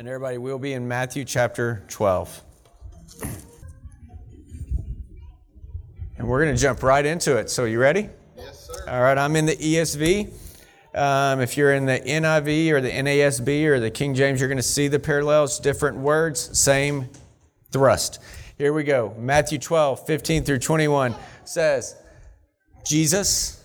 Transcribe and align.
And 0.00 0.08
everybody 0.08 0.38
will 0.38 0.58
be 0.58 0.72
in 0.72 0.88
Matthew 0.88 1.26
chapter 1.26 1.84
12. 1.88 2.42
And 6.16 6.26
we're 6.26 6.42
going 6.42 6.56
to 6.56 6.58
jump 6.58 6.82
right 6.82 7.04
into 7.04 7.36
it. 7.36 7.50
So, 7.50 7.66
you 7.66 7.78
ready? 7.78 8.08
Yes, 8.34 8.66
sir. 8.66 8.88
All 8.88 9.02
right, 9.02 9.18
I'm 9.18 9.36
in 9.36 9.44
the 9.44 9.56
ESV. 9.56 10.32
Um, 10.94 11.42
if 11.42 11.58
you're 11.58 11.74
in 11.74 11.84
the 11.84 12.00
NIV 12.00 12.70
or 12.70 12.80
the 12.80 12.90
NASB 12.90 13.66
or 13.66 13.78
the 13.78 13.90
King 13.90 14.14
James, 14.14 14.40
you're 14.40 14.48
going 14.48 14.56
to 14.56 14.62
see 14.62 14.88
the 14.88 14.98
parallels, 14.98 15.60
different 15.60 15.98
words, 15.98 16.58
same 16.58 17.10
thrust. 17.70 18.22
Here 18.56 18.72
we 18.72 18.84
go. 18.84 19.14
Matthew 19.18 19.58
12, 19.58 20.06
15 20.06 20.44
through 20.44 20.60
21 20.60 21.14
says, 21.44 21.94
Jesus, 22.86 23.62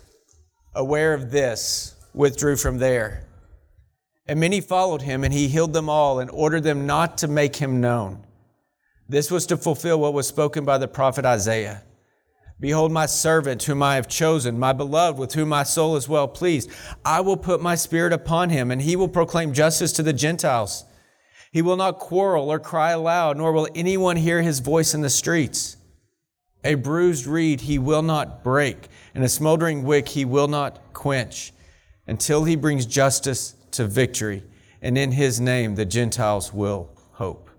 aware 0.74 1.14
of 1.14 1.32
this, 1.32 1.96
withdrew 2.14 2.58
from 2.58 2.78
there. 2.78 3.25
And 4.28 4.40
many 4.40 4.60
followed 4.60 5.04
him, 5.04 5.24
and 5.24 5.34
he 5.34 5.48
healed 5.48 5.74
them 5.74 5.90
all 5.90 6.20
and 6.20 6.32
ordered 6.32 6.64
them 6.64 6.88
not 6.88 7.18
to 7.20 7.28
make 7.28 7.58
him 7.58 7.80
known. 7.80 8.26
This 9.08 9.30
was 9.30 9.46
to 9.48 9.58
fulfill 9.58 10.00
what 10.00 10.14
was 10.14 10.28
spoken 10.28 10.66
by 10.66 10.80
the 10.80 10.88
prophet 10.88 11.26
Isaiah. 11.26 11.84
Behold, 12.60 12.92
my 12.92 13.06
servant 13.06 13.62
whom 13.64 13.84
I 13.84 13.96
have 13.96 14.08
chosen, 14.08 14.58
my 14.58 14.74
beloved 14.74 15.20
with 15.20 15.34
whom 15.34 15.50
my 15.50 15.64
soul 15.64 15.96
is 15.96 16.10
well 16.10 16.28
pleased. 16.28 16.72
I 17.04 17.22
will 17.22 17.38
put 17.38 17.62
my 17.62 17.76
spirit 17.76 18.14
upon 18.14 18.50
him, 18.50 18.72
and 18.72 18.82
he 18.82 18.96
will 18.96 19.10
proclaim 19.10 19.54
justice 19.54 19.92
to 19.94 20.04
the 20.04 20.14
Gentiles. 20.14 20.86
He 21.52 21.62
will 21.62 21.76
not 21.76 22.00
quarrel 22.00 22.50
or 22.50 22.60
cry 22.60 22.92
aloud, 22.92 23.38
nor 23.38 23.52
will 23.52 23.68
anyone 23.76 24.16
hear 24.16 24.42
his 24.42 24.60
voice 24.60 24.94
in 24.94 25.02
the 25.02 25.10
streets. 25.10 25.78
A 26.64 26.76
bruised 26.76 27.28
reed 27.28 27.62
he 27.62 27.78
will 27.78 28.02
not 28.02 28.44
break, 28.44 28.88
and 29.14 29.24
a 29.24 29.30
smoldering 29.30 29.84
wick 29.84 30.08
he 30.10 30.26
will 30.26 30.48
not 30.48 30.94
quench, 30.94 31.54
until 32.08 32.46
he 32.46 32.56
brings 32.56 32.86
justice 32.88 33.56
to 33.76 33.88
victory, 33.88 34.44
and 34.82 34.98
in 34.98 35.12
his 35.12 35.40
name 35.40 35.76
the 35.76 35.86
Gentiles 35.86 36.54
will 36.54 36.90
hope. 37.14 37.50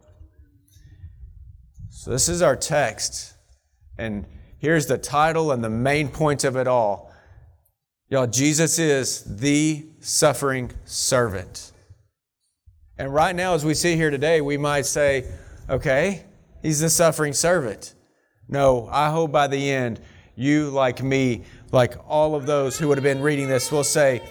So, 1.91 2.11
this 2.11 2.28
is 2.28 2.42
our 2.42 2.56
text. 2.56 3.34
And 3.98 4.27
Here's 4.59 4.87
the 4.87 4.98
title 4.98 5.53
and 5.53 5.62
the 5.62 5.70
main 5.70 6.09
point 6.09 6.44
of 6.44 6.56
it 6.56 6.67
all. 6.67 7.12
Y'all, 8.09 8.27
Jesus 8.27 8.78
is 8.78 9.22
the 9.37 9.87
suffering 10.00 10.70
servant. 10.84 11.72
And 12.98 13.12
right 13.12 13.37
now, 13.37 13.55
as 13.55 13.64
we 13.64 13.75
see 13.75 13.97
here 13.97 14.11
today, 14.11 14.41
we 14.41 14.56
might 14.56 14.87
say, 14.87 15.31
okay, 15.69 16.25
he's 16.62 16.81
the 16.81 16.89
suffering 16.89 17.34
servant. 17.34 17.94
No, 18.48 18.89
I 18.91 19.11
hope 19.11 19.31
by 19.31 19.48
the 19.48 19.70
end, 19.70 20.00
you, 20.34 20.70
like 20.70 21.03
me, 21.03 21.44
like 21.72 21.94
all 22.09 22.34
of 22.34 22.47
those 22.47 22.78
who 22.78 22.89
would 22.89 22.97
have 22.97 23.05
been 23.05 23.20
reading 23.20 23.48
this, 23.48 23.70
will 23.70 23.84
say, 23.84 24.22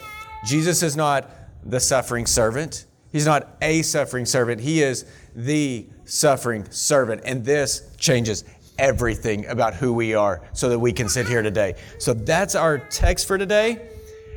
Jesus 0.46 0.82
is 0.82 0.96
not 0.96 1.30
the 1.66 1.80
suffering 1.80 2.26
servant. 2.26 2.86
He's 3.12 3.26
not 3.26 3.58
a 3.62 3.82
suffering 3.82 4.26
servant. 4.26 4.62
He 4.62 4.82
is 4.82 5.06
the 5.36 5.88
suffering 6.06 6.70
servant. 6.72 7.22
And 7.26 7.44
this 7.44 7.96
changes 7.98 8.44
everything 8.78 9.46
about 9.48 9.74
who 9.74 9.94
we 9.94 10.14
are 10.14 10.42
so 10.54 10.70
that 10.70 10.80
we 10.80 10.92
can 10.92 11.10
sit 11.10 11.28
here 11.28 11.42
today. 11.42 11.76
So 11.98 12.14
that's 12.14 12.56
our 12.56 12.78
text 12.78 13.28
for 13.28 13.38
today. 13.38 13.90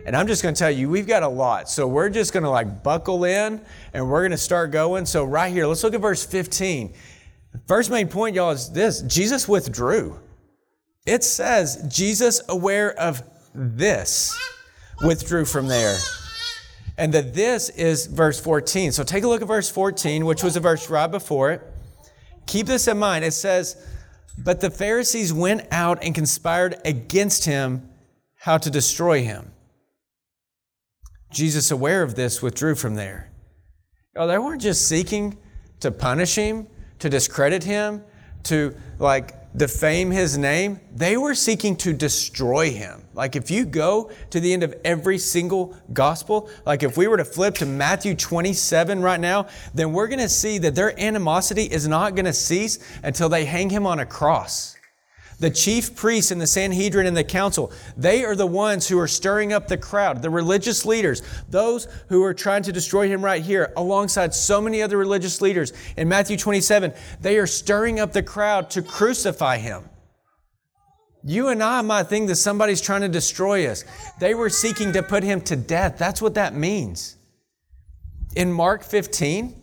And 0.06 0.16
I'm 0.16 0.26
just 0.26 0.42
going 0.42 0.54
to 0.54 0.58
tell 0.58 0.70
you, 0.70 0.88
we've 0.88 1.06
got 1.06 1.22
a 1.22 1.28
lot. 1.28 1.68
So 1.68 1.86
we're 1.86 2.08
just 2.08 2.32
going 2.32 2.44
to 2.44 2.50
like 2.50 2.82
buckle 2.82 3.24
in 3.24 3.60
and 3.92 4.08
we're 4.08 4.22
going 4.22 4.30
to 4.30 4.38
start 4.38 4.70
going. 4.70 5.04
So, 5.04 5.24
right 5.24 5.52
here, 5.52 5.66
let's 5.66 5.84
look 5.84 5.92
at 5.92 6.00
verse 6.00 6.24
15. 6.24 6.94
first 7.66 7.90
main 7.90 8.08
point, 8.08 8.34
y'all, 8.34 8.52
is 8.52 8.70
this 8.70 9.02
Jesus 9.02 9.46
withdrew. 9.46 10.18
It 11.04 11.24
says, 11.24 11.84
Jesus, 11.88 12.40
aware 12.48 12.98
of 12.98 13.22
this, 13.54 14.38
withdrew 15.02 15.44
from 15.44 15.66
there. 15.68 15.98
And 16.98 17.14
that 17.14 17.32
this 17.32 17.70
is 17.70 18.06
verse 18.06 18.38
14. 18.40 18.92
So 18.92 19.04
take 19.04 19.24
a 19.24 19.28
look 19.28 19.40
at 19.40 19.48
verse 19.48 19.70
14, 19.70 20.26
which 20.26 20.42
was 20.42 20.56
a 20.56 20.60
verse 20.60 20.90
right 20.90 21.06
before 21.06 21.52
it. 21.52 21.62
Keep 22.46 22.66
this 22.66 22.88
in 22.88 22.98
mind. 22.98 23.24
It 23.24 23.32
says, 23.32 23.76
but 24.36 24.60
the 24.60 24.70
Pharisees 24.70 25.32
went 25.32 25.66
out 25.70 26.02
and 26.02 26.14
conspired 26.14 26.76
against 26.84 27.44
him 27.44 27.88
how 28.36 28.58
to 28.58 28.70
destroy 28.70 29.22
him. 29.22 29.52
Jesus, 31.30 31.70
aware 31.70 32.02
of 32.02 32.14
this, 32.14 32.42
withdrew 32.42 32.74
from 32.74 32.94
there. 32.94 33.30
Oh, 34.16 34.26
they 34.26 34.38
weren't 34.38 34.62
just 34.62 34.88
seeking 34.88 35.38
to 35.80 35.90
punish 35.90 36.34
him, 36.34 36.66
to 36.98 37.08
discredit 37.08 37.64
him, 37.64 38.02
to 38.44 38.74
like 38.98 39.34
defame 39.56 40.10
his 40.10 40.38
name, 40.38 40.80
they 40.94 41.16
were 41.16 41.34
seeking 41.34 41.76
to 41.76 41.92
destroy 41.92 42.70
him. 42.70 43.02
Like 43.14 43.34
if 43.34 43.50
you 43.50 43.64
go 43.64 44.10
to 44.30 44.40
the 44.40 44.52
end 44.52 44.62
of 44.62 44.74
every 44.84 45.18
single 45.18 45.76
gospel, 45.92 46.48
like 46.64 46.82
if 46.82 46.96
we 46.96 47.08
were 47.08 47.16
to 47.16 47.24
flip 47.24 47.54
to 47.56 47.66
Matthew 47.66 48.14
27 48.14 49.02
right 49.02 49.20
now, 49.20 49.48
then 49.74 49.92
we're 49.92 50.08
going 50.08 50.18
to 50.20 50.28
see 50.28 50.58
that 50.58 50.74
their 50.74 50.98
animosity 51.00 51.64
is 51.64 51.88
not 51.88 52.14
going 52.14 52.26
to 52.26 52.32
cease 52.32 52.78
until 53.02 53.28
they 53.28 53.44
hang 53.44 53.70
him 53.70 53.86
on 53.86 54.00
a 54.00 54.06
cross. 54.06 54.77
The 55.40 55.50
chief 55.50 55.94
priests 55.94 56.32
and 56.32 56.40
the 56.40 56.48
Sanhedrin 56.48 57.06
and 57.06 57.16
the 57.16 57.22
council, 57.22 57.70
they 57.96 58.24
are 58.24 58.34
the 58.34 58.46
ones 58.46 58.88
who 58.88 58.98
are 58.98 59.06
stirring 59.06 59.52
up 59.52 59.68
the 59.68 59.76
crowd, 59.76 60.20
the 60.20 60.30
religious 60.30 60.84
leaders, 60.84 61.22
those 61.48 61.86
who 62.08 62.24
are 62.24 62.34
trying 62.34 62.64
to 62.64 62.72
destroy 62.72 63.06
him 63.06 63.24
right 63.24 63.42
here, 63.42 63.72
alongside 63.76 64.34
so 64.34 64.60
many 64.60 64.82
other 64.82 64.96
religious 64.96 65.40
leaders. 65.40 65.72
In 65.96 66.08
Matthew 66.08 66.36
27, 66.36 66.92
they 67.20 67.38
are 67.38 67.46
stirring 67.46 68.00
up 68.00 68.12
the 68.12 68.22
crowd 68.22 68.68
to 68.70 68.82
crucify 68.82 69.58
him. 69.58 69.88
You 71.22 71.48
and 71.48 71.62
I 71.62 71.82
might 71.82 72.08
think 72.08 72.26
that 72.28 72.36
somebody's 72.36 72.80
trying 72.80 73.02
to 73.02 73.08
destroy 73.08 73.68
us. 73.68 73.84
They 74.18 74.34
were 74.34 74.50
seeking 74.50 74.92
to 74.92 75.02
put 75.04 75.22
him 75.22 75.40
to 75.42 75.56
death. 75.56 75.98
That's 75.98 76.22
what 76.22 76.34
that 76.34 76.54
means. 76.54 77.16
In 78.34 78.52
Mark 78.52 78.82
15, 78.82 79.54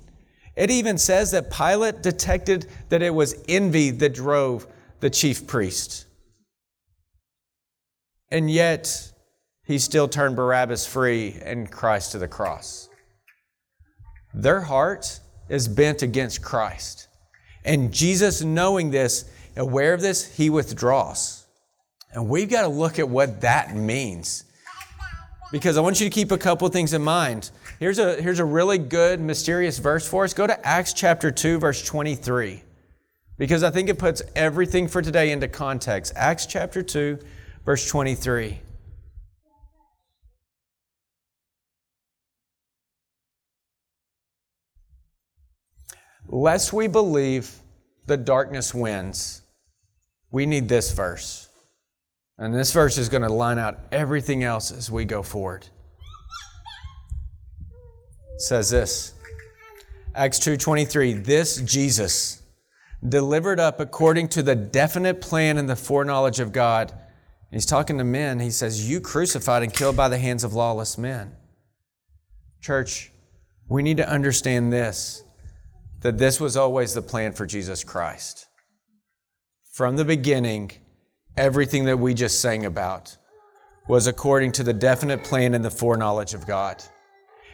it 0.55 0.71
even 0.71 0.97
says 0.97 1.31
that 1.31 1.51
Pilate 1.51 2.01
detected 2.01 2.67
that 2.89 3.01
it 3.01 3.13
was 3.13 3.43
envy 3.49 3.91
that 3.91 4.13
drove 4.13 4.67
the 4.99 5.09
chief 5.09 5.47
priest. 5.47 6.05
And 8.29 8.49
yet, 8.49 9.11
he 9.65 9.79
still 9.79 10.07
turned 10.07 10.35
Barabbas 10.35 10.85
free 10.85 11.37
and 11.43 11.69
Christ 11.71 12.11
to 12.11 12.17
the 12.17 12.27
cross. 12.27 12.89
Their 14.33 14.61
heart 14.61 15.19
is 15.49 15.67
bent 15.67 16.01
against 16.01 16.41
Christ. 16.41 17.07
And 17.63 17.93
Jesus, 17.93 18.41
knowing 18.41 18.91
this, 18.91 19.25
aware 19.55 19.93
of 19.93 20.01
this, 20.01 20.35
he 20.35 20.49
withdraws. 20.49 21.45
And 22.13 22.29
we've 22.29 22.49
got 22.49 22.61
to 22.61 22.67
look 22.67 22.99
at 22.99 23.09
what 23.09 23.41
that 23.41 23.75
means. 23.75 24.43
Because 25.51 25.77
I 25.77 25.81
want 25.81 25.99
you 25.99 26.09
to 26.09 26.13
keep 26.13 26.31
a 26.31 26.37
couple 26.37 26.67
things 26.69 26.93
in 26.93 27.01
mind. 27.01 27.51
Here's 27.79 27.99
a, 27.99 28.21
here's 28.21 28.39
a 28.39 28.45
really 28.45 28.77
good, 28.77 29.19
mysterious 29.19 29.77
verse 29.79 30.07
for 30.07 30.23
us. 30.23 30.33
Go 30.33 30.47
to 30.47 30.65
Acts 30.65 30.93
chapter 30.93 31.31
2, 31.31 31.59
verse 31.59 31.83
23 31.85 32.64
because 33.37 33.63
I 33.63 33.71
think 33.71 33.89
it 33.89 33.99
puts 33.99 34.21
everything 34.35 34.87
for 34.87 35.01
today 35.01 35.31
into 35.31 35.47
context. 35.47 36.13
Acts 36.15 36.45
chapter 36.45 36.81
2, 36.81 37.19
verse 37.65 37.89
23. 37.89 38.61
Lest 46.27 46.73
we 46.73 46.87
believe 46.87 47.51
the 48.07 48.17
darkness 48.17 48.73
wins, 48.73 49.41
we 50.31 50.45
need 50.45 50.67
this 50.67 50.91
verse. 50.91 51.49
And 52.37 52.53
this 52.53 52.73
verse 52.73 52.97
is 52.97 53.09
going 53.09 53.21
to 53.21 53.31
line 53.31 53.59
out 53.59 53.79
everything 53.91 54.43
else 54.43 54.71
as 54.71 54.91
we 54.91 55.05
go 55.05 55.23
forward. 55.23 55.67
It 58.33 58.41
says 58.41 58.69
this. 58.69 59.13
Acts 60.13 60.39
2:23 60.39 61.23
This 61.23 61.57
Jesus 61.57 62.41
delivered 63.09 63.59
up 63.59 63.79
according 63.79 64.29
to 64.29 64.43
the 64.43 64.55
definite 64.55 65.21
plan 65.21 65.57
and 65.57 65.69
the 65.69 65.75
foreknowledge 65.75 66.39
of 66.39 66.51
God. 66.51 66.93
He's 67.51 67.65
talking 67.65 67.97
to 67.97 68.03
men. 68.03 68.39
He 68.39 68.51
says, 68.51 68.89
You 68.89 68.99
crucified 68.99 69.63
and 69.63 69.73
killed 69.73 69.95
by 69.95 70.09
the 70.09 70.17
hands 70.17 70.43
of 70.43 70.53
lawless 70.53 70.97
men. 70.97 71.35
Church, 72.61 73.11
we 73.69 73.83
need 73.83 73.97
to 73.97 74.09
understand 74.09 74.73
this 74.73 75.23
that 76.01 76.17
this 76.19 76.39
was 76.39 76.55
always 76.55 76.93
the 76.93 77.01
plan 77.01 77.31
for 77.31 77.47
Jesus 77.47 77.83
Christ. 77.83 78.45
From 79.71 79.95
the 79.95 80.05
beginning, 80.05 80.71
everything 81.35 81.85
that 81.85 81.97
we 81.97 82.13
just 82.13 82.41
sang 82.41 82.65
about 82.65 83.17
was 83.87 84.05
according 84.05 84.51
to 84.51 84.63
the 84.63 84.73
definite 84.73 85.23
plan 85.23 85.55
and 85.55 85.65
the 85.65 85.71
foreknowledge 85.71 86.33
of 86.33 86.45
God. 86.45 86.83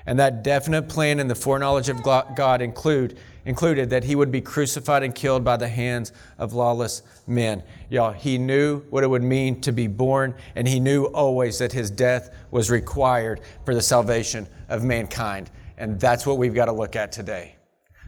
And 0.05 0.19
that 0.19 0.43
definite 0.43 0.89
plan 0.89 1.19
and 1.19 1.29
the 1.29 1.35
foreknowledge 1.35 1.89
of 1.89 2.01
God 2.03 2.61
include 2.61 3.17
included 3.45 3.89
that 3.89 4.03
he 4.03 4.15
would 4.15 4.31
be 4.31 4.41
crucified 4.41 5.03
and 5.03 5.15
killed 5.15 5.43
by 5.43 5.57
the 5.57 5.67
hands 5.67 6.11
of 6.37 6.53
lawless 6.53 7.01
men. 7.27 7.63
Y'all, 7.89 8.11
he 8.11 8.37
knew 8.37 8.81
what 8.89 9.03
it 9.03 9.07
would 9.07 9.23
mean 9.23 9.59
to 9.61 9.71
be 9.71 9.87
born, 9.87 10.35
and 10.55 10.67
he 10.67 10.79
knew 10.79 11.05
always 11.05 11.57
that 11.59 11.71
his 11.71 11.89
death 11.89 12.29
was 12.51 12.69
required 12.69 13.41
for 13.65 13.73
the 13.73 13.81
salvation 13.81 14.47
of 14.69 14.83
mankind. 14.83 15.49
And 15.77 15.99
that's 15.99 16.25
what 16.25 16.37
we've 16.37 16.53
got 16.53 16.65
to 16.65 16.71
look 16.71 16.95
at 16.95 17.11
today. 17.11 17.55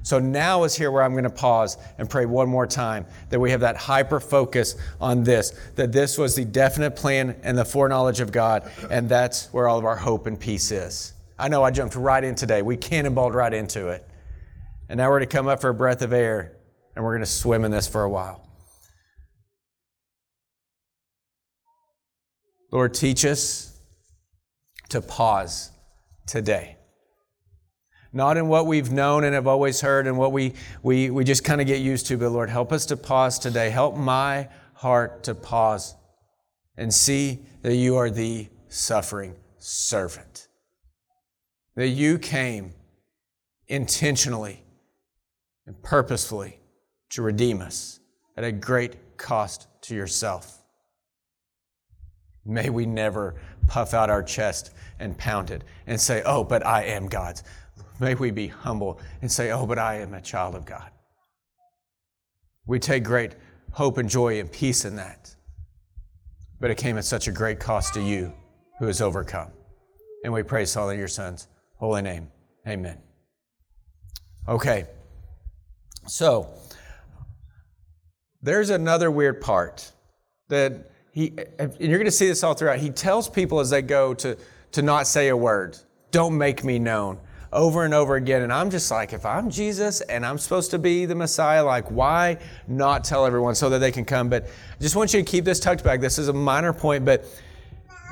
So 0.04 0.20
now 0.20 0.66
is 0.66 0.76
here 0.76 0.92
where 0.92 1.02
I'm 1.02 1.14
going 1.14 1.24
to 1.24 1.30
pause 1.30 1.78
and 1.98 2.10
pray 2.10 2.26
one 2.26 2.50
more 2.50 2.68
time 2.68 3.06
that 3.30 3.40
we 3.40 3.52
have 3.52 3.62
that 3.62 3.78
hyper 3.78 4.20
focus 4.20 4.76
on 5.00 5.24
this, 5.24 5.58
that 5.76 5.94
this 5.94 6.18
was 6.18 6.36
the 6.36 6.44
definite 6.44 6.92
plan 6.92 7.38
and 7.42 7.58
the 7.58 7.64
foreknowledge 7.64 8.20
of 8.20 8.32
God, 8.32 8.70
and 8.92 9.08
that's 9.08 9.48
where 9.54 9.68
all 9.68 9.80
of 9.80 9.86
our 9.86 9.96
hope 9.96 10.28
and 10.28 10.38
peace 10.38 10.72
is. 10.72 11.13
I 11.38 11.48
know 11.48 11.64
I 11.64 11.72
jumped 11.72 11.96
right 11.96 12.24
in 12.24 12.36
today. 12.36 12.62
We 12.62 12.78
cannonballed 12.78 13.34
right 13.34 13.54
into 13.54 13.88
it. 13.88 14.08
And 14.90 14.98
now 14.98 15.10
we're 15.10 15.20
going 15.20 15.30
to 15.30 15.36
come 15.36 15.48
up 15.48 15.62
for 15.62 15.70
a 15.70 15.74
breath 15.74 16.02
of 16.02 16.14
air 16.14 16.58
and 16.96 17.04
we're 17.04 17.12
going 17.12 17.24
to 17.24 17.26
swim 17.26 17.66
in 17.66 17.72
this 17.72 17.88
for 17.88 18.04
a 18.04 18.10
while. 18.10 18.48
Lord, 22.72 22.94
teach 22.94 23.26
us 23.26 23.80
to 24.90 25.02
pause 25.02 25.72
today. 26.28 26.78
Not 28.12 28.38
in 28.38 28.48
what 28.48 28.68
we've 28.68 28.92
known 28.92 29.24
and 29.24 29.34
have 29.34 29.48
always 29.48 29.82
heard 29.82 30.06
and 30.06 30.18
what 30.18 30.32
we, 30.32 30.54
we, 30.84 31.10
we 31.10 31.24
just 31.24 31.44
kind 31.44 31.62
of 31.62 31.68
get 31.68 31.82
used 31.82 32.06
to, 32.08 32.18
but 32.18 32.30
Lord, 32.30 32.50
help 32.50 32.72
us 32.72 32.86
to 32.88 32.98
pause 32.98 33.40
today. 33.40 33.72
Help 33.72 33.96
my 33.96 34.50
heart 34.76 35.24
to 35.24 35.34
pause 35.34 35.96
and 36.78 36.94
see 36.94 37.46
that 37.64 37.76
you 37.76 37.96
are 37.96 38.10
the 38.10 38.48
suffering 38.68 39.36
servant. 39.58 40.48
That 41.76 41.90
you 41.90 42.20
came 42.20 42.74
intentionally 43.68 44.64
and 45.66 45.82
purposefully 45.82 46.60
to 47.10 47.22
redeem 47.22 47.62
us 47.62 48.00
at 48.38 48.44
a 48.44 48.52
great 48.52 49.18
cost 49.18 49.68
to 49.82 49.96
yourself. 49.96 50.60
May 52.46 52.70
we 52.70 52.86
never 52.86 53.36
puff 53.68 53.94
out 53.94 54.10
our 54.10 54.24
chest 54.24 54.72
and 55.00 55.18
pound 55.18 55.50
it 55.50 55.64
and 55.88 56.00
say, 56.00 56.22
Oh, 56.26 56.44
but 56.44 56.66
I 56.66 56.84
am 56.84 57.08
God's. 57.08 57.44
May 58.00 58.16
we 58.16 58.32
be 58.32 58.48
humble 58.48 59.00
and 59.22 59.32
say, 59.32 59.52
Oh, 59.52 59.66
but 59.66 59.80
I 59.80 60.00
am 60.00 60.14
a 60.14 60.22
child 60.22 60.56
of 60.56 60.66
God. 60.66 60.90
We 62.66 62.80
take 62.80 63.04
great 63.04 63.36
hope 63.72 63.98
and 63.98 64.10
joy 64.10 64.40
and 64.40 64.52
peace 64.52 64.86
in 64.86 64.96
that. 64.98 65.36
But 66.60 66.72
it 66.72 66.78
came 66.78 66.98
at 66.98 67.06
such 67.06 67.28
a 67.28 67.32
great 67.32 67.60
cost 67.60 67.94
to 67.96 68.02
you 68.02 68.34
who 68.80 68.88
has 68.88 69.02
overcome. 69.02 69.52
And 70.24 70.32
we 70.32 70.44
praise 70.44 70.76
all 70.76 70.90
in 70.90 71.00
your 71.00 71.08
son's 71.08 71.48
holy 71.84 72.02
name. 72.02 72.32
Amen. 72.66 72.98
Okay. 74.48 74.86
So, 76.08 76.48
there's 78.42 78.70
another 78.70 79.12
weird 79.12 79.42
part 79.42 79.92
that 80.48 80.92
he, 81.12 81.34
and 81.60 81.76
you're 81.80 81.98
going 81.98 82.06
to 82.06 82.12
see 82.12 82.28
this 82.28 82.42
all 82.42 82.54
throughout. 82.54 82.80
He 82.80 82.90
tells 82.90 83.28
people 83.28 83.60
as 83.60 83.70
they 83.70 83.82
go 83.82 84.14
to, 84.14 84.38
to 84.72 84.82
not 84.82 85.08
say 85.08 85.28
a 85.28 85.36
word, 85.36 85.78
don't 86.12 86.38
make 86.38 86.64
me 86.64 86.80
known 86.80 87.20
over 87.52 87.84
and 87.84 87.94
over 87.94 88.16
again. 88.16 88.44
And 88.44 88.54
I'm 88.54 88.70
just 88.70 88.90
like, 88.90 89.12
if 89.12 89.26
I'm 89.26 89.50
Jesus 89.50 90.00
and 90.00 90.26
I'm 90.26 90.38
supposed 90.38 90.72
to 90.72 90.80
be 90.80 91.06
the 91.06 91.16
Messiah, 91.16 91.66
like, 91.66 91.92
why 91.92 92.38
not 92.66 93.04
tell 93.04 93.26
everyone 93.26 93.56
so 93.56 93.70
that 93.70 93.80
they 93.80 93.92
can 93.92 94.06
come? 94.06 94.30
But 94.30 94.46
I 94.46 94.82
just 94.82 94.96
want 94.96 95.14
you 95.14 95.22
to 95.22 95.30
keep 95.30 95.44
this 95.44 95.60
tucked 95.60 95.84
back. 95.84 96.00
This 96.00 96.18
is 96.18 96.30
a 96.30 96.34
minor 96.34 96.72
point, 96.72 97.04
but 97.04 97.26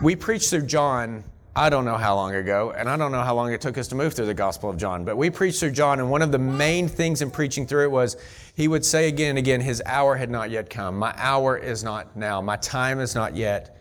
we 0.04 0.18
preached 0.18 0.50
through 0.50 0.66
John 0.66 1.24
I 1.53 1.69
don't 1.69 1.83
know 1.83 1.98
how 1.98 2.15
long 2.15 2.33
ago, 2.33 2.74
and 2.77 2.89
I 2.89 2.95
don't 2.95 3.12
know 3.12 3.21
how 3.21 3.36
long 3.36 3.51
it 3.51 3.59
took 3.59 3.77
us 3.77 3.89
to 3.89 3.95
move 3.95 4.13
through 4.13 4.27
the 4.27 4.33
Gospel 4.33 4.69
of 4.69 4.77
John, 4.77 5.03
but 5.03 5.18
we 5.18 5.30
preached 5.30 5.59
through 5.59 5.71
John, 5.71 6.00
and 6.00 6.09
one 6.09 6.21
of 6.21 6.31
the 6.31 6.39
main 6.39 6.88
things 6.88 7.21
in 7.21 7.30
preaching 7.30 7.68
through 7.68 7.83
it 7.83 7.92
was 7.92 8.15
he 8.56 8.69
would 8.69 8.86
say 8.86 9.09
again 9.09 9.31
and 9.31 9.38
again, 9.38 9.59
His 9.59 9.81
hour 9.86 10.15
had 10.15 10.30
not 10.30 10.50
yet 10.50 10.69
come. 10.69 10.98
My 10.98 11.13
hour 11.18 11.57
is 11.57 11.83
not 11.83 12.15
now. 12.15 12.42
My 12.42 12.56
time 12.56 13.01
is 13.01 13.15
not 13.15 13.36
yet. 13.36 13.77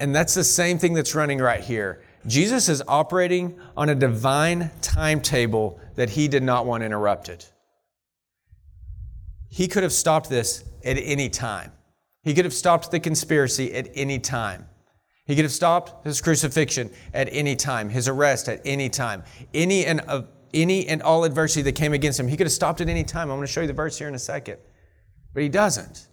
And 0.00 0.14
that's 0.14 0.32
the 0.32 0.44
same 0.44 0.78
thing 0.78 0.94
that's 0.94 1.14
running 1.14 1.38
right 1.38 1.60
here. 1.60 2.02
Jesus 2.26 2.68
is 2.68 2.82
operating 2.88 3.58
on 3.76 3.90
a 3.90 3.94
divine 3.94 4.70
timetable 4.80 5.78
that 5.96 6.10
he 6.10 6.28
did 6.28 6.42
not 6.42 6.66
want 6.66 6.82
interrupted. 6.82 7.44
He 9.48 9.68
could 9.68 9.82
have 9.82 9.92
stopped 9.92 10.30
this 10.30 10.64
at 10.84 10.96
any 10.96 11.28
time. 11.28 11.72
He 12.22 12.32
could 12.32 12.44
have 12.44 12.54
stopped 12.54 12.90
the 12.90 13.00
conspiracy 13.00 13.74
at 13.74 13.88
any 13.94 14.18
time. 14.18 14.66
He 15.32 15.36
could 15.36 15.46
have 15.46 15.52
stopped 15.52 16.04
his 16.04 16.20
crucifixion 16.20 16.90
at 17.14 17.26
any 17.32 17.56
time, 17.56 17.88
his 17.88 18.06
arrest 18.06 18.50
at 18.50 18.60
any 18.66 18.90
time, 18.90 19.22
any 19.54 19.86
and 19.86 20.02
uh, 20.06 20.24
any 20.52 20.86
and 20.86 21.00
all 21.00 21.24
adversity 21.24 21.62
that 21.62 21.72
came 21.72 21.94
against 21.94 22.20
him. 22.20 22.28
He 22.28 22.36
could 22.36 22.46
have 22.46 22.52
stopped 22.52 22.82
at 22.82 22.90
any 22.90 23.02
time. 23.02 23.30
I'm 23.30 23.38
going 23.38 23.46
to 23.46 23.50
show 23.50 23.62
you 23.62 23.66
the 23.66 23.72
verse 23.72 23.96
here 23.96 24.08
in 24.08 24.14
a 24.14 24.18
second. 24.18 24.58
But 25.32 25.42
he 25.42 25.48
doesn't. 25.48 26.06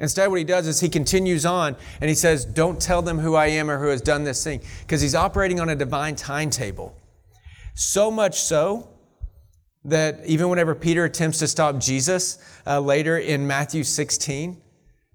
Instead, 0.00 0.26
what 0.26 0.36
he 0.36 0.44
does 0.44 0.66
is 0.66 0.80
he 0.80 0.90
continues 0.90 1.46
on 1.46 1.76
and 2.02 2.10
he 2.10 2.14
says, 2.14 2.44
Don't 2.44 2.78
tell 2.78 3.00
them 3.00 3.18
who 3.18 3.36
I 3.36 3.46
am 3.46 3.70
or 3.70 3.78
who 3.78 3.86
has 3.86 4.02
done 4.02 4.22
this 4.22 4.44
thing, 4.44 4.60
because 4.80 5.00
he's 5.00 5.14
operating 5.14 5.58
on 5.58 5.70
a 5.70 5.74
divine 5.74 6.14
timetable. 6.14 6.94
So 7.72 8.10
much 8.10 8.38
so 8.38 8.90
that 9.86 10.20
even 10.26 10.50
whenever 10.50 10.74
Peter 10.74 11.06
attempts 11.06 11.38
to 11.38 11.48
stop 11.48 11.78
Jesus 11.78 12.38
uh, 12.66 12.80
later 12.80 13.16
in 13.16 13.46
Matthew 13.46 13.82
16, 13.82 14.60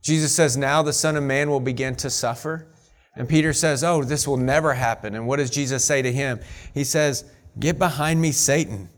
Jesus 0.02 0.36
says, 0.36 0.58
Now 0.58 0.82
the 0.82 0.92
Son 0.92 1.16
of 1.16 1.24
Man 1.24 1.52
will 1.52 1.60
begin 1.60 1.94
to 1.98 2.10
suffer. 2.10 2.70
And 3.18 3.28
Peter 3.28 3.52
says, 3.54 3.84
Oh, 3.84 4.04
this 4.04 4.28
will 4.28 4.38
never 4.38 4.74
happen. 4.74 5.16
And 5.16 5.28
what 5.28 5.38
does 5.38 5.50
Jesus 5.50 5.84
say 5.84 6.02
to 6.02 6.12
him? 6.12 6.40
He 6.74 6.84
says, 6.84 7.26
Get 7.60 7.80
behind 7.80 8.22
me, 8.22 8.32
Satan. 8.32 8.90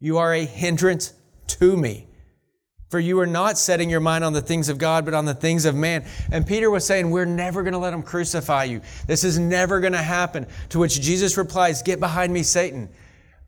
You 0.00 0.18
are 0.18 0.32
a 0.32 0.44
hindrance 0.44 1.12
to 1.48 1.76
me. 1.76 2.06
For 2.88 2.98
you 2.98 3.20
are 3.20 3.26
not 3.26 3.58
setting 3.58 3.90
your 3.90 4.00
mind 4.00 4.24
on 4.24 4.32
the 4.32 4.40
things 4.40 4.70
of 4.70 4.78
God, 4.78 5.04
but 5.04 5.12
on 5.12 5.26
the 5.26 5.34
things 5.34 5.66
of 5.66 5.74
man. 5.74 6.06
And 6.32 6.46
Peter 6.46 6.70
was 6.70 6.86
saying, 6.86 7.10
We're 7.10 7.26
never 7.26 7.62
going 7.62 7.74
to 7.74 7.78
let 7.78 7.90
them 7.90 8.02
crucify 8.02 8.64
you. 8.64 8.80
This 9.06 9.24
is 9.24 9.38
never 9.38 9.80
going 9.80 9.92
to 9.92 9.98
happen. 9.98 10.46
To 10.70 10.78
which 10.78 11.00
Jesus 11.00 11.36
replies, 11.36 11.82
Get 11.82 12.00
behind 12.00 12.32
me, 12.32 12.42
Satan. 12.42 12.88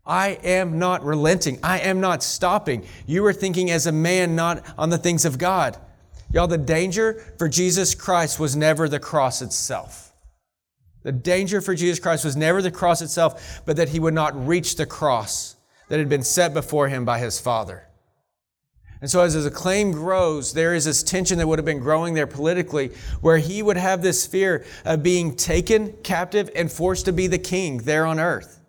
I 0.05 0.31
am 0.43 0.79
not 0.79 1.05
relenting. 1.05 1.59
I 1.63 1.81
am 1.81 2.01
not 2.01 2.23
stopping. 2.23 2.85
You 3.07 3.25
are 3.27 3.33
thinking 3.33 3.71
as 3.71 3.87
a 3.87 3.93
man, 3.93 4.35
not 4.35 4.63
on 4.77 4.91
the 4.91 4.99
things 4.99 5.25
of 5.25 5.39
God. 5.39 5.79
Y'all, 6.33 6.47
the 6.47 6.59
danger 6.59 7.15
for 7.39 7.49
Jesus 7.49 7.95
Christ 7.95 8.39
was 8.39 8.55
never 8.55 8.89
the 8.89 9.01
cross 9.01 9.41
itself. 9.41 10.10
The 11.03 11.13
danger 11.13 11.61
for 11.61 11.75
Jesus 11.75 11.99
Christ 11.99 12.25
was 12.25 12.37
never 12.37 12.61
the 12.61 12.71
cross 12.71 13.01
itself, 13.01 13.63
but 13.65 13.77
that 13.77 13.91
he 13.91 14.01
would 14.01 14.15
not 14.15 14.47
reach 14.47 14.77
the 14.77 14.87
cross 14.87 15.57
that 15.89 15.99
had 15.99 16.09
been 16.09 16.23
set 16.23 16.55
before 16.55 16.89
him 16.89 17.05
by 17.05 17.19
his 17.19 17.41
Father. 17.41 17.87
And 19.01 19.11
so, 19.11 19.23
as 19.23 19.33
his 19.33 19.47
acclaim 19.47 19.93
grows, 19.93 20.53
there 20.53 20.75
is 20.75 20.85
this 20.85 21.03
tension 21.03 21.39
that 21.39 21.47
would 21.47 21.59
have 21.59 21.65
been 21.65 21.81
growing 21.81 22.13
there 22.13 22.27
politically, 22.27 22.89
where 23.23 23.39
he 23.39 23.63
would 23.63 23.79
have 23.79 24.03
this 24.03 24.27
fear 24.27 24.65
of 24.85 25.03
being 25.03 25.35
taken 25.35 25.95
captive 26.03 26.51
and 26.55 26.71
forced 26.71 27.07
to 27.07 27.13
be 27.13 27.27
the 27.27 27.39
king 27.39 27.79
there 27.79 28.05
on 28.05 28.21
earth. 28.21 28.61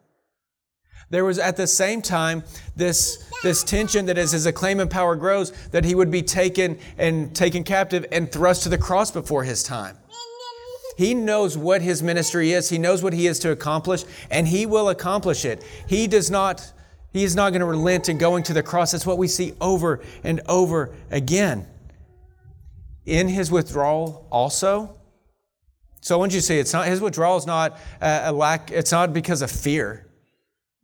There 1.09 1.25
was 1.25 1.37
at 1.37 1.57
the 1.57 1.67
same 1.67 2.01
time 2.01 2.43
this, 2.77 3.29
this 3.43 3.65
tension 3.65 4.05
that 4.05 4.17
as 4.17 4.31
his 4.31 4.45
acclaim 4.45 4.79
and 4.79 4.89
power 4.89 5.17
grows, 5.17 5.51
that 5.71 5.83
he 5.83 5.93
would 5.93 6.09
be 6.09 6.21
taken 6.21 6.79
and 6.97 7.35
taken 7.35 7.65
captive 7.65 8.05
and 8.13 8.31
thrust 8.31 8.63
to 8.63 8.69
the 8.69 8.77
cross 8.77 9.11
before 9.11 9.43
his 9.43 9.61
time. 9.61 9.97
He 11.01 11.15
knows 11.15 11.57
what 11.57 11.81
his 11.81 12.03
ministry 12.03 12.51
is. 12.51 12.69
He 12.69 12.77
knows 12.77 13.01
what 13.01 13.11
he 13.11 13.25
is 13.25 13.39
to 13.39 13.49
accomplish, 13.49 14.03
and 14.29 14.47
he 14.47 14.67
will 14.67 14.89
accomplish 14.89 15.45
it. 15.45 15.63
He 15.87 16.05
does 16.05 16.29
not, 16.29 16.71
he 17.11 17.23
is 17.23 17.35
not 17.35 17.49
going 17.49 17.61
to 17.61 17.65
relent 17.65 18.07
in 18.07 18.19
going 18.19 18.43
to 18.43 18.53
the 18.53 18.61
cross. 18.61 18.91
That's 18.91 19.03
what 19.03 19.17
we 19.17 19.27
see 19.27 19.55
over 19.59 20.01
and 20.23 20.41
over 20.47 20.93
again. 21.09 21.65
In 23.07 23.27
his 23.27 23.49
withdrawal 23.49 24.27
also. 24.31 24.95
So 26.01 26.13
I 26.15 26.19
want 26.19 26.33
you 26.33 26.39
to 26.39 26.45
see 26.45 26.59
it's 26.59 26.71
not 26.71 26.85
his 26.85 27.01
withdrawal 27.01 27.35
is 27.35 27.47
not 27.47 27.79
a 27.99 28.31
lack, 28.31 28.69
it's 28.69 28.91
not 28.91 29.11
because 29.11 29.41
of 29.41 29.49
fear. 29.49 30.05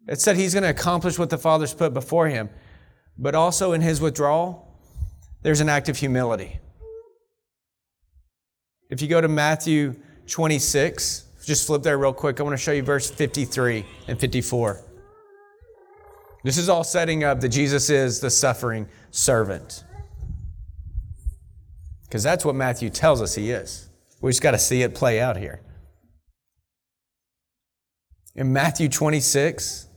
It's 0.07 0.25
that 0.25 0.35
he's 0.35 0.55
going 0.55 0.63
to 0.63 0.71
accomplish 0.71 1.19
what 1.19 1.29
the 1.29 1.37
Father's 1.37 1.75
put 1.75 1.93
before 1.93 2.27
him. 2.27 2.49
But 3.19 3.35
also 3.35 3.73
in 3.73 3.81
his 3.81 4.01
withdrawal, 4.01 4.67
there's 5.43 5.61
an 5.61 5.69
act 5.69 5.89
of 5.89 5.97
humility. 5.97 6.59
If 8.89 9.03
you 9.03 9.07
go 9.07 9.21
to 9.21 9.27
Matthew 9.27 9.95
26, 10.27 11.25
just 11.45 11.65
flip 11.65 11.83
there 11.83 11.97
real 11.97 12.13
quick. 12.13 12.39
I 12.39 12.43
want 12.43 12.53
to 12.53 12.61
show 12.61 12.71
you 12.71 12.83
verse 12.83 13.09
53 13.09 13.85
and 14.07 14.19
54. 14.19 14.81
This 16.43 16.57
is 16.57 16.69
all 16.69 16.83
setting 16.83 17.23
up 17.23 17.41
that 17.41 17.49
Jesus 17.49 17.89
is 17.89 18.19
the 18.19 18.29
suffering 18.29 18.87
servant. 19.11 19.83
Because 22.03 22.23
that's 22.23 22.45
what 22.45 22.55
Matthew 22.55 22.89
tells 22.89 23.21
us 23.21 23.35
he 23.35 23.51
is. 23.51 23.89
We 24.21 24.31
just 24.31 24.41
got 24.41 24.51
to 24.51 24.59
see 24.59 24.81
it 24.81 24.95
play 24.95 25.19
out 25.19 25.37
here. 25.37 25.61
In 28.35 28.53
Matthew 28.53 28.87
26, 28.87 29.87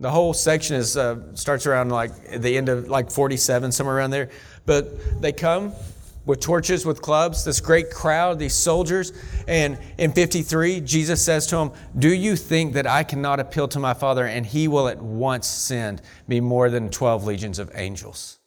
the 0.00 0.10
whole 0.10 0.32
section 0.32 0.76
is 0.76 0.96
uh, 0.96 1.34
starts 1.34 1.66
around 1.66 1.90
like 1.90 2.40
the 2.40 2.56
end 2.56 2.68
of 2.68 2.88
like 2.88 3.10
47, 3.10 3.70
somewhere 3.70 3.96
around 3.96 4.10
there. 4.10 4.30
But 4.64 5.20
they 5.20 5.32
come 5.32 5.72
with 6.30 6.38
torches, 6.38 6.86
with 6.86 7.02
clubs, 7.02 7.44
this 7.44 7.60
great 7.60 7.90
crowd, 7.90 8.38
these 8.38 8.54
soldiers. 8.54 9.12
And 9.48 9.76
in 9.98 10.12
53, 10.12 10.80
Jesus 10.80 11.20
says 11.20 11.48
to 11.48 11.56
them, 11.56 11.72
Do 11.98 12.14
you 12.14 12.36
think 12.36 12.74
that 12.74 12.86
I 12.86 13.02
cannot 13.02 13.40
appeal 13.40 13.66
to 13.66 13.80
my 13.80 13.94
Father 13.94 14.24
and 14.26 14.46
he 14.46 14.68
will 14.68 14.86
at 14.86 15.02
once 15.02 15.48
send 15.48 16.02
me 16.28 16.38
more 16.38 16.70
than 16.70 16.88
12 16.88 17.24
legions 17.24 17.58
of 17.58 17.72
angels? 17.74 18.38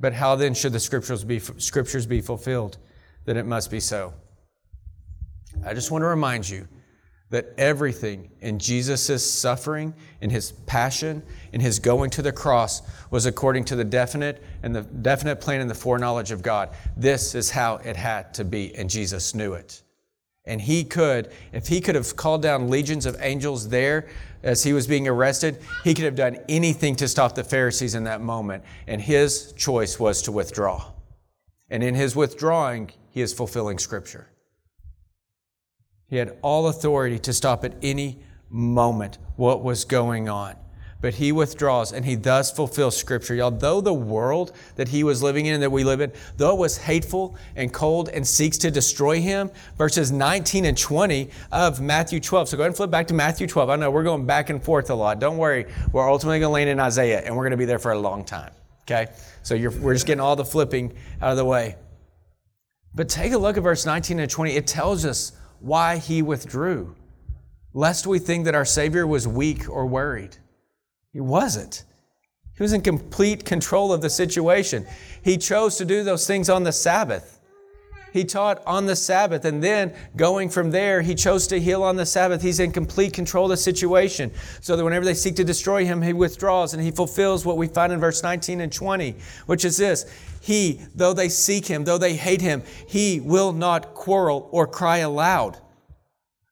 But 0.00 0.14
how 0.14 0.34
then 0.34 0.52
should 0.52 0.72
the 0.72 0.80
scriptures 0.80 1.22
be, 1.22 1.38
scriptures 1.38 2.06
be 2.06 2.20
fulfilled? 2.20 2.76
That 3.24 3.36
it 3.36 3.46
must 3.46 3.70
be 3.70 3.80
so. 3.80 4.12
I 5.64 5.74
just 5.74 5.92
want 5.92 6.02
to 6.02 6.08
remind 6.08 6.48
you 6.48 6.66
that 7.30 7.52
everything 7.58 8.30
in 8.40 8.58
Jesus' 8.58 9.28
suffering, 9.28 9.92
in 10.20 10.30
his 10.30 10.52
passion, 10.52 11.22
in 11.52 11.60
his 11.60 11.78
going 11.78 12.10
to 12.10 12.22
the 12.22 12.32
cross 12.32 12.82
was 13.10 13.26
according 13.26 13.64
to 13.64 13.76
the 13.76 13.84
definite 13.84 14.42
and 14.62 14.74
the 14.74 14.82
definite 14.82 15.40
plan 15.40 15.60
and 15.60 15.68
the 15.68 15.74
foreknowledge 15.74 16.30
of 16.30 16.42
God. 16.42 16.70
This 16.96 17.34
is 17.34 17.50
how 17.50 17.76
it 17.76 17.96
had 17.96 18.32
to 18.34 18.44
be, 18.44 18.74
and 18.76 18.88
Jesus 18.88 19.34
knew 19.34 19.54
it. 19.54 19.82
And 20.44 20.60
he 20.60 20.84
could, 20.84 21.32
if 21.52 21.66
he 21.66 21.80
could 21.80 21.96
have 21.96 22.14
called 22.14 22.42
down 22.42 22.68
legions 22.68 23.04
of 23.04 23.16
angels 23.20 23.68
there 23.68 24.08
as 24.44 24.62
he 24.62 24.72
was 24.72 24.86
being 24.86 25.08
arrested, 25.08 25.58
he 25.82 25.92
could 25.92 26.04
have 26.04 26.14
done 26.14 26.38
anything 26.48 26.94
to 26.96 27.08
stop 27.08 27.34
the 27.34 27.42
Pharisees 27.42 27.96
in 27.96 28.04
that 28.04 28.20
moment. 28.20 28.62
And 28.86 29.00
his 29.00 29.52
choice 29.54 29.98
was 29.98 30.22
to 30.22 30.32
withdraw. 30.32 30.92
And 31.68 31.82
in 31.82 31.96
his 31.96 32.14
withdrawing, 32.14 32.92
he 33.10 33.22
is 33.22 33.32
fulfilling 33.32 33.78
Scripture. 33.78 34.28
He 36.08 36.16
had 36.16 36.36
all 36.42 36.68
authority 36.68 37.18
to 37.20 37.32
stop 37.32 37.64
at 37.64 37.74
any 37.82 38.20
moment 38.48 39.18
what 39.36 39.62
was 39.62 39.84
going 39.84 40.28
on 40.28 40.56
but 41.00 41.14
he 41.14 41.32
withdraws 41.32 41.92
and 41.92 42.04
he 42.04 42.14
thus 42.14 42.50
fulfills 42.50 42.96
scripture. 42.96 43.34
Y'all, 43.34 43.50
though 43.50 43.80
the 43.80 43.94
world 43.94 44.52
that 44.76 44.88
he 44.88 45.04
was 45.04 45.22
living 45.22 45.46
in 45.46 45.60
that 45.60 45.70
we 45.70 45.84
live 45.84 46.00
in, 46.00 46.12
though 46.36 46.54
it 46.54 46.58
was 46.58 46.78
hateful 46.78 47.36
and 47.54 47.72
cold 47.72 48.08
and 48.08 48.26
seeks 48.26 48.58
to 48.58 48.70
destroy 48.70 49.20
him, 49.20 49.50
verses 49.76 50.10
19 50.10 50.64
and 50.64 50.76
20 50.76 51.30
of 51.52 51.80
Matthew 51.80 52.20
12. 52.20 52.48
So 52.48 52.56
go 52.56 52.62
ahead 52.62 52.70
and 52.70 52.76
flip 52.76 52.90
back 52.90 53.06
to 53.08 53.14
Matthew 53.14 53.46
12. 53.46 53.70
I 53.70 53.76
know 53.76 53.90
we're 53.90 54.02
going 54.02 54.26
back 54.26 54.50
and 54.50 54.62
forth 54.62 54.90
a 54.90 54.94
lot. 54.94 55.20
Don't 55.20 55.36
worry. 55.36 55.66
We're 55.92 56.10
ultimately 56.10 56.40
going 56.40 56.48
to 56.48 56.54
land 56.54 56.70
in 56.70 56.80
Isaiah 56.80 57.22
and 57.24 57.36
we're 57.36 57.44
going 57.44 57.52
to 57.52 57.56
be 57.56 57.66
there 57.66 57.78
for 57.78 57.92
a 57.92 57.98
long 57.98 58.24
time. 58.24 58.52
Okay? 58.82 59.06
So 59.42 59.56
we're 59.80 59.94
just 59.94 60.06
getting 60.06 60.20
all 60.20 60.36
the 60.36 60.44
flipping 60.44 60.92
out 61.20 61.30
of 61.30 61.36
the 61.36 61.44
way. 61.44 61.76
But 62.94 63.08
take 63.08 63.32
a 63.32 63.38
look 63.38 63.56
at 63.58 63.62
verse 63.62 63.84
19 63.84 64.18
and 64.20 64.30
20. 64.30 64.56
It 64.56 64.66
tells 64.66 65.04
us 65.04 65.32
why 65.66 65.98
he 65.98 66.22
withdrew, 66.22 66.94
lest 67.74 68.06
we 68.06 68.20
think 68.20 68.44
that 68.44 68.54
our 68.54 68.64
Savior 68.64 69.06
was 69.06 69.26
weak 69.26 69.68
or 69.68 69.84
worried. 69.84 70.36
He 71.12 71.20
wasn't. 71.20 71.84
He 72.56 72.62
was 72.62 72.72
in 72.72 72.80
complete 72.80 73.44
control 73.44 73.92
of 73.92 74.00
the 74.00 74.08
situation. 74.08 74.86
He 75.22 75.36
chose 75.36 75.76
to 75.76 75.84
do 75.84 76.04
those 76.04 76.26
things 76.26 76.48
on 76.48 76.62
the 76.62 76.72
Sabbath. 76.72 77.35
He 78.16 78.24
taught 78.24 78.62
on 78.66 78.86
the 78.86 78.96
Sabbath, 78.96 79.44
and 79.44 79.62
then 79.62 79.92
going 80.16 80.48
from 80.48 80.70
there, 80.70 81.02
he 81.02 81.14
chose 81.14 81.46
to 81.48 81.60
heal 81.60 81.82
on 81.82 81.96
the 81.96 82.06
Sabbath. 82.06 82.40
He's 82.40 82.60
in 82.60 82.72
complete 82.72 83.12
control 83.12 83.44
of 83.44 83.50
the 83.50 83.58
situation. 83.58 84.32
So 84.62 84.74
that 84.74 84.82
whenever 84.82 85.04
they 85.04 85.12
seek 85.12 85.36
to 85.36 85.44
destroy 85.44 85.84
him, 85.84 86.00
he 86.00 86.14
withdraws 86.14 86.72
and 86.72 86.82
he 86.82 86.90
fulfills 86.90 87.44
what 87.44 87.58
we 87.58 87.68
find 87.68 87.92
in 87.92 88.00
verse 88.00 88.22
19 88.22 88.62
and 88.62 88.72
20, 88.72 89.16
which 89.44 89.66
is 89.66 89.76
this 89.76 90.06
He, 90.40 90.80
though 90.94 91.12
they 91.12 91.28
seek 91.28 91.66
him, 91.66 91.84
though 91.84 91.98
they 91.98 92.14
hate 92.14 92.40
him, 92.40 92.62
he 92.88 93.20
will 93.20 93.52
not 93.52 93.92
quarrel 93.92 94.48
or 94.50 94.66
cry 94.66 94.98
aloud 94.98 95.58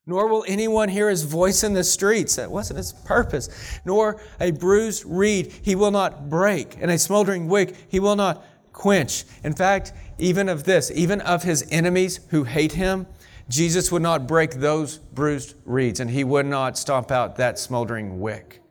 nor 0.07 0.27
will 0.27 0.45
anyone 0.47 0.87
hear 0.87 1.09
his 1.09 1.23
voice 1.23 1.63
in 1.63 1.73
the 1.73 1.83
streets. 1.83 2.35
That 2.35 2.51
wasn't 2.51 2.77
his 2.77 2.93
purpose. 2.93 3.49
Nor 3.85 4.21
a 4.39 4.51
bruised 4.51 5.03
reed 5.03 5.51
he 5.63 5.73
will 5.73 5.89
not 5.89 6.29
break, 6.29 6.77
and 6.79 6.91
a 6.91 6.99
smoldering 6.99 7.47
wick 7.47 7.75
he 7.87 7.99
will 7.99 8.15
not 8.15 8.45
quench. 8.75 9.23
In 9.43 9.53
fact, 9.53 9.93
even 10.19 10.47
of 10.49 10.65
this, 10.65 10.91
even 10.93 11.21
of 11.21 11.43
his 11.43 11.65
enemies 11.71 12.19
who 12.29 12.43
hate 12.43 12.73
him, 12.73 13.07
Jesus 13.49 13.91
would 13.91 14.01
not 14.01 14.27
break 14.27 14.55
those 14.55 14.97
bruised 14.97 15.55
reeds, 15.65 15.99
and 15.99 16.09
he 16.09 16.23
would 16.23 16.45
not 16.45 16.77
stomp 16.77 17.09
out 17.09 17.37
that 17.37 17.57
smoldering 17.57 18.19
wick. 18.19 18.61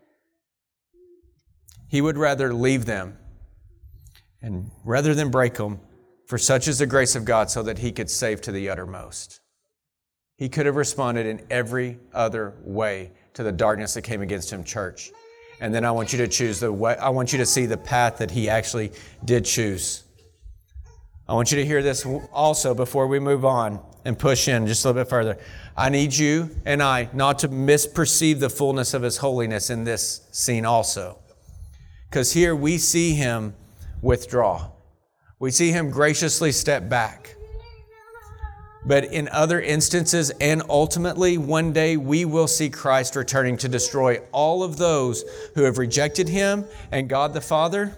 He 1.89 2.01
would 2.01 2.19
rather 2.19 2.53
leave 2.53 2.85
them, 2.85 3.17
and 4.43 4.71
rather 4.85 5.15
than 5.15 5.31
break 5.31 5.55
them, 5.55 5.81
for 6.27 6.39
such 6.39 6.69
is 6.69 6.79
the 6.79 6.87
grace 6.87 7.17
of 7.17 7.25
God, 7.25 7.51
so 7.51 7.63
that 7.63 7.79
he 7.79 7.93
could 7.93 8.11
save 8.11 8.41
to 8.43 8.53
the 8.53 8.69
uttermost. 8.69 9.41
He 10.37 10.49
could 10.49 10.67
have 10.67 10.77
responded 10.77 11.27
in 11.27 11.47
every 11.51 11.99
other 12.13 12.55
way 12.63 13.13
to 13.35 13.43
the 13.43 13.53
darkness 13.53 13.95
that 13.95 14.03
came 14.03 14.23
against 14.23 14.53
him, 14.53 14.65
church. 14.65 15.13
And 15.61 15.75
then 15.75 15.85
I 15.85 15.91
want 15.91 16.13
you 16.13 16.19
to 16.19 16.29
choose 16.29 16.61
the 16.61 16.73
way, 16.73 16.97
I 16.97 17.11
want 17.11 17.33
you 17.33 17.39
to 17.39 17.47
see 17.47 17.67
the 17.67 17.77
path 17.77 18.19
that 18.19 18.31
he 18.31 18.49
actually 18.49 18.93
did 19.25 19.45
choose. 19.45 20.05
I 21.27 21.33
want 21.33 21.51
you 21.51 21.57
to 21.57 21.65
hear 21.65 21.83
this 21.83 22.05
also 22.33 22.75
before 22.75 23.07
we 23.07 23.19
move 23.19 23.45
on 23.45 23.81
and 24.05 24.19
push 24.19 24.49
in 24.49 24.67
just 24.67 24.85
a 24.85 24.89
little 24.89 25.03
bit 25.03 25.09
further. 25.09 25.39
I 25.77 25.89
need 25.89 26.15
you 26.15 26.51
and 26.67 26.83
I 26.83 27.09
not 27.13 27.39
to 27.41 27.49
misperceive 27.49 28.41
the 28.41 28.51
fullness 28.51 28.93
of 28.93 29.03
his 29.03 29.17
holiness 29.17 29.71
in 29.71 29.85
this 29.85 30.29
scene 30.33 30.67
also. 30.67 31.19
Because 32.11 32.33
here 32.33 32.55
we 32.55 32.79
see 32.79 33.15
him 33.15 33.55
withdraw. 34.03 34.71
We 35.39 35.51
see 35.51 35.73
him 35.73 35.91
graciously 35.91 36.53
step 36.53 36.89
back. 36.89 37.37
But 38.87 39.05
in 39.05 39.29
other 39.29 39.61
instances, 39.61 40.31
and 40.41 40.63
ultimately, 40.69 41.39
one 41.39 41.73
day 41.73 41.97
we 41.97 42.25
will 42.25 42.47
see 42.47 42.69
Christ 42.69 43.17
returning 43.17 43.57
to 43.59 43.69
destroy 43.69 44.19
all 44.31 44.63
of 44.63 44.77
those 44.77 45.25
who 45.55 45.63
have 45.63 45.79
rejected 45.79 46.29
Him 46.29 46.67
and 46.93 47.09
God 47.09 47.33
the 47.33 47.41
Father. 47.41 47.97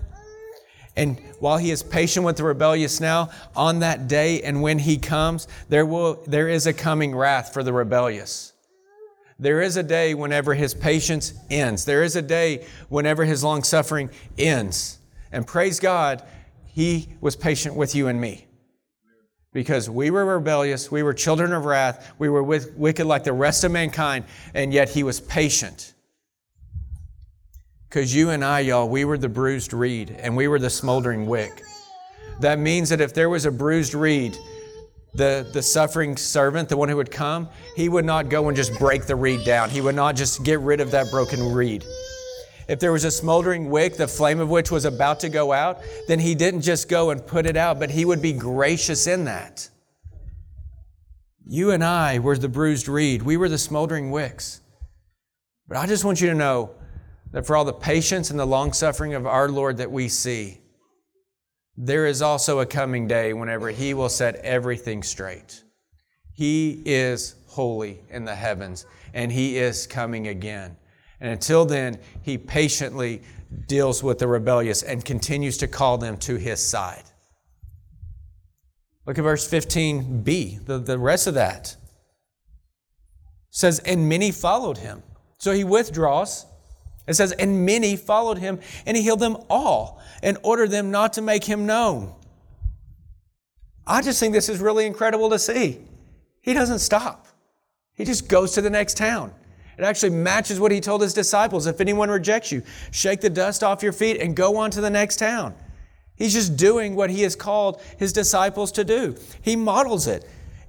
And 0.95 1.21
while 1.40 1.59
He 1.59 1.73
is 1.73 1.83
patient 1.83 2.25
with 2.25 2.37
the 2.37 2.45
rebellious 2.45 3.00
now, 3.00 3.31
on 3.57 3.81
that 3.81 4.07
day 4.07 4.43
and 4.43 4.62
when 4.62 4.78
He 4.78 4.97
comes, 4.97 5.49
there, 5.69 5.85
will, 5.85 6.23
there 6.26 6.49
is 6.49 6.69
a 6.69 6.73
coming 6.73 7.14
wrath 7.14 7.52
for 7.52 7.64
the 7.64 7.73
rebellious. 7.73 8.52
There 9.40 9.61
is 9.61 9.76
a 9.76 9.83
day 9.83 10.14
whenever 10.14 10.55
His 10.55 10.73
patience 10.73 11.35
ends. 11.50 11.85
There 11.85 12.05
is 12.05 12.14
a 12.14 12.23
day 12.23 12.64
whenever 12.88 13.25
His 13.25 13.43
long 13.43 13.64
suffering 13.64 14.09
ends. 14.38 14.99
And 15.33 15.47
praise 15.47 15.81
God, 15.81 16.23
He 16.64 17.09
was 17.21 17.35
patient 17.35 17.75
with 17.75 17.97
you 17.97 18.07
and 18.07 18.21
me 18.21 18.46
because 19.57 19.89
we 19.89 20.11
were 20.11 20.27
rebellious, 20.27 20.91
we 20.91 21.03
were 21.03 21.15
children 21.15 21.51
of 21.55 21.65
wrath, 21.65 22.13
we 22.19 22.29
were 22.29 22.43
wicked 22.43 23.07
like 23.07 23.25
the 23.25 23.33
rest 23.33 23.65
of 23.65 23.73
mankind, 23.73 24.23
and 24.53 24.71
yet 24.71 24.91
he 24.91 25.03
was 25.03 25.19
patient. 25.19 25.95
Because 27.89 28.15
you 28.15 28.29
and 28.29 28.45
I, 28.45 28.61
y'all, 28.61 28.87
we 28.87 29.07
were 29.07 29.17
the 29.17 29.31
bruised 29.31 29.73
reed 29.73 30.15
and 30.21 30.37
we 30.37 30.47
were 30.47 30.59
the 30.59 30.69
smoldering 30.69 31.27
wick. 31.27 31.63
That 32.41 32.59
means 32.59 32.91
that 32.91 33.01
if 33.01 33.15
there 33.15 33.31
was 33.31 33.47
a 33.47 33.51
bruised 33.51 33.95
reed, 33.95 34.37
the, 35.15 35.49
the 35.55 35.63
suffering 35.63 36.19
servant, 36.19 36.69
the 36.69 36.77
one 36.77 36.91
who 36.91 36.97
would 36.97 37.11
come, 37.11 37.49
he 37.75 37.89
would 37.89 38.05
not 38.05 38.29
go 38.29 38.49
and 38.49 38.57
just 38.59 38.79
break 38.79 39.07
the 39.07 39.17
reed 39.17 39.43
down. 39.47 39.71
He 39.71 39.81
would 39.81 39.95
not 39.95 40.17
just 40.17 40.45
get 40.45 40.61
rid 40.61 40.83
of 40.83 40.91
that 40.91 41.11
broken 41.11 41.55
reed. 41.55 41.83
If 42.69 42.81
there 42.81 42.93
was 42.93 43.05
a 43.05 43.11
smoldering 43.11 43.71
wick, 43.71 43.97
the 43.97 44.09
flame 44.09 44.41
of 44.41 44.49
which 44.49 44.71
was 44.71 44.85
about 44.85 45.21
to 45.21 45.29
go 45.29 45.53
out, 45.53 45.81
then 46.09 46.19
he 46.19 46.35
didn't 46.35 46.63
just 46.63 46.89
go 46.89 47.11
and 47.11 47.25
put 47.25 47.47
it 47.47 47.57
out, 47.57 47.79
but 47.79 47.91
he 47.91 48.05
would 48.05 48.21
be 48.21 48.33
gracious 48.33 49.07
in 49.07 49.25
that. 49.25 49.69
You 51.47 51.71
and 51.71 51.85
I 51.85 52.19
were 52.19 52.37
the 52.37 52.49
bruised 52.49 52.89
reed. 52.89 53.23
We 53.23 53.37
were 53.37 53.49
the 53.49 53.59
smoldering 53.59 54.11
wicks. 54.11 54.61
But 55.69 55.77
I 55.77 55.87
just 55.87 56.05
want 56.05 56.21
you 56.21 56.29
to 56.29 56.35
know 56.35 56.71
that 57.31 57.47
for 57.47 57.57
all 57.57 57.65
the 57.65 57.73
patience 57.73 58.31
and 58.31 58.39
the 58.39 58.47
long 58.47 58.73
suffering 58.73 59.15
of 59.15 59.27
our 59.27 59.49
Lord 59.49 59.77
that 59.77 59.93
we 59.93 60.09
see, 60.09 60.59
there 61.77 62.07
is 62.07 62.21
also 62.23 62.59
a 62.59 62.67
coming 62.67 63.07
day 63.07 63.33
whenever 63.33 63.69
He 63.69 63.95
will 63.95 64.09
set 64.09 64.37
everything 64.37 65.05
straight. 65.05 65.63
He 66.33 66.83
is 66.85 67.37
holy 67.47 68.01
in 68.11 68.25
the 68.25 68.35
heavens, 68.35 68.87
and 69.15 69.31
He 69.31 69.57
is 69.57 69.87
coming 69.87 70.27
again. 70.27 70.77
And 71.21 71.31
until 71.31 71.65
then, 71.65 71.99
he 72.23 72.39
patiently 72.39 73.23
deals 73.67 74.03
with 74.03 74.19
the 74.19 74.27
rebellious 74.27 74.83
and 74.83 75.05
continues 75.05 75.57
to 75.59 75.69
call 75.69 75.99
them 75.99 76.17
to 76.19 76.37
his 76.37 76.61
side. 76.61 77.05
Look 79.07 79.19
at 79.19 79.23
verse 79.23 79.49
15b, 79.49 80.67
the, 80.67 80.79
the 80.79 80.99
rest 80.99 81.27
of 81.27 81.35
that. 81.35 81.69
It 81.69 81.77
says, 83.51 83.79
And 83.81 84.09
many 84.09 84.33
followed 84.33 84.79
him. 84.79 85.03
So 85.39 85.53
he 85.53 85.65
withdraws. 85.65 86.45
It 87.07 87.15
says, 87.15 87.33
And 87.33 87.65
many 87.65 87.97
followed 87.97 88.39
him, 88.39 88.59
and 88.85 88.97
he 88.97 89.03
healed 89.03 89.21
them 89.21 89.37
all 89.49 90.03
and 90.23 90.39
ordered 90.43 90.71
them 90.71 90.91
not 90.91 91.13
to 91.15 91.23
make 91.23 91.45
him 91.45 91.67
known. 91.67 92.15
I 93.87 94.03
just 94.03 94.19
think 94.19 94.33
this 94.33 94.49
is 94.49 94.59
really 94.59 94.87
incredible 94.87 95.31
to 95.31 95.39
see. 95.39 95.79
He 96.43 96.53
doesn't 96.53 96.81
stop, 96.81 97.29
he 97.95 98.05
just 98.05 98.29
goes 98.29 98.53
to 98.53 98.61
the 98.61 98.71
next 98.71 98.97
town. 98.97 99.33
It 99.78 99.85
actually 99.85 100.11
matches 100.11 100.59
what 100.59 100.73
he 100.73 100.80
told 100.80 101.02
his 101.02 101.12
disciples. 101.12 101.66
If 101.66 101.80
anyone 101.80 102.09
rejects 102.09 102.50
you, 102.50 102.62
shake 102.90 103.21
the 103.21 103.30
dust 103.30 103.62
off 103.62 103.83
your 103.83 103.92
feet 103.92 104.21
and 104.21 104.35
go 104.35 104.56
on 104.56 104.71
to 104.71 104.80
the 104.80 104.90
next 104.90 105.16
town. 105.16 105.54
He's 106.16 106.33
just 106.33 106.56
doing 106.56 106.97
what 106.97 107.11
he 107.11 107.23
has 107.23 107.37
called 107.37 107.83
his 107.99 108.12
disciples 108.12 108.73
to 108.73 108.85
do. 108.85 109.16
He 109.42 109.54
models 109.54 110.06
it. 110.06 110.25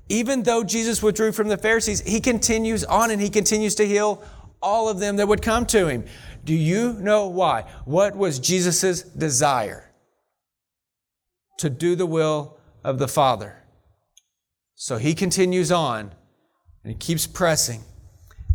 Even 0.10 0.44
though 0.44 0.64
Jesus 0.64 1.02
withdrew 1.02 1.32
from 1.32 1.48
the 1.48 1.58
Pharisees, 1.58 2.02
he 2.02 2.20
continues 2.20 2.84
on 2.84 3.12
and 3.12 3.22
he 3.22 3.30
continues 3.30 3.76
to 3.76 3.88
heal 3.88 4.22
all 4.62 4.90
of 4.90 5.00
them 5.00 5.16
that 5.18 5.28
would 5.28 5.42
come 5.42 5.66
to 5.68 5.88
him. 5.88 6.06
Do 6.44 6.54
you 6.54 6.94
know 6.94 7.28
why? 7.28 7.66
What 7.86 8.16
was 8.16 8.40
Jesus' 8.40 9.04
desire? 9.04 9.90
To 11.60 11.70
do 11.70 11.96
the 11.96 12.06
will 12.06 12.58
of 12.84 13.00
the 13.00 13.08
Father. 13.08 13.64
So 14.76 14.98
he 14.98 15.14
continues 15.14 15.72
on 15.72 16.12
and 16.84 16.92
he 16.92 16.96
keeps 16.96 17.26
pressing. 17.26 17.84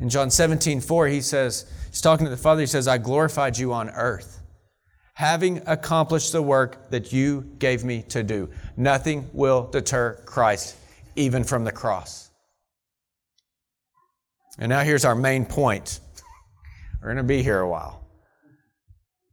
In 0.03 0.09
John 0.09 0.31
17, 0.31 0.81
4, 0.81 1.07
he 1.07 1.21
says, 1.21 1.65
he's 1.89 2.01
talking 2.01 2.25
to 2.25 2.31
the 2.31 2.37
Father, 2.37 2.61
he 2.61 2.67
says, 2.67 2.89
I 2.89 2.99
glorified 2.99 3.57
you 3.57 3.73
on 3.73 3.89
earth, 3.91 4.43
having 5.15 5.63
accomplished 5.65 6.33
the 6.33 6.43
work 6.43 6.91
that 6.91 7.13
you 7.13 7.43
gave 7.61 7.85
me 7.85 8.03
to 8.09 8.25
do. 8.25 8.51
Nothing 8.77 9.31
will 9.33 9.69
deter 9.69 10.21
Christ, 10.25 10.75
even 11.15 11.45
from 11.45 11.63
the 11.63 11.71
cross. 11.71 12.31
And 14.59 14.71
now 14.71 14.81
here's 14.81 15.05
our 15.05 15.15
main 15.15 15.47
point. 15.47 16.01
We're 17.01 17.07
going 17.07 17.19
to 17.19 17.23
be 17.23 17.45
here 17.45 17.61
a 17.61 17.69
while. 17.69 18.05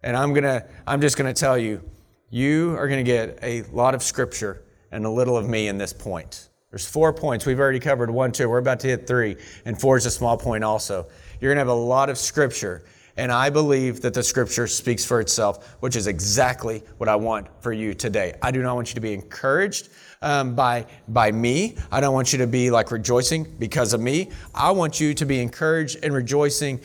And 0.03 0.15
I'm 0.15 0.33
going 0.33 0.43
to 0.43 0.63
I'm 0.85 1.01
just 1.01 1.17
going 1.17 1.33
to 1.33 1.37
tell 1.37 1.57
you 1.57 1.81
you 2.29 2.75
are 2.77 2.87
going 2.87 3.03
to 3.03 3.11
get 3.11 3.39
a 3.41 3.63
lot 3.71 3.95
of 3.95 4.03
scripture 4.03 4.63
and 4.91 5.03
a 5.03 5.09
little 5.09 5.35
of 5.35 5.49
me 5.49 5.67
in 5.67 5.79
this 5.79 5.93
point. 5.93 6.48
There's 6.69 6.87
four 6.87 7.11
points. 7.13 7.45
We've 7.45 7.59
already 7.59 7.79
covered 7.79 8.11
one, 8.11 8.31
two. 8.31 8.47
We're 8.47 8.59
about 8.59 8.79
to 8.81 8.87
hit 8.87 9.07
three, 9.07 9.37
and 9.65 9.79
four 9.79 9.97
is 9.97 10.05
a 10.05 10.11
small 10.11 10.37
point 10.37 10.63
also. 10.63 11.07
You're 11.41 11.49
going 11.49 11.65
to 11.65 11.71
have 11.71 11.79
a 11.79 11.81
lot 11.81 12.09
of 12.09 12.17
scripture, 12.17 12.83
and 13.17 13.31
I 13.31 13.49
believe 13.49 14.01
that 14.01 14.13
the 14.13 14.21
scripture 14.21 14.67
speaks 14.67 15.03
for 15.03 15.19
itself, 15.19 15.77
which 15.79 15.95
is 15.95 16.05
exactly 16.05 16.83
what 16.97 17.09
I 17.09 17.15
want 17.15 17.47
for 17.61 17.73
you 17.73 17.95
today. 17.95 18.35
I 18.43 18.51
do 18.51 18.61
not 18.61 18.75
want 18.75 18.89
you 18.89 18.95
to 18.95 19.01
be 19.01 19.13
encouraged 19.13 19.89
um, 20.21 20.53
by, 20.53 20.85
by 21.07 21.31
me. 21.31 21.75
I 21.91 22.01
don't 22.01 22.13
want 22.13 22.33
you 22.33 22.39
to 22.39 22.47
be 22.47 22.69
like 22.69 22.91
rejoicing 22.91 23.55
because 23.57 23.93
of 23.93 24.01
me. 24.01 24.29
I 24.53 24.69
want 24.69 24.99
you 24.99 25.15
to 25.15 25.25
be 25.25 25.41
encouraged 25.41 25.97
and 26.03 26.13
rejoicing 26.13 26.81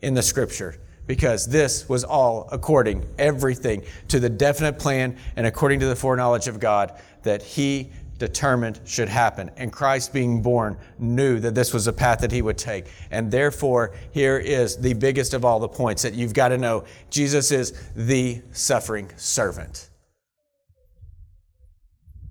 in 0.00 0.14
the 0.14 0.22
scripture 0.22 0.76
because 1.06 1.46
this 1.46 1.88
was 1.88 2.04
all 2.04 2.48
according 2.52 3.04
everything 3.18 3.82
to 4.08 4.20
the 4.20 4.30
definite 4.30 4.78
plan 4.78 5.16
and 5.36 5.46
according 5.46 5.80
to 5.80 5.86
the 5.86 5.96
foreknowledge 5.96 6.46
of 6.46 6.60
God 6.60 6.98
that 7.22 7.42
he 7.42 7.90
determined 8.18 8.80
should 8.84 9.08
happen. 9.08 9.50
And 9.56 9.72
Christ 9.72 10.12
being 10.12 10.42
born 10.42 10.76
knew 10.98 11.40
that 11.40 11.54
this 11.54 11.72
was 11.72 11.86
a 11.86 11.92
path 11.92 12.20
that 12.20 12.32
he 12.32 12.42
would 12.42 12.58
take. 12.58 12.86
And 13.10 13.30
therefore, 13.30 13.94
here 14.12 14.38
is 14.38 14.76
the 14.76 14.94
biggest 14.94 15.34
of 15.34 15.44
all 15.44 15.58
the 15.58 15.68
points 15.68 16.02
that 16.02 16.14
you've 16.14 16.34
got 16.34 16.48
to 16.48 16.58
know. 16.58 16.84
Jesus 17.10 17.50
is 17.50 17.72
the 17.94 18.42
suffering 18.52 19.10
servant. 19.16 19.90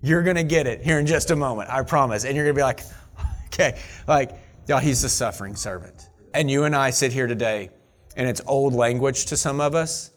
You're 0.01 0.23
going 0.23 0.35
to 0.35 0.43
get 0.43 0.67
it 0.67 0.81
here 0.81 0.99
in 0.99 1.05
just 1.05 1.31
a 1.31 1.35
moment, 1.35 1.69
I 1.69 1.83
promise. 1.83 2.25
And 2.25 2.35
you're 2.35 2.45
going 2.45 2.55
to 2.55 2.59
be 2.59 2.63
like, 2.63 2.81
okay, 3.47 3.79
like, 4.07 4.31
yeah, 4.67 4.79
he's 4.79 5.01
the 5.01 5.09
suffering 5.09 5.55
servant. 5.55 6.09
And 6.33 6.49
you 6.49 6.63
and 6.63 6.75
I 6.75 6.89
sit 6.89 7.13
here 7.13 7.27
today, 7.27 7.69
and 8.15 8.27
it's 8.27 8.41
old 8.47 8.73
language 8.73 9.25
to 9.27 9.37
some 9.37 9.61
of 9.61 9.75
us, 9.75 10.11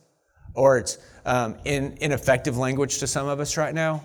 or 0.54 0.78
it's 0.78 0.98
um, 1.24 1.56
in, 1.64 1.96
ineffective 2.00 2.56
language 2.56 2.98
to 2.98 3.06
some 3.06 3.26
of 3.28 3.40
us 3.40 3.56
right 3.56 3.74
now. 3.74 4.02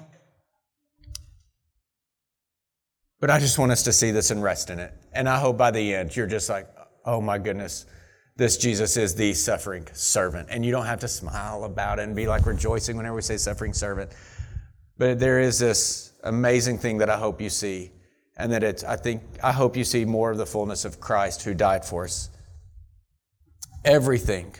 But 3.22 3.30
I 3.30 3.40
just 3.40 3.60
want 3.60 3.72
us 3.72 3.84
to 3.84 3.94
see 3.94 4.10
this 4.10 4.32
and 4.32 4.42
rest 4.42 4.72
in 4.72 4.80
it. 4.80 4.94
And 5.14 5.30
I 5.30 5.40
hope 5.40 5.56
by 5.56 5.70
the 5.70 5.94
end 5.94 6.14
you're 6.16 6.28
just 6.28 6.50
like, 6.50 6.68
oh 7.06 7.22
my 7.22 7.38
goodness, 7.38 7.86
this 8.36 8.58
Jesus 8.58 8.98
is 8.98 9.14
the 9.14 9.36
suffering 9.36 9.88
servant. 9.94 10.50
And 10.50 10.66
you 10.66 10.72
don't 10.72 10.88
have 10.88 11.00
to 11.02 11.08
smile 11.08 11.64
about 11.64 12.00
it 12.00 12.04
and 12.04 12.16
be 12.16 12.26
like 12.26 12.48
rejoicing 12.48 12.98
whenever 12.98 13.16
we 13.16 13.22
say 13.22 13.38
suffering 13.38 13.74
servant. 13.74 14.12
But 14.98 15.20
there 15.20 15.40
is 15.40 15.60
this 15.60 16.14
amazing 16.24 16.80
thing 16.80 16.98
that 16.98 17.12
I 17.12 17.18
hope 17.18 17.40
you 17.40 17.50
see. 17.50 17.92
And 18.38 18.52
that 18.54 18.64
it's, 18.64 18.84
I 18.84 18.96
think, 18.96 19.22
I 19.44 19.52
hope 19.52 19.78
you 19.78 19.84
see 19.84 20.04
more 20.04 20.32
of 20.32 20.40
the 20.40 20.46
fullness 20.48 20.84
of 20.84 21.00
Christ 21.00 21.44
who 21.44 21.54
died 21.54 21.86
for 21.86 22.06
us. 22.06 22.32
Everything, 23.86 24.56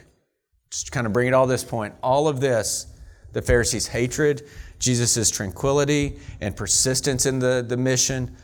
just 0.70 0.92
kind 0.92 1.08
of 1.08 1.14
bring 1.14 1.28
it 1.28 1.34
all 1.34 1.48
this 1.48 1.64
point, 1.64 1.96
all 2.04 2.28
of 2.28 2.40
this, 2.42 2.86
the 3.32 3.42
Pharisees' 3.42 3.88
hatred, 3.88 4.44
Jesus' 4.78 5.32
tranquility 5.32 6.20
and 6.42 6.56
persistence 6.56 7.26
in 7.26 7.40
the, 7.40 7.66
the 7.68 7.78
mission, 7.78 8.36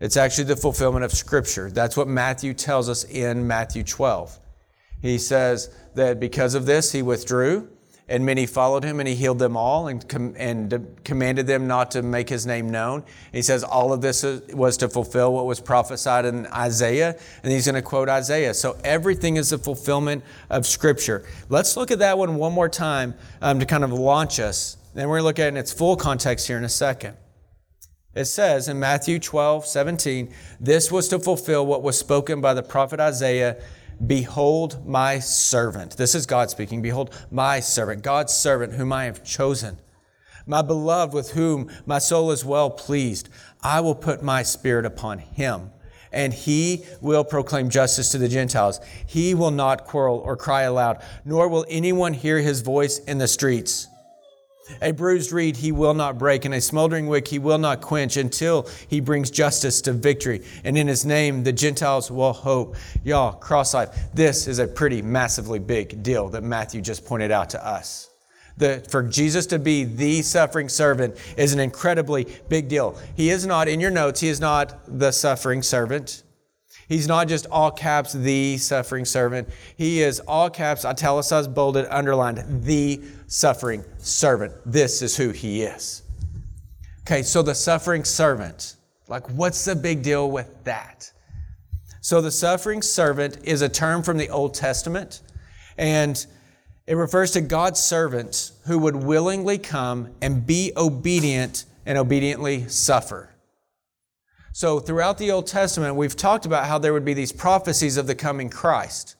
it's 0.00 0.16
actually 0.16 0.44
the 0.44 0.56
fulfillment 0.56 1.04
of 1.04 1.12
Scripture. 1.12 1.70
That's 1.70 1.96
what 1.96 2.08
Matthew 2.08 2.54
tells 2.54 2.88
us 2.88 3.04
in 3.04 3.46
Matthew 3.46 3.84
12. 3.84 4.38
He 5.02 5.18
says 5.18 5.70
that 5.94 6.18
because 6.18 6.54
of 6.54 6.66
this, 6.66 6.92
he 6.92 7.02
withdrew, 7.02 7.68
and 8.08 8.24
many 8.24 8.46
followed 8.46 8.82
him, 8.82 8.98
and 8.98 9.08
he 9.08 9.14
healed 9.14 9.38
them 9.38 9.56
all 9.56 9.88
and, 9.88 10.06
com- 10.08 10.34
and 10.36 10.98
commanded 11.04 11.46
them 11.46 11.66
not 11.66 11.90
to 11.92 12.02
make 12.02 12.28
his 12.28 12.46
name 12.46 12.70
known. 12.70 13.04
He 13.30 13.42
says 13.42 13.62
all 13.62 13.92
of 13.92 14.00
this 14.00 14.24
was 14.52 14.78
to 14.78 14.88
fulfill 14.88 15.34
what 15.34 15.46
was 15.46 15.60
prophesied 15.60 16.24
in 16.24 16.46
Isaiah, 16.46 17.16
and 17.42 17.52
he's 17.52 17.66
going 17.66 17.76
to 17.76 17.82
quote 17.82 18.08
Isaiah. 18.08 18.54
So 18.54 18.78
everything 18.82 19.36
is 19.36 19.50
the 19.50 19.58
fulfillment 19.58 20.24
of 20.48 20.66
Scripture. 20.66 21.24
Let's 21.50 21.76
look 21.76 21.90
at 21.90 21.98
that 22.00 22.18
one 22.18 22.36
one 22.36 22.52
more 22.52 22.68
time 22.68 23.14
um, 23.42 23.60
to 23.60 23.66
kind 23.66 23.84
of 23.84 23.92
launch 23.92 24.40
us. 24.40 24.76
Then 24.94 25.08
we're 25.08 25.16
going 25.16 25.22
to 25.22 25.26
look 25.26 25.38
at 25.38 25.46
it 25.46 25.48
in 25.48 25.56
its 25.56 25.72
full 25.72 25.96
context 25.96 26.46
here 26.46 26.58
in 26.58 26.64
a 26.64 26.68
second. 26.70 27.16
It 28.12 28.24
says 28.24 28.66
in 28.68 28.80
Matthew 28.80 29.20
12, 29.20 29.66
17, 29.66 30.34
this 30.58 30.90
was 30.90 31.06
to 31.08 31.20
fulfill 31.20 31.64
what 31.64 31.82
was 31.82 31.96
spoken 31.96 32.40
by 32.40 32.54
the 32.54 32.62
prophet 32.62 32.98
Isaiah 32.98 33.56
Behold 34.04 34.86
my 34.86 35.18
servant. 35.18 35.96
This 35.96 36.14
is 36.14 36.26
God 36.26 36.50
speaking. 36.50 36.80
Behold 36.80 37.14
my 37.30 37.60
servant, 37.60 38.02
God's 38.02 38.32
servant, 38.32 38.72
whom 38.72 38.92
I 38.92 39.04
have 39.04 39.22
chosen, 39.22 39.78
my 40.46 40.62
beloved, 40.62 41.12
with 41.12 41.32
whom 41.32 41.70
my 41.84 41.98
soul 41.98 42.30
is 42.30 42.44
well 42.44 42.70
pleased. 42.70 43.28
I 43.62 43.80
will 43.80 43.94
put 43.94 44.22
my 44.22 44.42
spirit 44.42 44.86
upon 44.86 45.18
him, 45.18 45.70
and 46.10 46.32
he 46.32 46.86
will 47.02 47.24
proclaim 47.24 47.68
justice 47.68 48.10
to 48.12 48.18
the 48.18 48.28
Gentiles. 48.28 48.80
He 49.06 49.34
will 49.34 49.50
not 49.50 49.84
quarrel 49.84 50.18
or 50.18 50.36
cry 50.36 50.62
aloud, 50.62 51.04
nor 51.24 51.46
will 51.48 51.66
anyone 51.68 52.14
hear 52.14 52.38
his 52.38 52.62
voice 52.62 52.98
in 53.00 53.18
the 53.18 53.28
streets. 53.28 53.86
A 54.82 54.92
bruised 54.92 55.32
reed 55.32 55.56
he 55.56 55.72
will 55.72 55.94
not 55.94 56.18
break, 56.18 56.44
and 56.44 56.54
a 56.54 56.60
smoldering 56.60 57.06
wick 57.06 57.28
he 57.28 57.38
will 57.38 57.58
not 57.58 57.80
quench 57.80 58.16
until 58.16 58.68
he 58.88 59.00
brings 59.00 59.30
justice 59.30 59.80
to 59.82 59.92
victory. 59.92 60.42
And 60.64 60.76
in 60.76 60.88
his 60.88 61.04
name, 61.04 61.44
the 61.44 61.52
Gentiles 61.52 62.10
will 62.10 62.32
hope. 62.32 62.76
Y'all, 63.04 63.38
CrossLife. 63.38 63.94
This 64.14 64.46
is 64.46 64.58
a 64.58 64.66
pretty 64.66 65.02
massively 65.02 65.58
big 65.58 66.02
deal 66.02 66.28
that 66.30 66.42
Matthew 66.42 66.80
just 66.80 67.04
pointed 67.04 67.30
out 67.30 67.50
to 67.50 67.66
us. 67.66 68.10
The, 68.56 68.84
for 68.90 69.02
Jesus 69.02 69.46
to 69.46 69.58
be 69.58 69.84
the 69.84 70.20
suffering 70.22 70.68
servant 70.68 71.16
is 71.36 71.54
an 71.54 71.60
incredibly 71.60 72.26
big 72.48 72.68
deal. 72.68 72.98
He 73.16 73.30
is 73.30 73.46
not, 73.46 73.68
in 73.68 73.80
your 73.80 73.90
notes, 73.90 74.20
he 74.20 74.28
is 74.28 74.40
not 74.40 74.78
the 74.86 75.12
suffering 75.12 75.62
servant. 75.62 76.22
He's 76.86 77.06
not 77.06 77.28
just 77.28 77.46
all 77.50 77.70
caps, 77.70 78.12
the 78.12 78.58
suffering 78.58 79.04
servant. 79.04 79.48
He 79.76 80.02
is 80.02 80.20
all 80.20 80.50
caps, 80.50 80.84
italicized, 80.84 81.54
bolded, 81.54 81.86
underlined, 81.88 82.64
the 82.64 83.00
suffering 83.30 83.84
servant. 83.98 84.52
This 84.66 85.02
is 85.02 85.16
who 85.16 85.30
he 85.30 85.62
is. 85.62 86.02
Okay, 87.02 87.22
so 87.22 87.42
the 87.42 87.54
suffering 87.54 88.04
servant, 88.04 88.74
like 89.08 89.28
what's 89.30 89.64
the 89.64 89.76
big 89.76 90.02
deal 90.02 90.30
with 90.30 90.52
that? 90.64 91.10
So 92.00 92.20
the 92.20 92.32
suffering 92.32 92.82
servant 92.82 93.38
is 93.44 93.62
a 93.62 93.68
term 93.68 94.02
from 94.02 94.18
the 94.18 94.28
Old 94.28 94.54
Testament, 94.54 95.20
and 95.78 96.26
it 96.86 96.96
refers 96.96 97.30
to 97.32 97.40
God's 97.40 97.80
servant 97.80 98.50
who 98.66 98.78
would 98.80 98.96
willingly 98.96 99.58
come 99.58 100.08
and 100.20 100.44
be 100.44 100.72
obedient 100.76 101.66
and 101.86 101.96
obediently 101.96 102.66
suffer. 102.68 103.30
So, 104.52 104.80
throughout 104.80 105.18
the 105.18 105.30
Old 105.30 105.46
Testament, 105.46 105.94
we've 105.94 106.16
talked 106.16 106.44
about 106.44 106.66
how 106.66 106.78
there 106.78 106.92
would 106.92 107.04
be 107.04 107.14
these 107.14 107.30
prophecies 107.30 107.96
of 107.96 108.08
the 108.08 108.16
coming 108.16 108.50
Christ. 108.50 109.14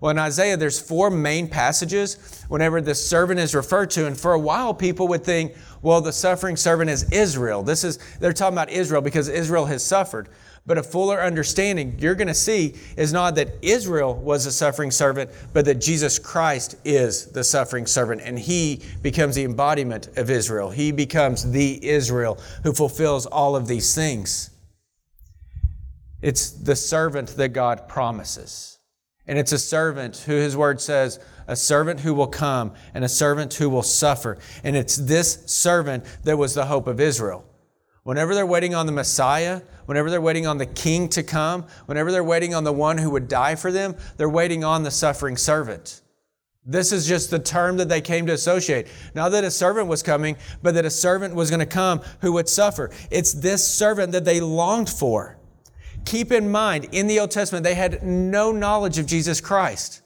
Well, 0.00 0.10
in 0.10 0.18
Isaiah, 0.18 0.56
there's 0.56 0.80
four 0.80 1.10
main 1.10 1.46
passages 1.46 2.44
whenever 2.48 2.80
the 2.80 2.94
servant 2.94 3.38
is 3.38 3.54
referred 3.54 3.90
to. 3.90 4.06
And 4.06 4.18
for 4.18 4.32
a 4.32 4.38
while, 4.38 4.72
people 4.72 5.08
would 5.08 5.24
think, 5.24 5.54
well, 5.82 6.00
the 6.00 6.12
suffering 6.12 6.56
servant 6.56 6.88
is 6.88 7.10
Israel. 7.12 7.62
This 7.62 7.84
is, 7.84 7.98
they're 8.18 8.32
talking 8.32 8.54
about 8.54 8.70
Israel 8.70 9.02
because 9.02 9.28
Israel 9.28 9.66
has 9.66 9.84
suffered. 9.84 10.30
But 10.66 10.78
a 10.78 10.82
fuller 10.82 11.20
understanding 11.20 11.96
you're 11.98 12.14
going 12.14 12.28
to 12.28 12.34
see 12.34 12.74
is 12.96 13.12
not 13.12 13.34
that 13.34 13.48
Israel 13.60 14.14
was 14.14 14.46
a 14.46 14.52
suffering 14.52 14.90
servant, 14.90 15.30
but 15.52 15.64
that 15.66 15.80
Jesus 15.80 16.18
Christ 16.18 16.76
is 16.84 17.26
the 17.26 17.44
suffering 17.44 17.86
servant 17.86 18.22
and 18.24 18.38
he 18.38 18.82
becomes 19.02 19.34
the 19.34 19.44
embodiment 19.44 20.08
of 20.16 20.30
Israel. 20.30 20.70
He 20.70 20.92
becomes 20.92 21.50
the 21.50 21.84
Israel 21.86 22.38
who 22.62 22.72
fulfills 22.72 23.26
all 23.26 23.56
of 23.56 23.68
these 23.68 23.94
things. 23.94 24.50
It's 26.22 26.50
the 26.50 26.76
servant 26.76 27.28
that 27.36 27.50
God 27.50 27.88
promises. 27.88 28.79
And 29.26 29.38
it's 29.38 29.52
a 29.52 29.58
servant 29.58 30.16
who 30.18 30.32
his 30.32 30.56
word 30.56 30.80
says, 30.80 31.20
a 31.46 31.56
servant 31.56 32.00
who 32.00 32.14
will 32.14 32.26
come 32.26 32.72
and 32.94 33.04
a 33.04 33.08
servant 33.08 33.54
who 33.54 33.68
will 33.68 33.82
suffer. 33.82 34.38
And 34.64 34.76
it's 34.76 34.96
this 34.96 35.44
servant 35.46 36.04
that 36.24 36.36
was 36.36 36.54
the 36.54 36.66
hope 36.66 36.86
of 36.86 37.00
Israel. 37.00 37.44
Whenever 38.02 38.34
they're 38.34 38.46
waiting 38.46 38.74
on 38.74 38.86
the 38.86 38.92
Messiah, 38.92 39.60
whenever 39.86 40.10
they're 40.10 40.20
waiting 40.20 40.46
on 40.46 40.58
the 40.58 40.66
king 40.66 41.08
to 41.10 41.22
come, 41.22 41.66
whenever 41.86 42.10
they're 42.10 42.24
waiting 42.24 42.54
on 42.54 42.64
the 42.64 42.72
one 42.72 42.98
who 42.98 43.10
would 43.10 43.28
die 43.28 43.54
for 43.54 43.70
them, 43.70 43.94
they're 44.16 44.28
waiting 44.28 44.64
on 44.64 44.82
the 44.82 44.90
suffering 44.90 45.36
servant. 45.36 46.00
This 46.64 46.92
is 46.92 47.06
just 47.06 47.30
the 47.30 47.38
term 47.38 47.78
that 47.78 47.88
they 47.88 48.00
came 48.00 48.26
to 48.26 48.32
associate. 48.32 48.86
Not 49.14 49.30
that 49.30 49.44
a 49.44 49.50
servant 49.50 49.88
was 49.88 50.02
coming, 50.02 50.36
but 50.62 50.74
that 50.74 50.84
a 50.84 50.90
servant 50.90 51.34
was 51.34 51.50
going 51.50 51.60
to 51.60 51.66
come 51.66 52.00
who 52.20 52.32
would 52.32 52.48
suffer. 52.48 52.90
It's 53.10 53.32
this 53.32 53.66
servant 53.66 54.12
that 54.12 54.24
they 54.24 54.40
longed 54.40 54.88
for. 54.88 55.39
Keep 56.04 56.32
in 56.32 56.50
mind, 56.50 56.88
in 56.92 57.06
the 57.06 57.20
Old 57.20 57.30
Testament, 57.30 57.64
they 57.64 57.74
had 57.74 58.02
no 58.02 58.52
knowledge 58.52 58.98
of 58.98 59.06
Jesus 59.06 59.40
Christ. 59.40 60.02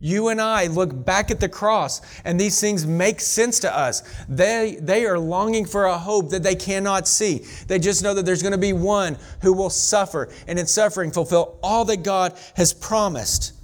You 0.00 0.28
and 0.28 0.40
I 0.40 0.68
look 0.68 1.04
back 1.04 1.32
at 1.32 1.40
the 1.40 1.48
cross 1.48 2.00
and 2.24 2.38
these 2.38 2.60
things 2.60 2.86
make 2.86 3.20
sense 3.20 3.58
to 3.60 3.76
us. 3.76 4.02
They, 4.28 4.78
they 4.80 5.04
are 5.06 5.18
longing 5.18 5.66
for 5.66 5.86
a 5.86 5.98
hope 5.98 6.30
that 6.30 6.44
they 6.44 6.54
cannot 6.54 7.08
see. 7.08 7.44
They 7.66 7.80
just 7.80 8.04
know 8.04 8.14
that 8.14 8.24
there's 8.24 8.42
going 8.42 8.52
to 8.52 8.58
be 8.58 8.72
one 8.72 9.18
who 9.42 9.52
will 9.52 9.70
suffer 9.70 10.28
and 10.46 10.56
in 10.56 10.68
suffering 10.68 11.10
fulfill 11.10 11.58
all 11.64 11.84
that 11.86 12.04
God 12.04 12.34
has 12.54 12.72
promised. 12.72 13.54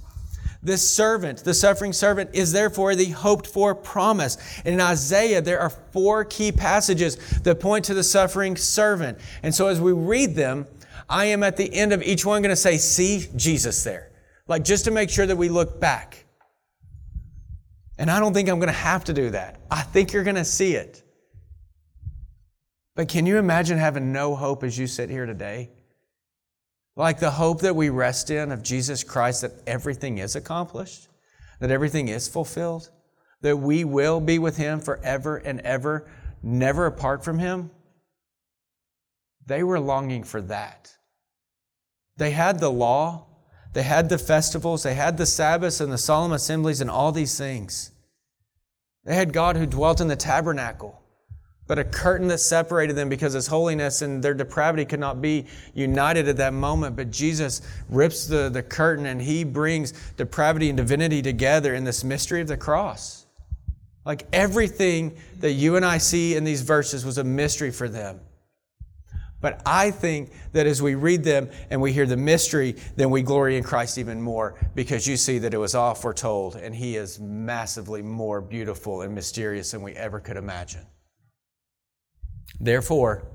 This 0.61 0.89
servant, 0.89 1.43
the 1.43 1.53
suffering 1.53 1.93
servant, 1.93 2.31
is 2.33 2.51
therefore 2.51 2.95
the 2.95 3.11
hoped 3.11 3.45
for 3.45 3.75
promise. 3.75 4.37
And 4.65 4.73
in 4.73 4.81
Isaiah, 4.81 5.39
there 5.39 5.59
are 5.59 5.69
four 5.69 6.25
key 6.25 6.51
passages 6.51 7.17
that 7.43 7.59
point 7.59 7.85
to 7.85 7.93
the 7.93 8.03
suffering 8.03 8.57
servant. 8.57 9.19
And 9.43 9.53
so 9.53 9.67
as 9.67 9.79
we 9.79 9.93
read 9.93 10.35
them, 10.35 10.65
I 11.09 11.25
am 11.25 11.43
at 11.43 11.57
the 11.57 11.71
end 11.73 11.93
of 11.93 12.01
each 12.01 12.25
one 12.25 12.41
going 12.41 12.49
to 12.49 12.55
say, 12.55 12.77
see 12.77 13.27
Jesus 13.35 13.83
there. 13.83 14.11
Like 14.47 14.63
just 14.63 14.85
to 14.85 14.91
make 14.91 15.09
sure 15.09 15.25
that 15.25 15.35
we 15.35 15.49
look 15.49 15.79
back. 15.79 16.25
And 17.97 18.11
I 18.11 18.19
don't 18.19 18.33
think 18.33 18.49
I'm 18.49 18.59
going 18.59 18.67
to 18.67 18.73
have 18.73 19.05
to 19.05 19.13
do 19.13 19.29
that. 19.31 19.59
I 19.71 19.81
think 19.81 20.11
you're 20.11 20.23
going 20.23 20.35
to 20.35 20.45
see 20.45 20.75
it. 20.75 21.01
But 22.95 23.07
can 23.07 23.25
you 23.25 23.37
imagine 23.37 23.77
having 23.77 24.11
no 24.11 24.35
hope 24.35 24.63
as 24.63 24.77
you 24.77 24.87
sit 24.87 25.09
here 25.09 25.25
today? 25.25 25.69
Like 26.95 27.19
the 27.19 27.31
hope 27.31 27.61
that 27.61 27.75
we 27.75 27.89
rest 27.89 28.29
in 28.29 28.51
of 28.51 28.63
Jesus 28.63 29.03
Christ 29.03 29.41
that 29.41 29.51
everything 29.67 30.17
is 30.17 30.35
accomplished, 30.35 31.09
that 31.59 31.71
everything 31.71 32.07
is 32.07 32.27
fulfilled, 32.27 32.89
that 33.41 33.57
we 33.57 33.83
will 33.83 34.21
be 34.21 34.39
with 34.39 34.55
Him 34.55 34.79
forever 34.79 35.37
and 35.37 35.59
ever, 35.61 36.09
never 36.41 36.85
apart 36.85 37.23
from 37.23 37.39
Him. 37.39 37.69
They 39.45 39.61
were 39.61 39.79
longing 39.79 40.23
for 40.23 40.41
that. 40.43 40.94
They 42.17 42.31
had 42.31 42.59
the 42.59 42.71
law, 42.71 43.25
they 43.73 43.83
had 43.83 44.09
the 44.09 44.17
festivals, 44.17 44.83
they 44.83 44.93
had 44.93 45.17
the 45.17 45.25
Sabbaths 45.25 45.81
and 45.81 45.91
the 45.91 45.97
solemn 45.97 46.31
assemblies 46.31 46.81
and 46.81 46.89
all 46.89 47.11
these 47.11 47.37
things. 47.37 47.91
They 49.03 49.15
had 49.15 49.33
God 49.33 49.57
who 49.57 49.65
dwelt 49.65 50.01
in 50.01 50.07
the 50.07 50.15
tabernacle 50.15 51.01
but 51.67 51.79
a 51.79 51.83
curtain 51.83 52.27
that 52.27 52.37
separated 52.37 52.95
them 52.95 53.09
because 53.09 53.33
his 53.33 53.47
holiness 53.47 54.01
and 54.01 54.23
their 54.23 54.33
depravity 54.33 54.85
could 54.85 54.99
not 54.99 55.21
be 55.21 55.45
united 55.73 56.27
at 56.27 56.37
that 56.37 56.53
moment. 56.53 56.95
But 56.95 57.09
Jesus 57.09 57.61
rips 57.89 58.27
the, 58.27 58.49
the 58.49 58.61
curtain 58.61 59.07
and 59.07 59.21
he 59.21 59.43
brings 59.43 59.93
depravity 60.15 60.69
and 60.69 60.77
divinity 60.77 61.21
together 61.21 61.73
in 61.73 61.83
this 61.83 62.03
mystery 62.03 62.41
of 62.41 62.47
the 62.47 62.57
cross. 62.57 63.25
Like 64.05 64.27
everything 64.31 65.17
that 65.39 65.53
you 65.53 65.75
and 65.75 65.83
I 65.83 65.97
see 65.97 66.35
in 66.35 66.43
these 66.43 66.61
verses 66.61 67.03
was 67.03 67.17
a 67.17 67.23
mystery 67.23 67.71
for 67.71 67.89
them. 67.89 68.19
But 69.45 69.61
I 69.63 69.91
think 69.91 70.31
that 70.53 70.65
as 70.65 70.81
we 70.81 70.95
read 70.95 71.23
them 71.23 71.51
and 71.69 71.79
we 71.79 71.93
hear 71.93 72.07
the 72.07 72.17
mystery, 72.17 72.77
then 72.95 73.11
we 73.11 73.21
glory 73.21 73.57
in 73.57 73.63
Christ 73.63 73.99
even 73.99 74.19
more 74.19 74.55
because 74.73 75.05
you 75.05 75.17
see 75.17 75.37
that 75.37 75.53
it 75.53 75.59
was 75.59 75.75
all 75.75 75.93
foretold 75.93 76.55
and 76.55 76.73
he 76.73 76.95
is 76.95 77.19
massively 77.19 78.01
more 78.01 78.41
beautiful 78.41 79.03
and 79.03 79.13
mysterious 79.13 79.69
than 79.69 79.83
we 79.83 79.93
ever 79.93 80.19
could 80.19 80.35
imagine. 80.35 80.81
Therefore, 82.59 83.27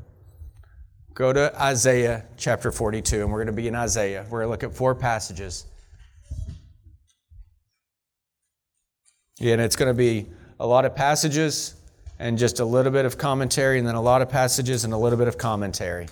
go 1.15 1.33
to 1.33 1.57
Isaiah 1.63 2.27
chapter 2.37 2.73
42, 2.73 3.21
and 3.21 3.31
we're 3.31 3.45
going 3.45 3.47
to 3.47 3.63
be 3.63 3.69
in 3.69 3.77
Isaiah. 3.77 4.27
We're 4.29 4.41
going 4.41 4.49
to 4.49 4.51
look 4.51 4.65
at 4.65 4.77
four 4.77 4.97
passages. 4.97 5.65
And 9.41 9.61
it's 9.61 9.77
going 9.77 9.91
to 9.91 9.97
be 9.97 10.27
a 10.59 10.67
lot 10.67 10.85
of 10.85 10.97
passages 10.97 11.80
and 12.21 12.37
just 12.37 12.61
a 12.61 12.65
little 12.67 12.93
bit 12.93 13.07
of 13.07 13.17
commentary, 13.17 13.79
and 13.79 13.89
then 13.89 13.95
a 13.95 14.01
lot 14.01 14.21
of 14.21 14.29
passages 14.29 14.85
and 14.85 14.93
a 14.93 14.97
little 14.99 15.19
bit 15.19 15.27
of 15.27 15.39
commentary. 15.39 16.07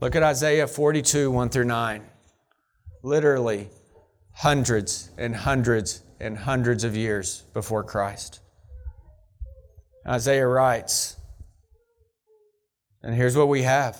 Look 0.00 0.14
at 0.14 0.22
Isaiah 0.22 0.68
42, 0.68 1.32
1 1.32 1.48
through 1.48 1.64
9. 1.64 2.02
Literally, 3.02 3.68
hundreds 4.34 5.10
and 5.18 5.34
hundreds 5.34 6.02
and 6.20 6.38
hundreds 6.38 6.84
of 6.84 6.96
years 6.96 7.42
before 7.52 7.82
Christ. 7.82 8.38
Isaiah 10.06 10.46
writes, 10.46 11.16
and 13.02 13.16
here's 13.16 13.36
what 13.36 13.48
we 13.48 13.62
have 13.62 13.98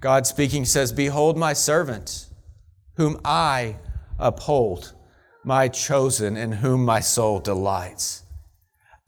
God 0.00 0.26
speaking 0.26 0.64
says, 0.64 0.90
Behold 0.90 1.38
my 1.38 1.52
servant, 1.52 2.26
whom 2.94 3.20
I 3.24 3.76
uphold, 4.18 4.95
my 5.46 5.68
chosen, 5.68 6.36
in 6.36 6.52
whom 6.52 6.84
my 6.84 7.00
soul 7.00 7.40
delights. 7.40 8.24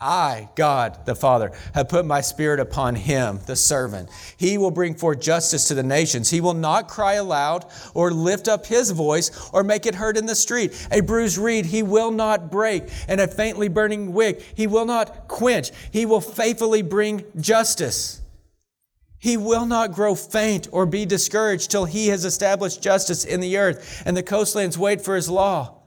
I, 0.01 0.49
God 0.55 1.07
the 1.07 1.17
Father, 1.17 1.51
have 1.75 1.89
put 1.89 2.07
my 2.07 2.21
spirit 2.21 2.61
upon 2.61 2.95
him, 2.95 3.41
the 3.47 3.57
servant. 3.57 4.09
He 4.37 4.57
will 4.57 4.71
bring 4.71 4.95
forth 4.95 5.21
justice 5.21 5.67
to 5.67 5.75
the 5.75 5.83
nations. 5.83 6.31
He 6.31 6.41
will 6.41 6.55
not 6.55 6.87
cry 6.87 7.15
aloud 7.15 7.67
or 7.95 8.13
lift 8.13 8.47
up 8.47 8.67
his 8.67 8.93
voice 8.93 9.51
or 9.53 9.65
make 9.65 9.87
it 9.87 9.97
heard 9.97 10.17
in 10.17 10.27
the 10.27 10.37
street. 10.37 10.87
A 10.93 11.01
bruised 11.01 11.37
reed 11.37 11.67
he 11.67 11.83
will 11.83 12.13
not 12.13 12.49
break, 12.49 12.85
and 13.09 13.21
a 13.21 13.27
faintly 13.27 13.67
burning 13.67 14.13
wick 14.13 14.41
he 14.55 14.69
will 14.69 14.87
not 14.87 15.27
quench. 15.27 15.73
He 15.91 16.07
will 16.07 16.21
faithfully 16.21 16.83
bring 16.83 17.25
justice. 17.37 18.21
He 19.19 19.37
will 19.37 19.67
not 19.67 19.91
grow 19.91 20.15
faint 20.15 20.69
or 20.71 20.87
be 20.87 21.07
discouraged 21.07 21.73
till 21.73 21.87
he 21.87 22.07
has 22.07 22.25
established 22.25 22.81
justice 22.81 23.25
in 23.25 23.41
the 23.41 23.59
earth, 23.59 24.05
and 24.07 24.17
the 24.17 24.23
coastlands 24.23 24.79
wait 24.79 25.03
for 25.03 25.17
his 25.17 25.29
law. 25.29 25.78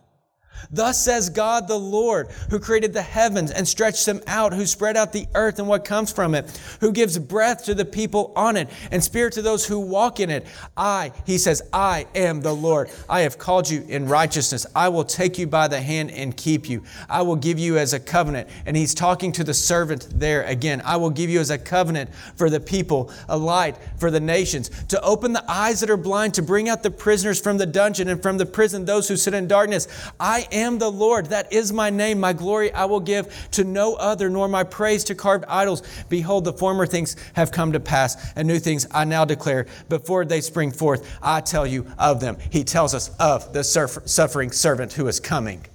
Thus 0.69 1.03
says 1.03 1.29
God 1.29 1.67
the 1.67 1.79
Lord, 1.79 2.29
who 2.49 2.59
created 2.59 2.93
the 2.93 3.01
heavens 3.01 3.51
and 3.51 3.67
stretched 3.67 4.05
them 4.05 4.21
out, 4.27 4.53
who 4.53 4.65
spread 4.65 4.95
out 4.95 5.11
the 5.11 5.27
earth 5.33 5.59
and 5.59 5.67
what 5.67 5.85
comes 5.85 6.11
from 6.11 6.35
it, 6.35 6.59
who 6.79 6.91
gives 6.91 7.17
breath 7.17 7.65
to 7.65 7.73
the 7.73 7.85
people 7.85 8.31
on 8.35 8.57
it 8.57 8.69
and 8.91 9.03
spirit 9.03 9.33
to 9.33 9.41
those 9.41 9.65
who 9.65 9.79
walk 9.79 10.19
in 10.19 10.29
it. 10.29 10.45
I, 10.77 11.11
he 11.25 11.37
says, 11.37 11.61
I 11.73 12.07
am 12.15 12.41
the 12.41 12.53
Lord. 12.53 12.89
I 13.09 13.21
have 13.21 13.37
called 13.37 13.69
you 13.69 13.83
in 13.87 14.07
righteousness. 14.07 14.65
I 14.75 14.89
will 14.89 15.03
take 15.03 15.37
you 15.37 15.47
by 15.47 15.67
the 15.67 15.81
hand 15.81 16.11
and 16.11 16.35
keep 16.35 16.69
you. 16.69 16.83
I 17.09 17.21
will 17.21 17.35
give 17.35 17.59
you 17.59 17.77
as 17.77 17.93
a 17.93 17.99
covenant. 17.99 18.49
And 18.65 18.77
he's 18.77 18.93
talking 18.93 19.31
to 19.33 19.43
the 19.43 19.53
servant 19.53 20.07
there 20.13 20.43
again. 20.43 20.81
I 20.85 20.97
will 20.97 21.09
give 21.09 21.29
you 21.29 21.39
as 21.39 21.49
a 21.49 21.57
covenant 21.57 22.13
for 22.35 22.49
the 22.49 22.59
people, 22.59 23.11
a 23.27 23.37
light 23.37 23.77
for 23.97 24.11
the 24.11 24.19
nations, 24.19 24.69
to 24.89 25.01
open 25.01 25.33
the 25.33 25.49
eyes 25.51 25.79
that 25.79 25.89
are 25.89 25.97
blind, 25.97 26.33
to 26.35 26.41
bring 26.41 26.69
out 26.69 26.83
the 26.83 26.91
prisoners 26.91 27.39
from 27.39 27.57
the 27.57 27.65
dungeon 27.65 28.07
and 28.07 28.21
from 28.21 28.37
the 28.37 28.45
prison 28.45 28.85
those 28.85 29.07
who 29.07 29.17
sit 29.17 29.33
in 29.33 29.47
darkness. 29.47 29.87
I 30.19 30.40
am 30.51 30.77
the 30.77 30.91
Lord. 30.91 31.27
That 31.27 31.51
is 31.51 31.73
my 31.73 31.89
name. 31.89 32.19
My 32.19 32.33
glory 32.33 32.71
I 32.73 32.85
will 32.85 32.99
give 32.99 33.49
to 33.51 33.63
no 33.63 33.95
other, 33.95 34.29
nor 34.29 34.47
my 34.47 34.63
praise 34.63 35.03
to 35.05 35.15
carved 35.15 35.45
idols. 35.47 35.83
Behold, 36.09 36.43
the 36.45 36.53
former 36.53 36.85
things 36.85 37.15
have 37.33 37.51
come 37.51 37.71
to 37.73 37.79
pass, 37.79 38.31
and 38.35 38.47
new 38.47 38.59
things 38.59 38.87
I 38.91 39.05
now 39.05 39.25
declare. 39.25 39.67
Before 39.89 40.25
they 40.25 40.41
spring 40.41 40.71
forth, 40.71 41.07
I 41.21 41.41
tell 41.41 41.65
you 41.65 41.85
of 41.97 42.19
them. 42.19 42.37
He 42.49 42.63
tells 42.63 42.93
us 42.93 43.09
of 43.19 43.53
the 43.53 43.63
suffering 43.63 44.51
servant 44.51 44.93
who 44.93 45.07
is 45.07 45.19
coming. 45.19 45.65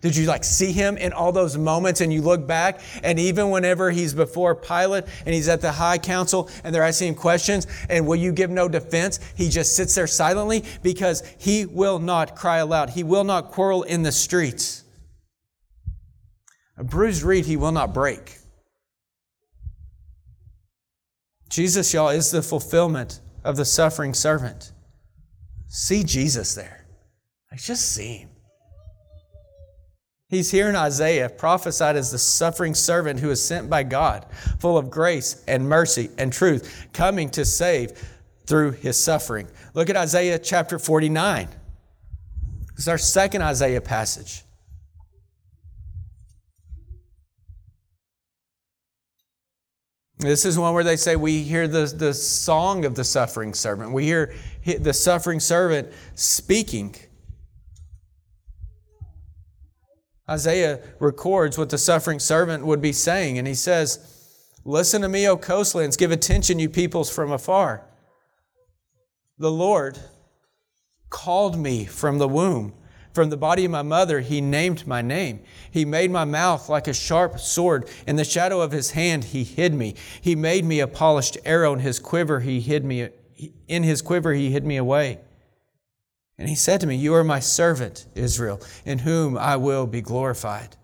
Did 0.00 0.16
you 0.16 0.26
like 0.26 0.44
see 0.44 0.72
him 0.72 0.96
in 0.96 1.12
all 1.12 1.30
those 1.30 1.58
moments 1.58 2.00
and 2.00 2.12
you 2.12 2.22
look 2.22 2.46
back 2.46 2.80
and 3.02 3.18
even 3.18 3.50
whenever 3.50 3.90
he's 3.90 4.14
before 4.14 4.54
Pilate 4.54 5.04
and 5.26 5.34
he's 5.34 5.48
at 5.48 5.60
the 5.60 5.72
high 5.72 5.98
council 5.98 6.48
and 6.64 6.74
they're 6.74 6.82
asking 6.82 7.08
him 7.08 7.14
questions 7.14 7.66
and 7.90 8.06
will 8.06 8.16
you 8.16 8.32
give 8.32 8.50
no 8.50 8.66
defense? 8.66 9.20
He 9.36 9.50
just 9.50 9.76
sits 9.76 9.94
there 9.94 10.06
silently 10.06 10.64
because 10.82 11.22
he 11.38 11.66
will 11.66 11.98
not 11.98 12.34
cry 12.34 12.58
aloud. 12.58 12.90
He 12.90 13.02
will 13.02 13.24
not 13.24 13.50
quarrel 13.50 13.82
in 13.82 14.02
the 14.02 14.12
streets. 14.12 14.84
A 16.78 16.84
bruised 16.84 17.22
reed 17.22 17.44
he 17.44 17.58
will 17.58 17.72
not 17.72 17.92
break. 17.92 18.38
Jesus, 21.50 21.92
y'all, 21.92 22.08
is 22.08 22.30
the 22.30 22.42
fulfillment 22.42 23.20
of 23.44 23.56
the 23.56 23.64
suffering 23.64 24.14
servant. 24.14 24.72
See 25.68 26.04
Jesus 26.04 26.54
there. 26.54 26.86
Like, 27.50 27.60
just 27.60 27.92
see 27.92 28.18
him. 28.18 28.30
He's 30.30 30.52
here 30.52 30.68
in 30.68 30.76
Isaiah, 30.76 31.28
prophesied 31.28 31.96
as 31.96 32.12
the 32.12 32.18
suffering 32.18 32.76
servant 32.76 33.18
who 33.18 33.30
is 33.30 33.44
sent 33.44 33.68
by 33.68 33.82
God, 33.82 34.24
full 34.60 34.78
of 34.78 34.88
grace 34.88 35.42
and 35.48 35.68
mercy 35.68 36.08
and 36.18 36.32
truth, 36.32 36.86
coming 36.92 37.30
to 37.30 37.44
save 37.44 38.00
through 38.46 38.70
his 38.72 38.96
suffering. 38.96 39.48
Look 39.74 39.90
at 39.90 39.96
Isaiah 39.96 40.38
chapter 40.38 40.78
49. 40.78 41.48
This 41.48 42.78
is 42.78 42.88
our 42.88 42.96
second 42.96 43.42
Isaiah 43.42 43.80
passage. 43.80 44.44
This 50.18 50.44
is 50.44 50.56
one 50.56 50.74
where 50.74 50.84
they 50.84 50.96
say 50.96 51.16
we 51.16 51.42
hear 51.42 51.66
the, 51.66 51.86
the 51.86 52.14
song 52.14 52.84
of 52.84 52.94
the 52.94 53.04
suffering 53.04 53.52
servant. 53.52 53.90
We 53.90 54.04
hear 54.04 54.32
the 54.78 54.92
suffering 54.92 55.40
servant 55.40 55.88
speaking. 56.14 56.94
Isaiah 60.30 60.80
records 61.00 61.58
what 61.58 61.70
the 61.70 61.78
suffering 61.78 62.20
servant 62.20 62.64
would 62.64 62.80
be 62.80 62.92
saying, 62.92 63.38
and 63.38 63.48
he 63.48 63.54
says, 63.54 64.16
Listen 64.64 65.02
to 65.02 65.08
me, 65.08 65.26
O 65.28 65.36
coastlands, 65.36 65.96
give 65.96 66.12
attention, 66.12 66.58
you 66.58 66.68
peoples 66.68 67.10
from 67.10 67.32
afar. 67.32 67.86
The 69.38 69.50
Lord 69.50 69.98
called 71.08 71.58
me 71.58 71.84
from 71.84 72.18
the 72.18 72.28
womb. 72.28 72.74
From 73.12 73.30
the 73.30 73.36
body 73.36 73.64
of 73.64 73.72
my 73.72 73.82
mother, 73.82 74.20
he 74.20 74.40
named 74.40 74.86
my 74.86 75.02
name. 75.02 75.40
He 75.68 75.84
made 75.84 76.12
my 76.12 76.24
mouth 76.24 76.68
like 76.68 76.86
a 76.86 76.94
sharp 76.94 77.40
sword. 77.40 77.88
In 78.06 78.14
the 78.14 78.24
shadow 78.24 78.60
of 78.60 78.70
his 78.70 78.92
hand, 78.92 79.24
he 79.24 79.42
hid 79.42 79.74
me. 79.74 79.96
He 80.20 80.36
made 80.36 80.64
me 80.64 80.78
a 80.78 80.86
polished 80.86 81.36
arrow 81.44 81.72
in 81.72 81.80
his 81.80 81.98
quiver. 81.98 82.38
He 82.38 82.60
hid 82.60 82.84
me, 82.84 83.08
in 83.66 83.82
his 83.82 84.00
quiver, 84.00 84.32
he 84.32 84.52
hid 84.52 84.64
me 84.64 84.76
away. 84.76 85.18
And 86.40 86.48
he 86.48 86.54
said 86.54 86.80
to 86.80 86.86
me, 86.86 86.96
You 86.96 87.14
are 87.14 87.22
my 87.22 87.38
servant, 87.38 88.06
Israel, 88.14 88.62
in 88.86 89.00
whom 89.00 89.36
I 89.36 89.56
will 89.56 89.86
be 89.86 90.00
glorified. 90.00 90.74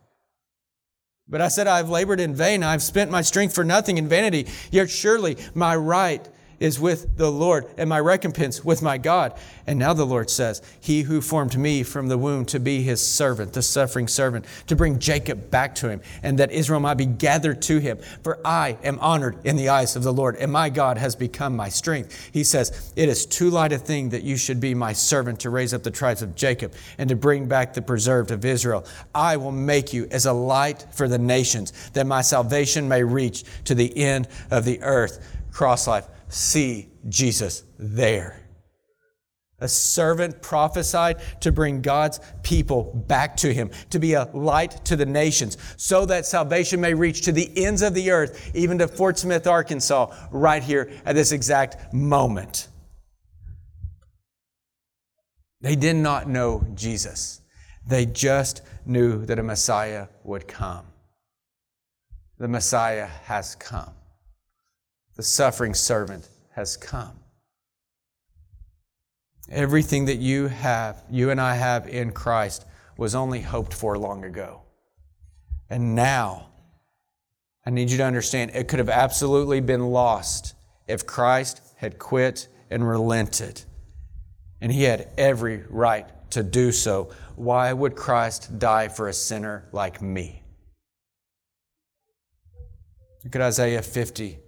But 1.26 1.40
I 1.40 1.48
said, 1.48 1.66
I've 1.66 1.88
labored 1.88 2.20
in 2.20 2.34
vain. 2.34 2.62
I've 2.62 2.82
spent 2.82 3.10
my 3.10 3.22
strength 3.22 3.54
for 3.54 3.64
nothing 3.64 3.96
in 3.96 4.06
vanity. 4.06 4.46
Yet 4.70 4.90
surely 4.90 5.38
my 5.54 5.74
right 5.74 6.28
is 6.60 6.80
with 6.80 7.16
the 7.16 7.30
Lord, 7.30 7.66
and 7.76 7.88
my 7.88 8.00
recompense 8.00 8.64
with 8.64 8.82
my 8.82 8.98
God. 8.98 9.38
And 9.66 9.78
now 9.78 9.92
the 9.92 10.06
Lord 10.06 10.30
says, 10.30 10.62
He 10.80 11.02
who 11.02 11.20
formed 11.20 11.56
me 11.58 11.82
from 11.82 12.08
the 12.08 12.18
womb 12.18 12.44
to 12.46 12.60
be 12.60 12.82
his 12.82 13.06
servant, 13.06 13.52
the 13.52 13.62
suffering 13.62 14.08
servant, 14.08 14.46
to 14.66 14.76
bring 14.76 14.98
Jacob 14.98 15.50
back 15.50 15.74
to 15.76 15.88
him, 15.88 16.00
and 16.22 16.38
that 16.38 16.52
Israel 16.52 16.80
might 16.80 16.94
be 16.94 17.06
gathered 17.06 17.62
to 17.62 17.78
him. 17.78 17.98
For 18.22 18.38
I 18.44 18.78
am 18.82 18.98
honored 19.00 19.44
in 19.44 19.56
the 19.56 19.68
eyes 19.68 19.96
of 19.96 20.02
the 20.02 20.12
Lord, 20.12 20.36
and 20.36 20.50
my 20.50 20.70
God 20.70 20.98
has 20.98 21.14
become 21.14 21.54
my 21.56 21.68
strength. 21.68 22.30
He 22.32 22.44
says, 22.44 22.92
It 22.96 23.08
is 23.08 23.26
too 23.26 23.50
light 23.50 23.72
a 23.72 23.78
thing 23.78 24.10
that 24.10 24.22
you 24.22 24.36
should 24.36 24.60
be 24.60 24.74
my 24.74 24.92
servant 24.92 25.40
to 25.40 25.50
raise 25.50 25.74
up 25.74 25.82
the 25.82 25.90
tribes 25.90 26.22
of 26.22 26.34
Jacob 26.34 26.72
and 26.98 27.08
to 27.08 27.16
bring 27.16 27.46
back 27.46 27.74
the 27.74 27.82
preserved 27.82 28.30
of 28.30 28.44
Israel. 28.44 28.86
I 29.14 29.36
will 29.36 29.52
make 29.52 29.92
you 29.92 30.06
as 30.10 30.26
a 30.26 30.32
light 30.32 30.86
for 30.92 31.08
the 31.08 31.18
nations, 31.18 31.72
that 31.90 32.06
my 32.06 32.22
salvation 32.22 32.88
may 32.88 33.02
reach 33.02 33.44
to 33.64 33.74
the 33.74 33.96
end 33.96 34.28
of 34.50 34.64
the 34.64 34.82
earth. 34.82 35.32
CrossLife 35.52 36.06
see 36.28 36.90
Jesus 37.08 37.62
there. 37.78 38.42
A 39.58 39.68
servant 39.68 40.42
prophesied 40.42 41.22
to 41.40 41.50
bring 41.50 41.80
God's 41.80 42.20
people 42.42 42.92
back 43.08 43.38
to 43.38 43.54
him, 43.54 43.70
to 43.88 43.98
be 43.98 44.12
a 44.12 44.28
light 44.34 44.84
to 44.84 44.96
the 44.96 45.06
nations, 45.06 45.56
so 45.78 46.04
that 46.06 46.26
salvation 46.26 46.80
may 46.80 46.92
reach 46.92 47.22
to 47.22 47.32
the 47.32 47.50
ends 47.64 47.80
of 47.80 47.94
the 47.94 48.10
earth, 48.10 48.50
even 48.54 48.76
to 48.78 48.88
Fort 48.88 49.18
Smith, 49.18 49.46
Arkansas, 49.46 50.14
right 50.30 50.62
here 50.62 50.90
at 51.06 51.14
this 51.14 51.32
exact 51.32 51.94
moment. 51.94 52.68
They 55.62 55.74
did 55.74 55.96
not 55.96 56.28
know 56.28 56.66
Jesus. 56.74 57.40
They 57.88 58.04
just 58.04 58.60
knew 58.84 59.24
that 59.24 59.38
a 59.38 59.42
Messiah 59.42 60.08
would 60.22 60.46
come. 60.46 60.86
The 62.38 62.48
Messiah 62.48 63.06
has 63.06 63.54
come 63.54 63.95
the 65.16 65.22
suffering 65.22 65.74
servant 65.74 66.28
has 66.52 66.76
come. 66.76 67.18
Everything 69.50 70.04
that 70.06 70.16
you 70.16 70.48
have, 70.48 71.02
you 71.10 71.30
and 71.30 71.40
I 71.40 71.54
have 71.54 71.88
in 71.88 72.12
Christ, 72.12 72.66
was 72.96 73.14
only 73.14 73.40
hoped 73.40 73.72
for 73.72 73.96
long 73.98 74.24
ago. 74.24 74.62
And 75.70 75.94
now, 75.94 76.48
I 77.64 77.70
need 77.70 77.90
you 77.90 77.96
to 77.98 78.04
understand 78.04 78.52
it 78.54 78.68
could 78.68 78.78
have 78.78 78.88
absolutely 78.88 79.60
been 79.60 79.90
lost 79.90 80.54
if 80.86 81.06
Christ 81.06 81.60
had 81.76 81.98
quit 81.98 82.48
and 82.70 82.86
relented. 82.86 83.62
And 84.60 84.72
he 84.72 84.84
had 84.84 85.08
every 85.16 85.64
right 85.68 86.06
to 86.30 86.42
do 86.42 86.72
so. 86.72 87.10
Why 87.36 87.72
would 87.72 87.96
Christ 87.96 88.58
die 88.58 88.88
for 88.88 89.08
a 89.08 89.12
sinner 89.12 89.68
like 89.72 90.02
me? 90.02 90.42
Look 93.24 93.36
at 93.36 93.42
Isaiah 93.42 93.82
50, 93.82 94.38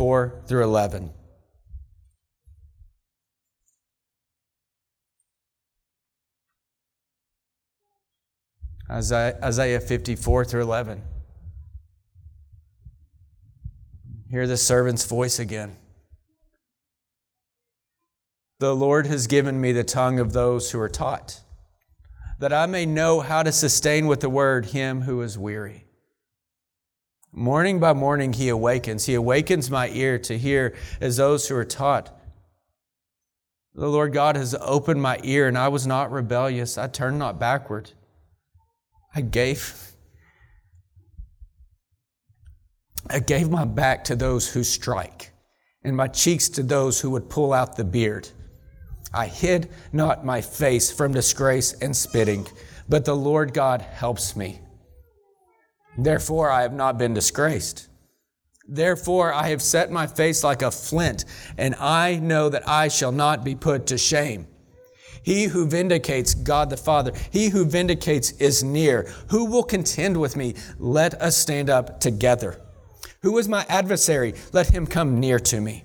4 0.00 0.44
through 0.46 0.64
11. 0.64 1.10
Isaiah, 8.90 9.38
Isaiah 9.44 9.78
54 9.78 10.46
through 10.46 10.62
11. 10.62 11.02
Hear 14.30 14.46
the 14.46 14.56
servant's 14.56 15.04
voice 15.04 15.38
again. 15.38 15.76
The 18.58 18.74
Lord 18.74 19.06
has 19.06 19.26
given 19.26 19.60
me 19.60 19.72
the 19.72 19.84
tongue 19.84 20.18
of 20.18 20.32
those 20.32 20.70
who 20.70 20.80
are 20.80 20.88
taught, 20.88 21.42
that 22.38 22.54
I 22.54 22.64
may 22.64 22.86
know 22.86 23.20
how 23.20 23.42
to 23.42 23.52
sustain 23.52 24.06
with 24.06 24.20
the 24.20 24.30
word 24.30 24.64
him 24.64 25.02
who 25.02 25.20
is 25.20 25.36
weary. 25.36 25.89
Morning 27.32 27.78
by 27.78 27.92
morning, 27.92 28.32
he 28.32 28.48
awakens. 28.48 29.06
He 29.06 29.14
awakens 29.14 29.70
my 29.70 29.88
ear 29.90 30.18
to 30.20 30.36
hear 30.36 30.74
as 31.00 31.16
those 31.16 31.48
who 31.48 31.54
are 31.54 31.64
taught. 31.64 32.16
The 33.74 33.88
Lord 33.88 34.12
God 34.12 34.36
has 34.36 34.56
opened 34.60 35.00
my 35.00 35.20
ear, 35.22 35.46
and 35.46 35.56
I 35.56 35.68
was 35.68 35.86
not 35.86 36.10
rebellious. 36.10 36.76
I 36.76 36.88
turned 36.88 37.20
not 37.20 37.38
backward. 37.38 37.92
I 39.14 39.20
gave. 39.20 39.92
I 43.08 43.20
gave 43.20 43.48
my 43.48 43.64
back 43.64 44.04
to 44.04 44.16
those 44.16 44.52
who 44.52 44.64
strike, 44.64 45.30
and 45.84 45.96
my 45.96 46.08
cheeks 46.08 46.48
to 46.50 46.64
those 46.64 47.00
who 47.00 47.10
would 47.10 47.30
pull 47.30 47.52
out 47.52 47.76
the 47.76 47.84
beard. 47.84 48.28
I 49.14 49.26
hid 49.26 49.70
not 49.92 50.24
my 50.24 50.40
face 50.40 50.90
from 50.90 51.12
disgrace 51.12 51.72
and 51.74 51.96
spitting, 51.96 52.46
but 52.88 53.04
the 53.04 53.16
Lord 53.16 53.54
God 53.54 53.82
helps 53.82 54.34
me. 54.34 54.60
Therefore, 56.04 56.50
I 56.50 56.62
have 56.62 56.72
not 56.72 56.98
been 56.98 57.14
disgraced. 57.14 57.88
Therefore, 58.66 59.32
I 59.32 59.48
have 59.48 59.60
set 59.60 59.90
my 59.90 60.06
face 60.06 60.44
like 60.44 60.62
a 60.62 60.70
flint, 60.70 61.24
and 61.58 61.74
I 61.74 62.16
know 62.16 62.48
that 62.48 62.68
I 62.68 62.88
shall 62.88 63.12
not 63.12 63.44
be 63.44 63.54
put 63.54 63.86
to 63.88 63.98
shame. 63.98 64.46
He 65.22 65.44
who 65.44 65.66
vindicates, 65.66 66.34
God 66.34 66.70
the 66.70 66.76
Father, 66.76 67.12
he 67.30 67.48
who 67.48 67.64
vindicates 67.64 68.30
is 68.32 68.62
near. 68.62 69.12
Who 69.30 69.44
will 69.44 69.64
contend 69.64 70.16
with 70.18 70.36
me? 70.36 70.54
Let 70.78 71.20
us 71.20 71.36
stand 71.36 71.68
up 71.68 72.00
together. 72.00 72.60
Who 73.22 73.36
is 73.38 73.48
my 73.48 73.66
adversary? 73.68 74.34
Let 74.52 74.72
him 74.72 74.86
come 74.86 75.20
near 75.20 75.38
to 75.40 75.60
me. 75.60 75.84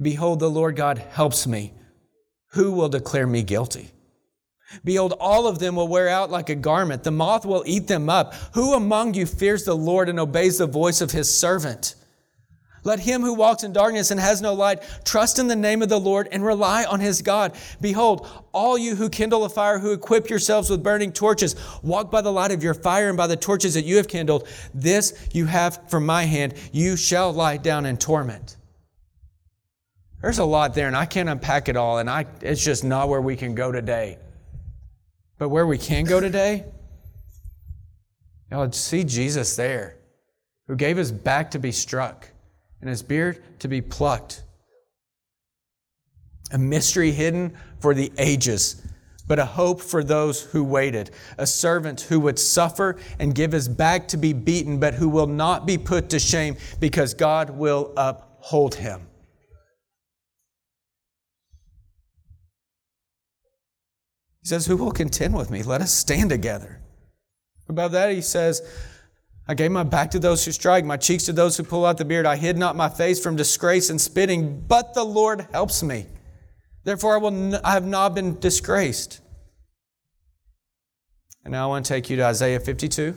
Behold, 0.00 0.40
the 0.40 0.48
Lord 0.48 0.76
God 0.76 0.98
helps 0.98 1.46
me. 1.46 1.74
Who 2.52 2.72
will 2.72 2.88
declare 2.88 3.26
me 3.26 3.42
guilty? 3.42 3.90
Behold, 4.84 5.14
all 5.18 5.46
of 5.46 5.58
them 5.58 5.76
will 5.76 5.88
wear 5.88 6.08
out 6.08 6.30
like 6.30 6.48
a 6.48 6.54
garment. 6.54 7.02
The 7.02 7.10
moth 7.10 7.44
will 7.44 7.64
eat 7.66 7.86
them 7.86 8.08
up. 8.08 8.34
Who 8.54 8.74
among 8.74 9.14
you 9.14 9.26
fears 9.26 9.64
the 9.64 9.76
Lord 9.76 10.08
and 10.08 10.20
obeys 10.20 10.58
the 10.58 10.66
voice 10.66 11.00
of 11.00 11.10
his 11.10 11.32
servant? 11.32 11.96
Let 12.82 13.00
him 13.00 13.20
who 13.20 13.34
walks 13.34 13.62
in 13.62 13.72
darkness 13.72 14.10
and 14.10 14.18
has 14.18 14.40
no 14.40 14.54
light 14.54 14.82
trust 15.04 15.38
in 15.38 15.48
the 15.48 15.56
name 15.56 15.82
of 15.82 15.88
the 15.88 16.00
Lord 16.00 16.28
and 16.32 16.44
rely 16.44 16.84
on 16.84 17.00
his 17.00 17.20
God. 17.20 17.52
Behold, 17.80 18.26
all 18.52 18.78
you 18.78 18.96
who 18.96 19.10
kindle 19.10 19.44
a 19.44 19.50
fire, 19.50 19.78
who 19.78 19.92
equip 19.92 20.30
yourselves 20.30 20.70
with 20.70 20.82
burning 20.82 21.12
torches, 21.12 21.56
walk 21.82 22.10
by 22.10 22.22
the 22.22 22.32
light 22.32 22.52
of 22.52 22.62
your 22.62 22.74
fire 22.74 23.08
and 23.08 23.18
by 23.18 23.26
the 23.26 23.36
torches 23.36 23.74
that 23.74 23.84
you 23.84 23.96
have 23.96 24.08
kindled. 24.08 24.48
This 24.72 25.28
you 25.32 25.46
have 25.46 25.90
from 25.90 26.06
my 26.06 26.24
hand. 26.24 26.54
You 26.72 26.96
shall 26.96 27.32
lie 27.32 27.58
down 27.58 27.84
in 27.84 27.98
torment. 27.98 28.56
There's 30.22 30.38
a 30.38 30.44
lot 30.44 30.74
there, 30.74 30.86
and 30.86 30.96
I 30.96 31.06
can't 31.06 31.28
unpack 31.28 31.68
it 31.68 31.76
all, 31.76 31.98
and 31.98 32.08
I, 32.08 32.26
it's 32.42 32.62
just 32.62 32.84
not 32.84 33.08
where 33.08 33.22
we 33.22 33.36
can 33.36 33.54
go 33.54 33.72
today. 33.72 34.18
But 35.40 35.48
where 35.48 35.66
we 35.66 35.78
can 35.78 36.04
go 36.04 36.20
today, 36.20 36.66
y'all 38.52 38.70
see 38.72 39.04
Jesus 39.04 39.56
there, 39.56 39.96
who 40.68 40.76
gave 40.76 40.98
his 40.98 41.10
back 41.10 41.50
to 41.52 41.58
be 41.58 41.72
struck 41.72 42.28
and 42.82 42.90
his 42.90 43.02
beard 43.02 43.42
to 43.60 43.66
be 43.66 43.80
plucked. 43.80 44.44
A 46.52 46.58
mystery 46.58 47.12
hidden 47.12 47.56
for 47.80 47.94
the 47.94 48.12
ages, 48.18 48.86
but 49.26 49.38
a 49.38 49.46
hope 49.46 49.80
for 49.80 50.04
those 50.04 50.42
who 50.42 50.62
waited. 50.62 51.10
A 51.38 51.46
servant 51.46 52.02
who 52.02 52.20
would 52.20 52.38
suffer 52.38 52.98
and 53.18 53.34
give 53.34 53.52
his 53.52 53.66
back 53.66 54.08
to 54.08 54.18
be 54.18 54.34
beaten, 54.34 54.78
but 54.78 54.92
who 54.92 55.08
will 55.08 55.26
not 55.26 55.66
be 55.66 55.78
put 55.78 56.10
to 56.10 56.18
shame 56.18 56.58
because 56.80 57.14
God 57.14 57.48
will 57.48 57.94
uphold 57.96 58.74
him. 58.74 59.09
He 64.42 64.48
says, 64.48 64.66
Who 64.66 64.76
will 64.76 64.92
contend 64.92 65.34
with 65.34 65.50
me? 65.50 65.62
Let 65.62 65.80
us 65.80 65.92
stand 65.92 66.30
together. 66.30 66.80
Above 67.68 67.92
that, 67.92 68.12
he 68.12 68.20
says, 68.20 68.62
I 69.46 69.54
gave 69.54 69.70
my 69.70 69.82
back 69.82 70.10
to 70.12 70.18
those 70.18 70.44
who 70.44 70.52
strike, 70.52 70.84
my 70.84 70.96
cheeks 70.96 71.24
to 71.24 71.32
those 71.32 71.56
who 71.56 71.62
pull 71.62 71.84
out 71.84 71.98
the 71.98 72.04
beard. 72.04 72.26
I 72.26 72.36
hid 72.36 72.56
not 72.56 72.76
my 72.76 72.88
face 72.88 73.22
from 73.22 73.36
disgrace 73.36 73.90
and 73.90 74.00
spitting, 74.00 74.60
but 74.66 74.94
the 74.94 75.04
Lord 75.04 75.48
helps 75.52 75.82
me. 75.82 76.06
Therefore, 76.84 77.14
I, 77.14 77.18
will 77.18 77.34
n- 77.34 77.60
I 77.64 77.72
have 77.72 77.84
not 77.84 78.14
been 78.14 78.38
disgraced. 78.38 79.20
And 81.44 81.52
now 81.52 81.64
I 81.64 81.66
want 81.66 81.84
to 81.86 81.92
take 81.92 82.08
you 82.10 82.16
to 82.16 82.24
Isaiah 82.24 82.60
52. 82.60 83.16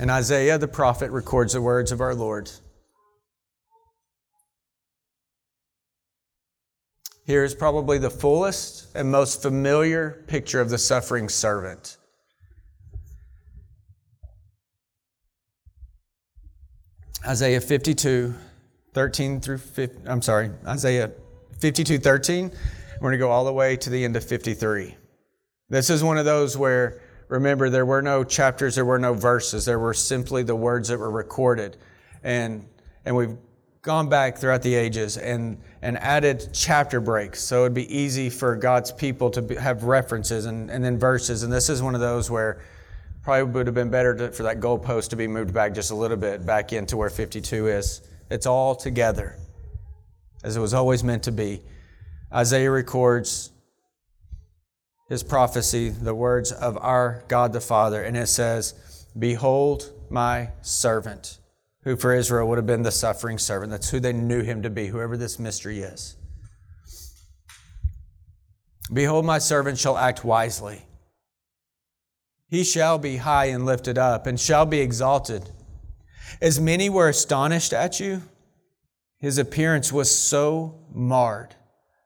And 0.00 0.10
Isaiah 0.10 0.56
the 0.56 0.66
prophet 0.66 1.10
records 1.10 1.52
the 1.52 1.60
words 1.60 1.92
of 1.92 2.00
our 2.00 2.14
Lord. 2.14 2.50
Here 7.26 7.44
is 7.44 7.54
probably 7.54 7.98
the 7.98 8.08
fullest 8.08 8.96
and 8.96 9.12
most 9.12 9.42
familiar 9.42 10.24
picture 10.26 10.58
of 10.58 10.70
the 10.70 10.78
suffering 10.78 11.28
servant. 11.28 11.98
Isaiah 17.26 17.60
52, 17.60 18.34
13 18.94 19.40
through 19.42 19.58
15, 19.58 20.08
I'm 20.08 20.22
sorry, 20.22 20.50
Isaiah 20.66 21.10
52, 21.58 21.98
13. 21.98 22.50
We're 22.94 22.98
going 23.00 23.12
to 23.12 23.18
go 23.18 23.30
all 23.30 23.44
the 23.44 23.52
way 23.52 23.76
to 23.76 23.90
the 23.90 24.02
end 24.02 24.16
of 24.16 24.24
53. 24.24 24.96
This 25.68 25.90
is 25.90 26.02
one 26.02 26.16
of 26.16 26.24
those 26.24 26.56
where 26.56 27.02
Remember, 27.30 27.70
there 27.70 27.86
were 27.86 28.02
no 28.02 28.24
chapters, 28.24 28.74
there 28.74 28.84
were 28.84 28.98
no 28.98 29.14
verses, 29.14 29.64
there 29.64 29.78
were 29.78 29.94
simply 29.94 30.42
the 30.42 30.56
words 30.56 30.88
that 30.88 30.98
were 30.98 31.12
recorded. 31.12 31.76
And, 32.24 32.66
and 33.04 33.14
we've 33.14 33.36
gone 33.82 34.08
back 34.08 34.36
throughout 34.36 34.62
the 34.62 34.74
ages 34.74 35.16
and, 35.16 35.56
and 35.80 35.96
added 35.98 36.50
chapter 36.52 37.00
breaks 37.00 37.40
so 37.40 37.60
it'd 37.60 37.72
be 37.72 37.96
easy 37.96 38.28
for 38.28 38.56
God's 38.56 38.90
people 38.90 39.30
to 39.30 39.42
be, 39.42 39.54
have 39.54 39.84
references 39.84 40.46
and, 40.46 40.72
and 40.72 40.84
then 40.84 40.98
verses. 40.98 41.44
And 41.44 41.52
this 41.52 41.68
is 41.68 41.80
one 41.80 41.94
of 41.94 42.00
those 42.00 42.32
where 42.32 42.62
probably 43.22 43.44
would 43.52 43.66
have 43.68 43.76
been 43.76 43.90
better 43.90 44.12
to, 44.16 44.32
for 44.32 44.42
that 44.42 44.58
goalpost 44.58 45.10
to 45.10 45.16
be 45.16 45.28
moved 45.28 45.54
back 45.54 45.72
just 45.72 45.92
a 45.92 45.94
little 45.94 46.16
bit 46.16 46.44
back 46.44 46.72
into 46.72 46.96
where 46.96 47.10
52 47.10 47.68
is. 47.68 48.02
It's 48.28 48.46
all 48.46 48.74
together 48.74 49.36
as 50.42 50.56
it 50.56 50.60
was 50.60 50.74
always 50.74 51.04
meant 51.04 51.22
to 51.22 51.32
be. 51.32 51.62
Isaiah 52.32 52.72
records 52.72 53.52
his 55.10 55.22
prophecy, 55.22 55.90
the 55.90 56.14
words 56.14 56.52
of 56.52 56.78
our 56.78 57.24
God 57.28 57.52
the 57.52 57.60
Father, 57.60 58.02
and 58.02 58.16
it 58.16 58.28
says, 58.28 59.06
Behold 59.18 59.92
my 60.08 60.50
servant 60.62 61.38
who 61.82 61.96
for 61.96 62.14
Israel 62.14 62.48
would 62.48 62.58
have 62.58 62.66
been 62.66 62.82
the 62.82 62.92
suffering 62.92 63.38
servant. 63.38 63.72
That's 63.72 63.90
who 63.90 64.00
they 64.00 64.12
knew 64.12 64.42
him 64.42 64.62
to 64.62 64.70
be, 64.70 64.86
whoever 64.86 65.16
this 65.16 65.38
mystery 65.38 65.80
is. 65.80 66.16
Behold, 68.92 69.24
my 69.24 69.38
servant 69.38 69.78
shall 69.78 69.96
act 69.96 70.24
wisely. 70.24 70.82
He 72.48 72.64
shall 72.64 72.98
be 72.98 73.16
high 73.16 73.46
and 73.46 73.64
lifted 73.64 73.98
up, 73.98 74.26
and 74.26 74.38
shall 74.38 74.66
be 74.66 74.80
exalted. 74.80 75.50
As 76.40 76.60
many 76.60 76.90
were 76.90 77.08
astonished 77.08 77.72
at 77.72 77.98
you, 77.98 78.22
his 79.18 79.38
appearance 79.38 79.92
was 79.92 80.14
so 80.14 80.78
marred 80.92 81.54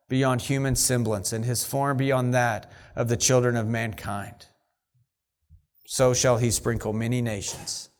beyond 0.08 0.42
human 0.42 0.76
semblance, 0.76 1.32
and 1.32 1.44
his 1.44 1.64
form 1.64 1.96
beyond 1.96 2.34
that 2.34 2.70
of 2.94 3.08
the 3.08 3.16
children 3.16 3.56
of 3.56 3.66
mankind. 3.66 4.46
So 5.86 6.14
shall 6.14 6.38
he 6.38 6.50
sprinkle 6.50 6.92
many 6.92 7.22
nations. 7.22 7.90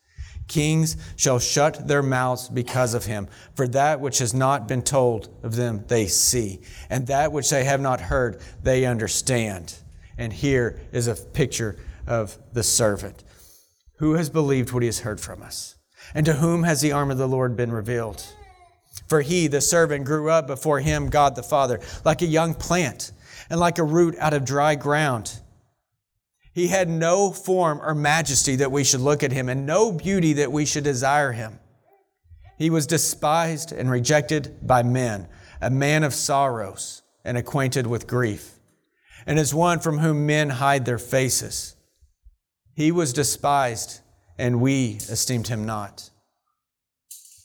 Kings 0.47 0.97
shall 1.17 1.39
shut 1.39 1.89
their 1.89 2.03
mouths 2.03 2.49
because 2.49 2.93
of 2.95 3.07
him, 3.07 3.29
for 3.55 3.67
that 3.69 4.01
which 4.01 4.19
has 4.19 4.35
not 4.35 4.69
been 4.69 4.83
told 4.83 5.29
of 5.43 5.57
them 5.57 5.85
they 5.89 6.07
see, 6.07 6.61
and 6.91 7.07
that 7.07 7.33
which 7.33 7.51
they 7.51 7.65
have 7.65 7.81
not 7.81 8.01
heard 8.01 8.41
they 8.63 8.85
understand. 8.85 9.75
And 10.19 10.33
here 10.33 10.81
is 10.93 11.07
a 11.07 11.15
picture 11.15 11.77
of 12.07 12.39
the 12.53 12.63
servant. 12.63 13.25
Who 13.99 14.15
has 14.15 14.29
believed 14.29 14.73
what 14.73 14.83
he 14.83 14.89
has 14.89 15.01
heard 15.01 15.21
from 15.21 15.43
us? 15.43 15.77
And 16.15 16.27
to 16.27 16.35
whom 16.35 16.65
has 16.65 16.83
the 16.83 16.93
arm 16.93 17.11
of 17.11 17.19
the 17.19 17.29
Lord 17.29 17.57
been 17.57 17.73
revealed? 17.73 18.23
For 19.09 19.21
he, 19.21 19.47
the 19.47 19.61
servant, 19.61 20.05
grew 20.05 20.31
up 20.31 20.47
before 20.47 20.81
him, 20.81 21.11
God 21.11 21.37
the 21.37 21.43
Father, 21.43 21.81
like 22.05 22.23
a 22.23 22.27
young 22.27 22.55
plant, 22.55 23.13
and 23.51 23.61
like 23.61 23.79
a 23.79 23.85
root 23.85 24.17
out 24.19 24.35
of 24.35 24.45
dry 24.45 24.75
ground. 24.75 25.41
He 26.53 26.69
had 26.69 26.89
no 26.89 27.31
form 27.31 27.81
or 27.83 27.95
majesty 27.95 28.57
that 28.57 28.73
we 28.73 28.85
should 28.85 29.01
look 29.01 29.23
at 29.23 29.33
him, 29.33 29.49
and 29.49 29.67
no 29.67 29.93
beauty 29.93 30.35
that 30.35 30.53
we 30.53 30.65
should 30.65 30.85
desire 30.85 31.33
him. 31.33 31.59
He 32.57 32.71
was 32.71 32.87
despised 32.87 33.73
and 33.73 33.91
rejected 33.91 34.67
by 34.67 34.83
men, 34.83 35.29
a 35.61 35.71
man 35.71 36.05
of 36.05 36.15
sorrows 36.15 37.03
and 37.25 37.37
acquainted 37.37 37.87
with 37.87 38.07
grief, 38.07 38.59
and 39.27 39.39
as 39.39 39.55
one 39.55 39.81
from 39.81 39.99
whom 39.99 40.27
men 40.27 40.51
hide 40.51 40.85
their 40.85 40.99
faces. 40.99 41.75
He 42.75 42.93
was 42.93 43.13
despised, 43.13 44.01
and 44.39 44.61
we 44.61 44.99
esteemed 45.09 45.49
him 45.49 45.65
not. 45.65 46.11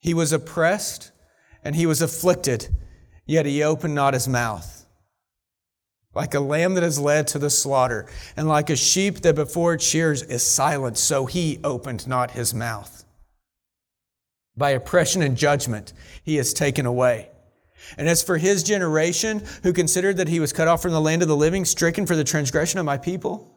He 0.00 0.14
was 0.14 0.32
oppressed 0.32 1.12
and 1.62 1.76
he 1.76 1.86
was 1.86 2.02
afflicted, 2.02 2.68
yet 3.26 3.46
he 3.46 3.62
opened 3.62 3.94
not 3.94 4.14
his 4.14 4.26
mouth 4.26 4.80
like 6.14 6.34
a 6.34 6.40
lamb 6.40 6.74
that 6.74 6.82
is 6.82 6.98
led 6.98 7.26
to 7.28 7.38
the 7.38 7.50
slaughter, 7.50 8.06
and 8.36 8.48
like 8.48 8.68
a 8.68 8.76
sheep 8.76 9.20
that 9.20 9.34
before 9.34 9.74
it 9.74 9.82
shears 9.82 10.22
is 10.22 10.42
silent, 10.42 10.98
so 10.98 11.26
he 11.26 11.60
opened 11.62 12.06
not 12.08 12.32
his 12.32 12.52
mouth. 12.52 13.04
By 14.56 14.70
oppression 14.70 15.22
and 15.22 15.36
judgment 15.36 15.92
he 16.24 16.36
is 16.36 16.52
taken 16.52 16.84
away. 16.84 17.30
And 17.96 18.08
as 18.08 18.22
for 18.22 18.36
his 18.36 18.62
generation, 18.62 19.42
who 19.62 19.72
considered 19.72 20.16
that 20.16 20.28
he 20.28 20.40
was 20.40 20.52
cut 20.52 20.68
off 20.68 20.82
from 20.82 20.92
the 20.92 21.00
land 21.00 21.22
of 21.22 21.28
the 21.28 21.36
living, 21.36 21.64
stricken 21.64 22.06
for 22.06 22.16
the 22.16 22.24
transgression 22.24 22.78
of 22.78 22.86
my 22.86 22.98
people, 22.98 23.56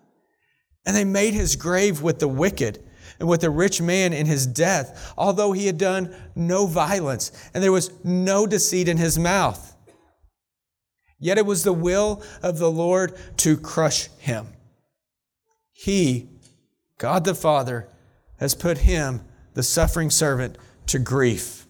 and 0.86 0.96
they 0.96 1.04
made 1.04 1.34
his 1.34 1.56
grave 1.56 2.02
with 2.02 2.20
the 2.20 2.28
wicked 2.28 2.84
and 3.24 3.30
with 3.30 3.40
the 3.40 3.50
rich 3.50 3.80
man 3.80 4.12
in 4.12 4.26
his 4.26 4.46
death, 4.46 5.14
although 5.18 5.54
he 5.54 5.66
had 5.66 5.78
done 5.78 6.14
no 6.36 6.66
violence, 6.66 7.32
and 7.54 7.64
there 7.64 7.72
was 7.72 7.90
no 8.04 8.46
deceit 8.46 8.90
in 8.90 8.98
his 8.98 9.18
mouth. 9.18 9.78
Yet 11.20 11.38
it 11.38 11.46
was 11.46 11.64
the 11.64 11.72
will 11.72 12.22
of 12.42 12.58
the 12.58 12.70
Lord 12.70 13.18
to 13.38 13.56
crush 13.56 14.10
him. 14.18 14.48
He, 15.72 16.32
God 16.98 17.24
the 17.24 17.34
Father, 17.34 17.88
has 18.40 18.56
put 18.56 18.80
him, 18.80 19.22
the 19.54 19.64
suffering 19.64 20.10
servant, 20.10 20.58
to 20.88 21.00
grief. 21.00 21.66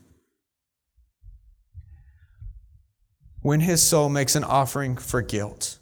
When 3.42 3.60
his 3.60 3.84
soul 3.84 4.10
makes 4.10 4.36
an 4.36 4.44
offering 4.44 4.98
for 4.98 5.22
guilt, 5.22 5.78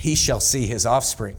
he 0.00 0.14
shall 0.14 0.38
see 0.38 0.68
his 0.68 0.86
offspring 0.86 1.38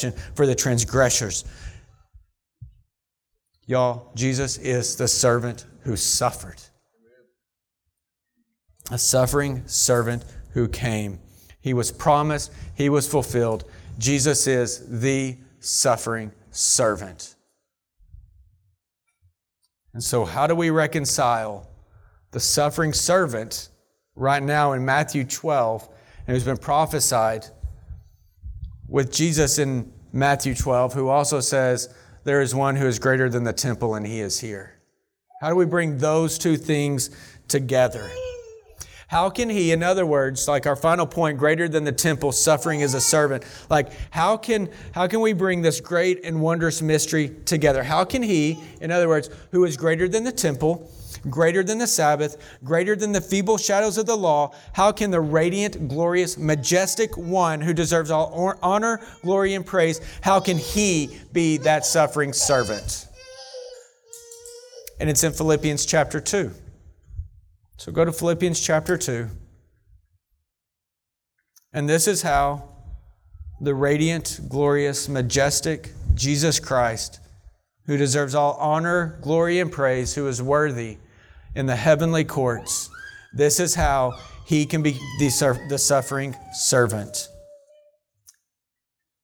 for 0.35 0.45
the 0.45 0.55
transgressors. 0.55 1.45
Y'all, 3.67 4.11
Jesus 4.15 4.57
is 4.57 4.95
the 4.95 5.07
servant 5.07 5.65
who 5.81 5.95
suffered. 5.95 6.61
A 8.89 8.97
suffering 8.97 9.65
servant 9.67 10.25
who 10.53 10.67
came. 10.67 11.19
He 11.61 11.73
was 11.73 11.91
promised, 11.91 12.51
he 12.75 12.89
was 12.89 13.07
fulfilled. 13.07 13.65
Jesus 13.97 14.47
is 14.47 15.01
the 15.01 15.37
suffering 15.59 16.31
servant. 16.49 17.35
And 19.93 20.03
so, 20.03 20.25
how 20.25 20.47
do 20.47 20.55
we 20.55 20.69
reconcile 20.69 21.69
the 22.31 22.39
suffering 22.39 22.93
servant 22.93 23.69
right 24.15 24.41
now 24.41 24.73
in 24.73 24.83
Matthew 24.83 25.23
12 25.23 25.87
and 26.27 26.35
who's 26.35 26.45
been 26.45 26.57
prophesied 26.57 27.45
with 28.91 29.11
Jesus 29.11 29.57
in 29.57 29.91
Matthew 30.11 30.53
12, 30.53 30.93
who 30.93 31.07
also 31.07 31.39
says, 31.39 31.91
There 32.25 32.41
is 32.41 32.53
one 32.53 32.75
who 32.75 32.85
is 32.85 32.99
greater 32.99 33.29
than 33.29 33.45
the 33.45 33.53
temple, 33.53 33.95
and 33.95 34.05
he 34.05 34.19
is 34.19 34.41
here. 34.41 34.79
How 35.39 35.49
do 35.49 35.55
we 35.55 35.65
bring 35.65 35.97
those 35.97 36.37
two 36.37 36.57
things 36.57 37.09
together? 37.47 38.11
How 39.07 39.29
can 39.29 39.49
he, 39.49 39.71
in 39.71 39.81
other 39.81 40.05
words, 40.05 40.47
like 40.47 40.67
our 40.67 40.75
final 40.75 41.05
point, 41.05 41.37
greater 41.37 41.67
than 41.67 41.83
the 41.83 41.91
temple, 41.91 42.31
suffering 42.31 42.83
as 42.83 42.93
a 42.93 43.01
servant, 43.01 43.43
like 43.69 43.91
how 44.11 44.37
can, 44.37 44.69
how 44.93 45.07
can 45.07 45.19
we 45.21 45.33
bring 45.33 45.61
this 45.61 45.81
great 45.81 46.23
and 46.23 46.41
wondrous 46.41 46.81
mystery 46.81 47.29
together? 47.45 47.83
How 47.83 48.05
can 48.05 48.23
he, 48.23 48.57
in 48.79 48.91
other 48.91 49.09
words, 49.09 49.29
who 49.51 49.65
is 49.65 49.75
greater 49.75 50.07
than 50.07 50.23
the 50.23 50.31
temple, 50.31 50.89
greater 51.29 51.63
than 51.63 51.77
the 51.77 51.87
Sabbath, 51.87 52.37
greater 52.63 52.95
than 52.95 53.11
the 53.11 53.21
feeble 53.21 53.57
shadows 53.57 53.97
of 53.97 54.05
the 54.05 54.15
law, 54.15 54.53
how 54.73 54.91
can 54.91 55.11
the 55.11 55.21
radiant, 55.21 55.87
glorious, 55.87 56.37
majestic 56.37 57.17
one 57.17 57.61
who 57.61 57.73
deserves 57.73 58.11
all 58.11 58.57
honor, 58.61 59.01
glory, 59.21 59.53
and 59.53 59.65
praise, 59.65 60.01
how 60.21 60.39
can 60.39 60.57
he 60.57 61.17
be 61.31 61.57
that 61.57 61.85
suffering 61.85 62.33
servant? 62.33 63.07
And 64.99 65.09
it's 65.09 65.23
in 65.23 65.31
Philippians 65.31 65.85
chapter 65.85 66.19
2. 66.19 66.51
So 67.77 67.91
go 67.91 68.05
to 68.05 68.11
Philippians 68.11 68.59
chapter 68.59 68.97
2. 68.97 69.27
And 71.73 71.89
this 71.89 72.07
is 72.07 72.21
how 72.21 72.69
the 73.59 73.73
radiant, 73.73 74.41
glorious, 74.49 75.07
majestic 75.07 75.91
Jesus 76.13 76.59
Christ 76.59 77.19
who 77.85 77.97
deserves 77.97 78.35
all 78.35 78.53
honor, 78.53 79.17
glory, 79.21 79.59
and 79.59 79.71
praise, 79.71 80.15
who 80.15 80.27
is 80.27 80.41
worthy 80.41 80.97
in 81.55 81.65
the 81.65 81.75
heavenly 81.75 82.23
courts. 82.23 82.89
This 83.33 83.59
is 83.59 83.75
how 83.75 84.13
he 84.45 84.65
can 84.65 84.81
be 84.81 84.97
the 85.19 85.77
suffering 85.77 86.35
servant. 86.53 87.29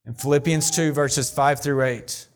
In 0.05 0.13
Philippians 0.13 0.71
2, 0.71 0.93
verses 0.93 1.29
5 1.29 1.61
through 1.61 1.83
8, 1.83 2.27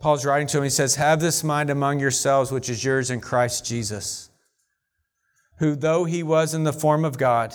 Paul's 0.00 0.24
writing 0.24 0.46
to 0.48 0.58
him, 0.58 0.64
he 0.64 0.70
says, 0.70 0.94
Have 0.94 1.20
this 1.20 1.42
mind 1.42 1.68
among 1.68 2.00
yourselves, 2.00 2.50
which 2.50 2.68
is 2.68 2.84
yours 2.84 3.10
in 3.10 3.20
Christ 3.20 3.66
Jesus, 3.66 4.30
who, 5.58 5.74
though 5.74 6.04
he 6.04 6.22
was 6.22 6.54
in 6.54 6.64
the 6.64 6.72
form 6.72 7.04
of 7.04 7.18
God, 7.18 7.54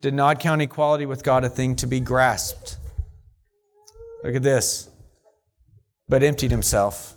did 0.00 0.14
not 0.14 0.40
count 0.40 0.62
equality 0.62 1.06
with 1.06 1.22
God 1.22 1.44
a 1.44 1.48
thing 1.48 1.76
to 1.76 1.86
be 1.86 2.00
grasped. 2.00 2.78
Look 4.24 4.34
at 4.34 4.42
this. 4.42 4.88
But 6.08 6.22
emptied 6.22 6.50
himself 6.50 7.16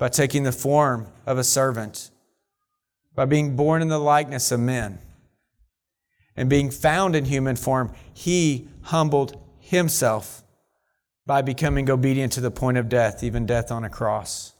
by 0.00 0.08
taking 0.08 0.44
the 0.44 0.50
form 0.50 1.06
of 1.26 1.36
a 1.36 1.44
servant, 1.44 2.10
by 3.14 3.26
being 3.26 3.54
born 3.54 3.82
in 3.82 3.88
the 3.88 3.98
likeness 3.98 4.50
of 4.50 4.58
men, 4.58 4.98
and 6.34 6.48
being 6.48 6.70
found 6.70 7.14
in 7.14 7.26
human 7.26 7.54
form, 7.54 7.92
he 8.14 8.66
humbled 8.84 9.38
himself 9.58 10.42
by 11.26 11.42
becoming 11.42 11.90
obedient 11.90 12.32
to 12.32 12.40
the 12.40 12.50
point 12.50 12.78
of 12.78 12.88
death, 12.88 13.22
even 13.22 13.44
death 13.44 13.70
on 13.70 13.84
a 13.84 13.90
cross. 13.90 14.54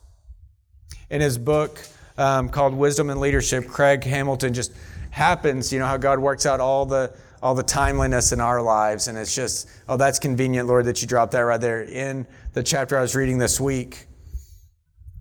In 1.08 1.22
his 1.22 1.38
book 1.38 1.80
um, 2.18 2.50
called 2.50 2.74
Wisdom 2.74 3.08
in 3.08 3.18
Leadership, 3.18 3.66
Craig 3.66 4.04
Hamilton 4.04 4.52
just 4.52 4.72
happens, 5.10 5.72
you 5.72 5.78
know, 5.78 5.86
how 5.86 5.96
God 5.96 6.18
works 6.18 6.44
out 6.44 6.60
all 6.60 6.84
the 6.84 7.16
all 7.42 7.54
the 7.54 7.62
timeliness 7.62 8.32
in 8.32 8.40
our 8.42 8.60
lives. 8.60 9.08
And 9.08 9.16
it's 9.16 9.34
just, 9.34 9.66
oh, 9.88 9.96
that's 9.96 10.18
convenient, 10.18 10.68
Lord, 10.68 10.84
that 10.84 11.00
you 11.00 11.08
dropped 11.08 11.32
that 11.32 11.40
right 11.40 11.58
there 11.58 11.82
in 11.82 12.26
the 12.52 12.62
chapter 12.62 12.98
I 12.98 13.00
was 13.00 13.16
reading 13.16 13.38
this 13.38 13.58
week. 13.58 14.06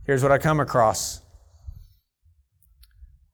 Here's 0.10 0.24
what 0.24 0.32
I 0.32 0.40
come 0.40 0.60
across 0.60 1.22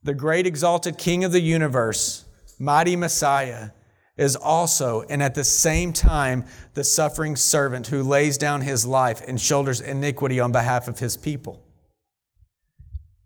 The 0.04 0.14
great 0.14 0.46
exalted 0.46 0.98
King 0.98 1.24
of 1.24 1.32
the 1.32 1.40
universe, 1.40 2.26
mighty 2.60 2.98
Messiah, 2.98 3.70
is 4.18 4.36
also 4.36 5.04
and 5.04 5.24
at 5.24 5.36
the 5.36 5.46
same 5.46 5.94
time 5.94 6.44
the 6.74 6.84
suffering 6.84 7.38
servant 7.38 7.88
who 7.88 8.04
lays 8.04 8.38
down 8.38 8.60
his 8.60 8.86
life 8.86 9.22
and 9.26 9.40
shoulders 9.40 9.80
iniquity 9.80 10.38
on 10.42 10.52
behalf 10.52 10.90
of 10.90 11.00
his 11.00 11.16
people. 11.16 11.64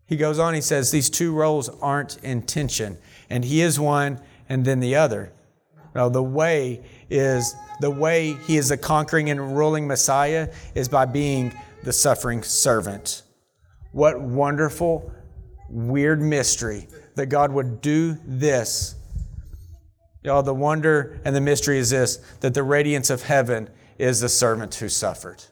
He 0.06 0.16
goes 0.16 0.38
on, 0.38 0.54
he 0.54 0.62
says, 0.62 0.92
These 0.92 1.10
two 1.10 1.34
roles 1.34 1.70
aren't 1.82 2.24
in 2.24 2.44
tension, 2.44 3.00
and 3.32 3.44
he 3.44 3.62
is 3.62 3.80
one 3.80 4.22
and 4.48 4.64
then 4.64 4.80
the 4.80 4.96
other. 4.96 5.34
No, 5.96 6.10
the 6.10 6.22
way 6.22 6.84
is 7.10 7.56
the 7.82 7.90
way 7.90 8.34
he 8.46 8.58
is 8.58 8.70
the 8.70 8.78
conquering 8.78 9.32
and 9.32 9.58
ruling 9.58 9.88
Messiah 9.88 10.54
is 10.76 10.88
by 10.88 11.06
being 11.06 11.52
the 11.82 11.94
suffering 11.94 12.44
servant. 12.44 13.24
What 13.92 14.22
wonderful, 14.22 15.12
weird 15.70 16.22
mystery 16.22 16.88
that 17.16 17.28
God 17.28 17.52
would 17.52 17.82
do 17.82 18.18
this 18.26 18.96
Y'all, 20.22 20.44
the 20.44 20.54
wonder 20.54 21.22
and 21.24 21.34
the 21.34 21.42
mystery 21.42 21.78
is 21.78 21.92
this 21.92 22.18
that 22.42 22.54
the 22.54 22.64
radiance 22.64 23.10
of 23.10 23.24
heaven 23.24 23.70
is 23.98 24.20
the 24.20 24.30
servant 24.30 24.76
who 24.76 24.90
suffered. 24.90 25.44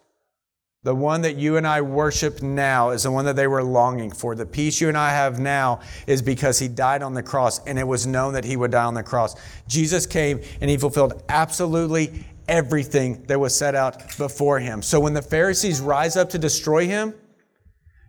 The 0.84 0.94
one 0.94 1.22
that 1.22 1.36
you 1.36 1.58
and 1.58 1.66
I 1.66 1.82
worship 1.82 2.42
now 2.42 2.92
is 2.92 3.04
the 3.04 3.12
one 3.12 3.26
that 3.26 3.36
they 3.36 3.48
were 3.48 3.64
longing 3.64 4.12
for. 4.12 4.36
The 4.36 4.46
peace 4.46 4.80
you 4.80 4.88
and 4.88 4.98
I 4.98 5.10
have 5.10 5.40
now 5.40 5.82
is 6.06 6.22
because 6.22 6.60
he 6.60 6.68
died 6.68 7.02
on 7.02 7.14
the 7.14 7.24
cross 7.24 7.66
and 7.66 7.80
it 7.80 7.88
was 7.88 8.06
known 8.06 8.34
that 8.34 8.46
he 8.46 8.56
would 8.56 8.72
die 8.72 8.84
on 8.84 8.94
the 8.94 9.04
cross. 9.04 9.36
Jesus 9.68 10.06
came 10.06 10.42
and 10.62 10.70
he 10.70 10.78
fulfilled 10.78 11.24
absolutely 11.30 12.26
everything 12.48 13.24
that 13.24 13.40
was 13.40 13.58
set 13.58 13.74
out 13.76 14.18
before 14.18 14.60
him. 14.60 14.82
So 14.82 15.00
when 15.00 15.14
the 15.14 15.22
Pharisees 15.22 15.82
rise 15.82 16.16
up 16.16 16.30
to 16.30 16.38
destroy 16.38 16.86
him, 16.86 17.14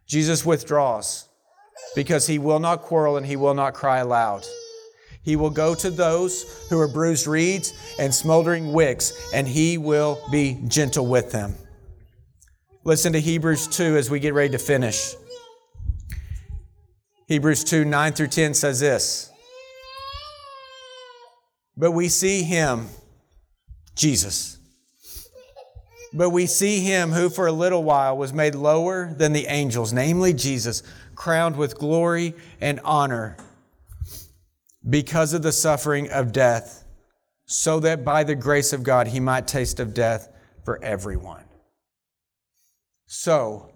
Jesus 0.08 0.44
withdraws 0.44 1.28
because 1.94 2.26
he 2.26 2.38
will 2.38 2.58
not 2.58 2.82
quarrel 2.82 3.16
and 3.16 3.26
he 3.26 3.36
will 3.36 3.54
not 3.54 3.74
cry 3.74 3.98
aloud. 3.98 4.46
He 5.22 5.36
will 5.36 5.50
go 5.50 5.74
to 5.74 5.90
those 5.90 6.66
who 6.70 6.80
are 6.80 6.88
bruised 6.88 7.26
reeds 7.26 7.74
and 7.98 8.14
smoldering 8.14 8.72
wicks, 8.72 9.12
and 9.34 9.46
he 9.46 9.76
will 9.76 10.18
be 10.30 10.58
gentle 10.68 11.06
with 11.06 11.30
them. 11.32 11.54
Listen 12.84 13.12
to 13.12 13.20
Hebrews 13.20 13.68
2 13.68 13.96
as 13.98 14.08
we 14.08 14.20
get 14.20 14.32
ready 14.32 14.50
to 14.52 14.58
finish. 14.58 15.14
Hebrews 17.26 17.62
2 17.64 17.84
9 17.84 18.12
through 18.14 18.28
10 18.28 18.54
says 18.54 18.80
this 18.80 19.30
But 21.76 21.92
we 21.92 22.08
see 22.08 22.42
him, 22.42 22.86
Jesus. 23.94 24.57
But 26.12 26.30
we 26.30 26.46
see 26.46 26.80
him 26.80 27.12
who 27.12 27.28
for 27.28 27.46
a 27.46 27.52
little 27.52 27.84
while 27.84 28.16
was 28.16 28.32
made 28.32 28.54
lower 28.54 29.12
than 29.12 29.32
the 29.32 29.46
angels, 29.46 29.92
namely 29.92 30.32
Jesus, 30.32 30.82
crowned 31.14 31.56
with 31.56 31.78
glory 31.78 32.34
and 32.60 32.80
honor 32.84 33.36
because 34.88 35.34
of 35.34 35.42
the 35.42 35.52
suffering 35.52 36.08
of 36.10 36.32
death, 36.32 36.84
so 37.44 37.80
that 37.80 38.04
by 38.04 38.24
the 38.24 38.34
grace 38.34 38.72
of 38.72 38.82
God 38.82 39.08
he 39.08 39.20
might 39.20 39.46
taste 39.46 39.80
of 39.80 39.92
death 39.92 40.28
for 40.64 40.82
everyone. 40.82 41.44
So, 43.06 43.70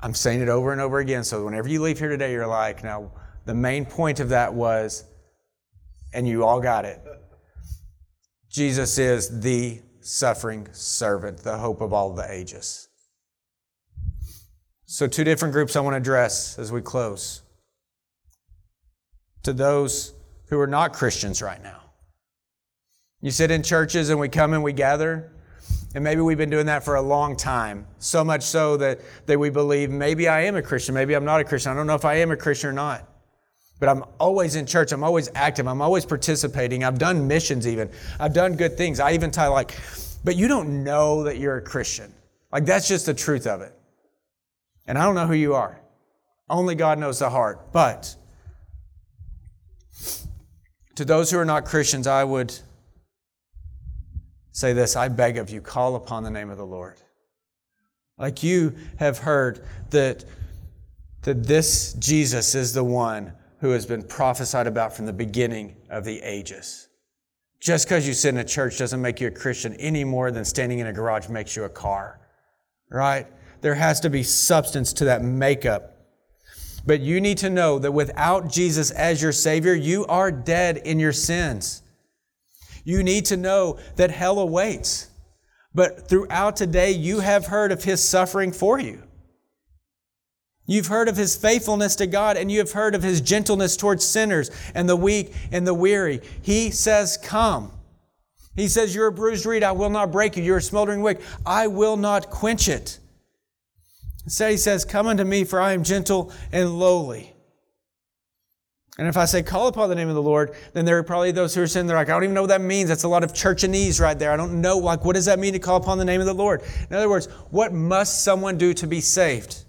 I'm 0.00 0.14
saying 0.14 0.40
it 0.40 0.48
over 0.48 0.72
and 0.72 0.80
over 0.80 0.98
again. 0.98 1.24
So, 1.24 1.44
whenever 1.44 1.68
you 1.68 1.80
leave 1.80 1.98
here 1.98 2.08
today, 2.08 2.32
you're 2.32 2.46
like, 2.46 2.82
now, 2.82 3.10
the 3.44 3.54
main 3.54 3.84
point 3.84 4.20
of 4.20 4.30
that 4.30 4.52
was, 4.52 5.04
and 6.12 6.26
you 6.26 6.44
all 6.44 6.60
got 6.60 6.84
it. 6.84 7.00
Jesus 8.50 8.98
is 8.98 9.40
the 9.40 9.80
suffering 10.02 10.68
servant, 10.72 11.38
the 11.38 11.58
hope 11.58 11.80
of 11.80 11.92
all 11.92 12.12
the 12.12 12.30
ages. 12.30 12.88
So, 14.84 15.06
two 15.06 15.24
different 15.24 15.52
groups 15.52 15.74
I 15.74 15.80
want 15.80 15.94
to 15.94 15.98
address 15.98 16.58
as 16.58 16.70
we 16.70 16.82
close 16.82 17.42
to 19.42 19.52
those 19.52 20.12
who 20.48 20.60
are 20.60 20.66
not 20.66 20.92
Christians 20.92 21.40
right 21.40 21.62
now. 21.62 21.80
You 23.20 23.30
sit 23.30 23.50
in 23.50 23.62
churches 23.62 24.10
and 24.10 24.20
we 24.20 24.28
come 24.28 24.52
and 24.52 24.62
we 24.62 24.72
gather, 24.72 25.32
and 25.94 26.04
maybe 26.04 26.20
we've 26.20 26.36
been 26.36 26.50
doing 26.50 26.66
that 26.66 26.84
for 26.84 26.96
a 26.96 27.02
long 27.02 27.36
time. 27.36 27.86
So 27.98 28.24
much 28.24 28.42
so 28.42 28.76
that, 28.78 29.00
that 29.26 29.38
we 29.38 29.48
believe 29.48 29.90
maybe 29.90 30.28
I 30.28 30.42
am 30.42 30.56
a 30.56 30.62
Christian, 30.62 30.94
maybe 30.94 31.14
I'm 31.14 31.24
not 31.24 31.40
a 31.40 31.44
Christian. 31.44 31.72
I 31.72 31.74
don't 31.74 31.86
know 31.86 31.94
if 31.94 32.04
I 32.04 32.16
am 32.16 32.30
a 32.30 32.36
Christian 32.36 32.70
or 32.70 32.74
not. 32.74 33.08
But 33.82 33.88
I'm 33.88 34.04
always 34.20 34.54
in 34.54 34.64
church, 34.64 34.92
I'm 34.92 35.02
always 35.02 35.28
active, 35.34 35.66
I'm 35.66 35.82
always 35.82 36.06
participating. 36.06 36.84
I've 36.84 36.98
done 36.98 37.26
missions 37.26 37.66
even. 37.66 37.90
I've 38.20 38.32
done 38.32 38.54
good 38.54 38.76
things. 38.76 39.00
I 39.00 39.14
even 39.14 39.32
tell 39.32 39.50
like, 39.50 39.76
but 40.22 40.36
you 40.36 40.46
don't 40.46 40.84
know 40.84 41.24
that 41.24 41.38
you're 41.38 41.56
a 41.56 41.60
Christian. 41.60 42.14
Like 42.52 42.64
that's 42.64 42.86
just 42.86 43.06
the 43.06 43.14
truth 43.14 43.44
of 43.44 43.60
it. 43.60 43.76
And 44.86 44.96
I 44.96 45.02
don't 45.02 45.16
know 45.16 45.26
who 45.26 45.34
you 45.34 45.54
are. 45.54 45.80
Only 46.48 46.76
God 46.76 47.00
knows 47.00 47.18
the 47.18 47.28
heart. 47.28 47.72
But 47.72 48.14
to 50.94 51.04
those 51.04 51.32
who 51.32 51.38
are 51.38 51.44
not 51.44 51.64
Christians, 51.64 52.06
I 52.06 52.22
would 52.22 52.56
say 54.52 54.74
this 54.74 54.94
I 54.94 55.08
beg 55.08 55.38
of 55.38 55.50
you, 55.50 55.60
call 55.60 55.96
upon 55.96 56.22
the 56.22 56.30
name 56.30 56.50
of 56.50 56.56
the 56.56 56.64
Lord. 56.64 56.98
Like 58.16 58.44
you 58.44 58.76
have 59.00 59.18
heard 59.18 59.66
that, 59.90 60.24
that 61.22 61.42
this 61.42 61.94
Jesus 61.94 62.54
is 62.54 62.74
the 62.74 62.84
one 62.84 63.32
who 63.62 63.70
has 63.70 63.86
been 63.86 64.02
prophesied 64.02 64.66
about 64.66 64.94
from 64.94 65.06
the 65.06 65.12
beginning 65.14 65.74
of 65.88 66.04
the 66.04 66.20
ages. 66.20 66.88
Just 67.58 67.86
because 67.86 68.06
you 68.06 68.12
sit 68.12 68.28
in 68.28 68.38
a 68.38 68.44
church 68.44 68.76
doesn't 68.76 69.00
make 69.00 69.18
you 69.22 69.28
a 69.28 69.30
Christian 69.30 69.72
any 69.76 70.04
more 70.04 70.30
than 70.30 70.44
standing 70.44 70.80
in 70.80 70.86
a 70.88 70.92
garage 70.92 71.30
makes 71.30 71.56
you 71.56 71.64
a 71.64 71.70
car, 71.70 72.20
right? 72.90 73.26
There 73.62 73.74
has 73.74 74.00
to 74.00 74.10
be 74.10 74.22
substance 74.22 74.92
to 74.94 75.06
that 75.06 75.22
makeup 75.22 75.92
but 76.84 77.00
you 77.00 77.20
need 77.20 77.38
to 77.38 77.50
know 77.50 77.78
that 77.78 77.92
without 77.92 78.50
Jesus 78.50 78.90
as 78.90 79.22
your 79.22 79.32
Savior, 79.32 79.74
you 79.74 80.04
are 80.06 80.32
dead 80.32 80.78
in 80.78 80.98
your 80.98 81.12
sins. 81.12 81.82
You 82.84 83.02
need 83.02 83.26
to 83.26 83.36
know 83.36 83.78
that 83.96 84.10
hell 84.10 84.40
awaits. 84.40 85.08
But 85.74 86.08
throughout 86.08 86.56
today, 86.56 86.90
you 86.90 87.20
have 87.20 87.46
heard 87.46 87.72
of 87.72 87.84
His 87.84 88.06
suffering 88.06 88.52
for 88.52 88.80
you. 88.80 89.04
You've 90.66 90.86
heard 90.86 91.08
of 91.08 91.16
His 91.16 91.34
faithfulness 91.36 91.96
to 91.96 92.06
God, 92.06 92.36
and 92.36 92.50
you 92.50 92.58
have 92.58 92.72
heard 92.72 92.94
of 92.94 93.02
His 93.02 93.20
gentleness 93.20 93.76
towards 93.76 94.04
sinners 94.04 94.50
and 94.74 94.88
the 94.88 94.96
weak 94.96 95.34
and 95.50 95.66
the 95.66 95.74
weary. 95.74 96.20
He 96.40 96.70
says, 96.70 97.16
Come. 97.16 97.72
He 98.54 98.68
says, 98.68 98.94
You're 98.94 99.08
a 99.08 99.12
bruised 99.12 99.46
reed, 99.46 99.62
I 99.62 99.72
will 99.72 99.90
not 99.90 100.12
break 100.12 100.36
you. 100.36 100.42
You're 100.42 100.58
a 100.58 100.62
smoldering 100.62 101.02
wick, 101.02 101.20
I 101.44 101.66
will 101.66 101.96
not 101.96 102.30
quench 102.30 102.68
it. 102.68 102.98
Instead, 104.24 104.52
he 104.52 104.56
says, 104.56 104.84
Come 104.84 105.06
unto 105.06 105.24
me, 105.24 105.44
for 105.44 105.60
I 105.60 105.72
am 105.72 105.82
gentle 105.82 106.32
and 106.52 106.78
lowly. 106.78 107.34
And 108.98 109.08
if 109.08 109.16
I 109.16 109.24
say, 109.24 109.42
Call 109.42 109.68
upon 109.68 109.88
the 109.88 109.94
name 109.94 110.08
of 110.08 110.14
the 110.14 110.22
Lord, 110.22 110.54
then 110.74 110.84
there 110.84 110.98
are 110.98 111.02
probably 111.02 111.32
those 111.32 111.54
who 111.54 111.62
are 111.62 111.66
saying, 111.66 111.86
They're 111.86 111.96
like, 111.96 112.08
I 112.08 112.12
don't 112.12 112.24
even 112.24 112.34
know 112.34 112.42
what 112.42 112.50
that 112.50 112.60
means. 112.60 112.88
That's 112.88 113.04
a 113.04 113.08
lot 113.08 113.24
of 113.24 113.32
churchanese 113.32 114.00
right 114.00 114.18
there. 114.18 114.30
I 114.30 114.36
don't 114.36 114.60
know, 114.60 114.78
like, 114.78 115.04
what 115.04 115.14
does 115.14 115.24
that 115.24 115.38
mean 115.38 115.54
to 115.54 115.58
call 115.58 115.76
upon 115.76 115.98
the 115.98 116.04
name 116.04 116.20
of 116.20 116.26
the 116.26 116.34
Lord? 116.34 116.62
In 116.88 116.94
other 116.94 117.08
words, 117.08 117.26
what 117.50 117.72
must 117.72 118.22
someone 118.22 118.58
do 118.58 118.74
to 118.74 118.86
be 118.86 119.00
saved? 119.00 119.61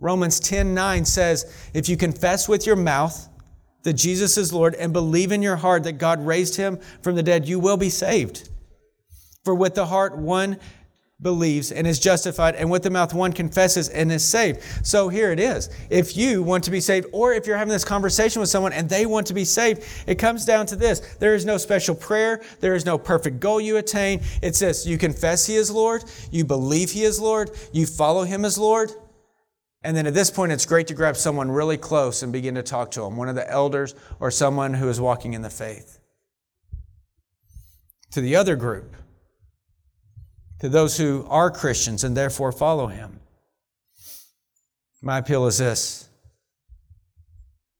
Romans 0.00 0.38
10 0.40 0.74
9 0.74 1.04
says, 1.04 1.70
If 1.74 1.88
you 1.88 1.96
confess 1.96 2.48
with 2.48 2.66
your 2.66 2.76
mouth 2.76 3.28
that 3.82 3.94
Jesus 3.94 4.36
is 4.36 4.52
Lord 4.52 4.74
and 4.74 4.92
believe 4.92 5.32
in 5.32 5.42
your 5.42 5.56
heart 5.56 5.84
that 5.84 5.98
God 5.98 6.24
raised 6.24 6.56
him 6.56 6.78
from 7.02 7.14
the 7.14 7.22
dead, 7.22 7.48
you 7.48 7.58
will 7.58 7.76
be 7.76 7.90
saved. 7.90 8.48
For 9.44 9.54
with 9.54 9.74
the 9.74 9.86
heart 9.86 10.16
one 10.16 10.58
believes 11.20 11.72
and 11.72 11.86
is 11.86 11.98
justified, 11.98 12.54
and 12.54 12.70
with 12.70 12.82
the 12.82 12.90
mouth 12.90 13.12
one 13.12 13.32
confesses 13.32 13.88
and 13.88 14.12
is 14.12 14.24
saved. 14.24 14.62
So 14.86 15.08
here 15.08 15.32
it 15.32 15.40
is. 15.40 15.68
If 15.90 16.16
you 16.16 16.42
want 16.42 16.64
to 16.64 16.70
be 16.70 16.80
saved, 16.80 17.08
or 17.12 17.32
if 17.32 17.46
you're 17.46 17.56
having 17.56 17.72
this 17.72 17.84
conversation 17.84 18.40
with 18.40 18.48
someone 18.48 18.72
and 18.72 18.88
they 18.88 19.06
want 19.06 19.26
to 19.28 19.34
be 19.34 19.44
saved, 19.44 19.84
it 20.06 20.16
comes 20.16 20.44
down 20.44 20.66
to 20.66 20.76
this. 20.76 21.00
There 21.16 21.34
is 21.34 21.44
no 21.44 21.56
special 21.56 21.94
prayer. 21.94 22.42
There 22.60 22.74
is 22.74 22.86
no 22.86 22.98
perfect 22.98 23.40
goal 23.40 23.60
you 23.60 23.78
attain. 23.78 24.20
It's 24.42 24.60
this. 24.60 24.86
You 24.86 24.96
confess 24.96 25.46
He 25.46 25.56
is 25.56 25.70
Lord. 25.70 26.04
You 26.30 26.44
believe 26.44 26.92
He 26.92 27.02
is 27.02 27.18
Lord. 27.18 27.50
You 27.72 27.86
follow 27.86 28.22
Him 28.22 28.44
as 28.44 28.56
Lord. 28.56 28.92
And 29.82 29.96
then 29.96 30.06
at 30.06 30.14
this 30.14 30.30
point, 30.30 30.52
it's 30.52 30.66
great 30.66 30.88
to 30.88 30.94
grab 30.94 31.16
someone 31.16 31.50
really 31.50 31.76
close 31.76 32.22
and 32.22 32.32
begin 32.32 32.56
to 32.56 32.62
talk 32.62 32.90
to 32.92 33.00
them, 33.00 33.16
one 33.16 33.28
of 33.28 33.36
the 33.36 33.48
elders 33.48 33.94
or 34.18 34.30
someone 34.30 34.74
who 34.74 34.88
is 34.88 35.00
walking 35.00 35.34
in 35.34 35.42
the 35.42 35.50
faith. 35.50 36.00
To 38.12 38.20
the 38.20 38.36
other 38.36 38.56
group, 38.56 38.96
to 40.60 40.68
those 40.68 40.96
who 40.96 41.24
are 41.28 41.50
Christians 41.50 42.02
and 42.02 42.16
therefore 42.16 42.50
follow 42.50 42.88
him. 42.88 43.20
My 45.00 45.18
appeal 45.18 45.46
is 45.46 45.58
this 45.58 46.08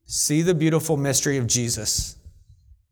see 0.07 0.41
the 0.41 0.55
beautiful 0.55 0.97
mystery 0.97 1.37
of 1.37 1.47
Jesus, 1.47 2.17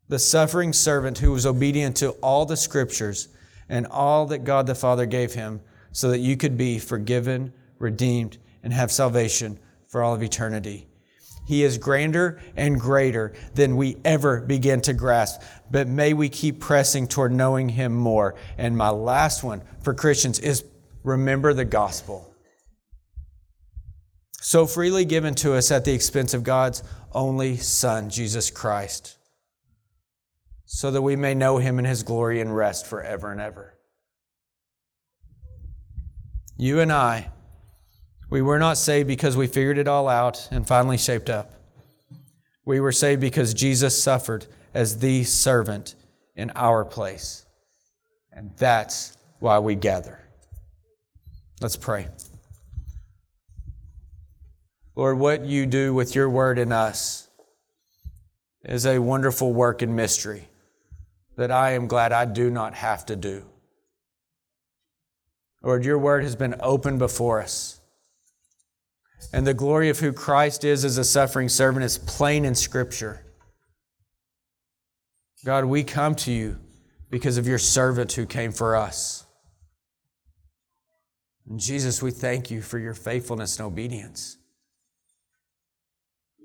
the 0.09 0.19
suffering 0.19 0.73
servant 0.73 1.19
who 1.19 1.31
was 1.31 1.47
obedient 1.47 1.97
to 1.97 2.11
all 2.23 2.45
the 2.45 2.57
scriptures 2.57 3.29
and 3.69 3.87
all 3.87 4.27
that 4.27 4.45
God 4.45 4.67
the 4.67 4.75
Father 4.75 5.07
gave 5.07 5.35
him 5.35 5.61
so 5.93 6.11
that 6.11 6.19
you 6.19 6.37
could 6.37 6.59
be 6.59 6.79
forgiven, 6.79 7.53
redeemed, 7.79 8.39
and 8.63 8.73
have 8.73 8.91
salvation 8.91 9.59
for 9.89 10.03
all 10.03 10.15
of 10.15 10.23
eternity. 10.23 10.89
He 11.47 11.63
is 11.63 11.79
grander 11.79 12.41
and 12.57 12.79
greater 12.79 13.33
than 13.55 13.77
we 13.77 13.97
ever 14.05 14.41
begin 14.41 14.81
to 14.83 14.93
grasp. 14.93 15.41
But 15.71 15.87
may 15.87 16.13
we 16.13 16.29
keep 16.29 16.61
pressing 16.61 17.07
toward 17.07 17.33
knowing 17.33 17.69
Him 17.69 17.95
more. 17.95 18.35
And 18.59 18.77
my 18.77 18.91
last 18.91 19.45
one 19.45 19.63
for 19.81 19.95
Christians 19.95 20.41
is 20.41 20.65
remember 21.05 21.55
the 21.55 21.65
gospel. 21.65 22.35
So 24.41 24.67
freely 24.67 25.05
given 25.05 25.37
to 25.37 25.55
us 25.55 25.71
at 25.71 25.85
the 25.85 25.93
expense 25.93 26.35
of 26.35 26.43
God's 26.43 26.83
only 27.13 27.57
Son, 27.57 28.11
Jesus 28.11 28.51
Christ, 28.51 29.17
so 30.65 30.91
that 30.91 31.03
we 31.03 31.17
may 31.17 31.35
know 31.35 31.59
Him 31.59 31.79
in 31.79 31.85
His 31.85 32.03
glory 32.03 32.41
and 32.41 32.55
rest 32.55 32.87
forever 32.87 33.31
and 33.31 33.41
ever. 33.41 33.79
You 36.57 36.81
and 36.81 36.93
I 36.93 37.31
we 38.29 38.43
were 38.43 38.59
not 38.59 38.77
saved 38.77 39.07
because 39.07 39.37
we 39.37 39.47
figured 39.47 39.79
it 39.79 39.89
all 39.89 40.09
out 40.09 40.49
and 40.51 40.67
finally 40.67 40.99
shaped 40.99 41.31
up. 41.31 41.53
We 42.65 42.81
were 42.81 42.93
saved 42.93 43.21
because 43.21 43.55
Jesus 43.55 44.01
suffered 44.03 44.47
as 44.75 44.99
the 44.99 45.25
servant 45.25 45.95
in 46.35 46.51
our 46.55 46.85
place. 46.85 47.47
And 48.33 48.51
that's 48.57 49.17
why 49.39 49.59
we 49.61 49.75
gather. 49.75 50.21
Let's 51.61 51.77
pray. 51.77 52.09
Lord, 54.95 55.19
what 55.19 55.45
you 55.45 55.67
do 55.67 55.95
with 55.95 56.15
your 56.15 56.29
word 56.29 56.59
in 56.59 56.73
us 56.73 57.29
is 58.65 58.85
a 58.85 58.99
wonderful 58.99 59.53
work 59.53 59.83
and 59.83 59.95
mystery 59.95 60.49
that 61.37 61.51
I 61.51 61.73
am 61.73 61.87
glad 61.87 62.13
I 62.13 62.25
do 62.25 62.51
not 62.51 62.75
have 62.75 63.07
to 63.07 63.17
do. 63.17 63.45
Lord, 65.63 65.85
your 65.85 65.99
word 65.99 66.25
has 66.25 66.35
been 66.35 66.57
open 66.61 66.99
before 66.99 67.41
us. 67.41 67.76
And 69.33 69.47
the 69.47 69.55
glory 69.55 69.89
of 69.89 69.99
who 69.99 70.13
Christ 70.13 70.65
is 70.65 70.85
as 70.85 70.99
a 70.99 71.05
suffering 71.05 71.49
servant 71.49 71.85
is 71.85 71.99
plain 71.99 72.45
in 72.45 72.55
Scripture. 72.55 73.25
God, 75.45 75.65
we 75.65 75.85
come 75.85 76.15
to 76.17 76.33
you 76.33 76.59
because 77.11 77.39
of 77.39 77.47
your 77.47 77.59
servant 77.59 78.13
who 78.13 78.27
came 78.27 78.53
for 78.53 78.77
us. 78.77 79.25
And 81.49 81.61
Jesus, 81.61 82.03
we 82.03 82.11
thank 82.11 82.51
you 82.51 82.61
for 82.63 82.79
your 82.79 82.95
faithfulness 82.95 83.59
and 83.59 83.67
obedience. 83.67 84.39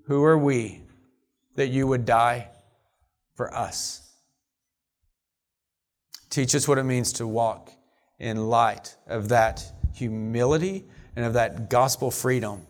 Who 0.05 0.23
are 0.23 0.37
we 0.37 0.83
that 1.55 1.67
you 1.67 1.87
would 1.87 2.05
die 2.05 2.49
for 3.35 3.53
us? 3.53 4.11
Teach 6.29 6.53
us 6.55 6.67
what 6.67 6.77
it 6.77 6.83
means 6.83 7.13
to 7.13 7.27
walk 7.27 7.71
in 8.19 8.49
light 8.49 8.95
of 9.07 9.29
that 9.29 9.63
humility 9.95 10.85
and 11.15 11.25
of 11.25 11.33
that 11.33 11.69
gospel 11.69 12.11
freedom 12.11 12.65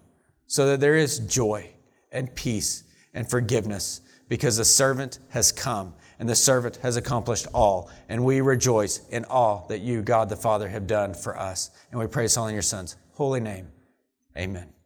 so 0.48 0.68
that 0.68 0.80
there 0.80 0.96
is 0.96 1.20
joy 1.20 1.70
and 2.12 2.34
peace 2.36 2.84
and 3.14 3.30
forgiveness 3.30 4.02
because 4.28 4.58
the 4.58 4.66
servant 4.66 5.20
has 5.30 5.52
come 5.52 5.94
and 6.20 6.30
the 6.30 6.36
servant 6.36 6.78
has 6.78 6.98
accomplished 6.98 7.48
all. 7.54 7.90
And 8.08 8.24
we 8.24 8.42
rejoice 8.42 9.02
in 9.10 9.26
all 9.26 9.66
that 9.70 9.80
you, 9.80 10.02
God 10.02 10.30
the 10.30 10.36
Father, 10.36 10.70
have 10.70 10.88
done 10.88 11.14
for 11.14 11.38
us. 11.38 11.72
And 11.90 12.00
we 12.00 12.08
praise 12.08 12.38
all 12.38 12.48
in 12.48 12.54
your 12.54 12.62
Son's 12.62 12.96
holy 13.14 13.40
name. 13.40 13.68
Amen. 14.38 14.81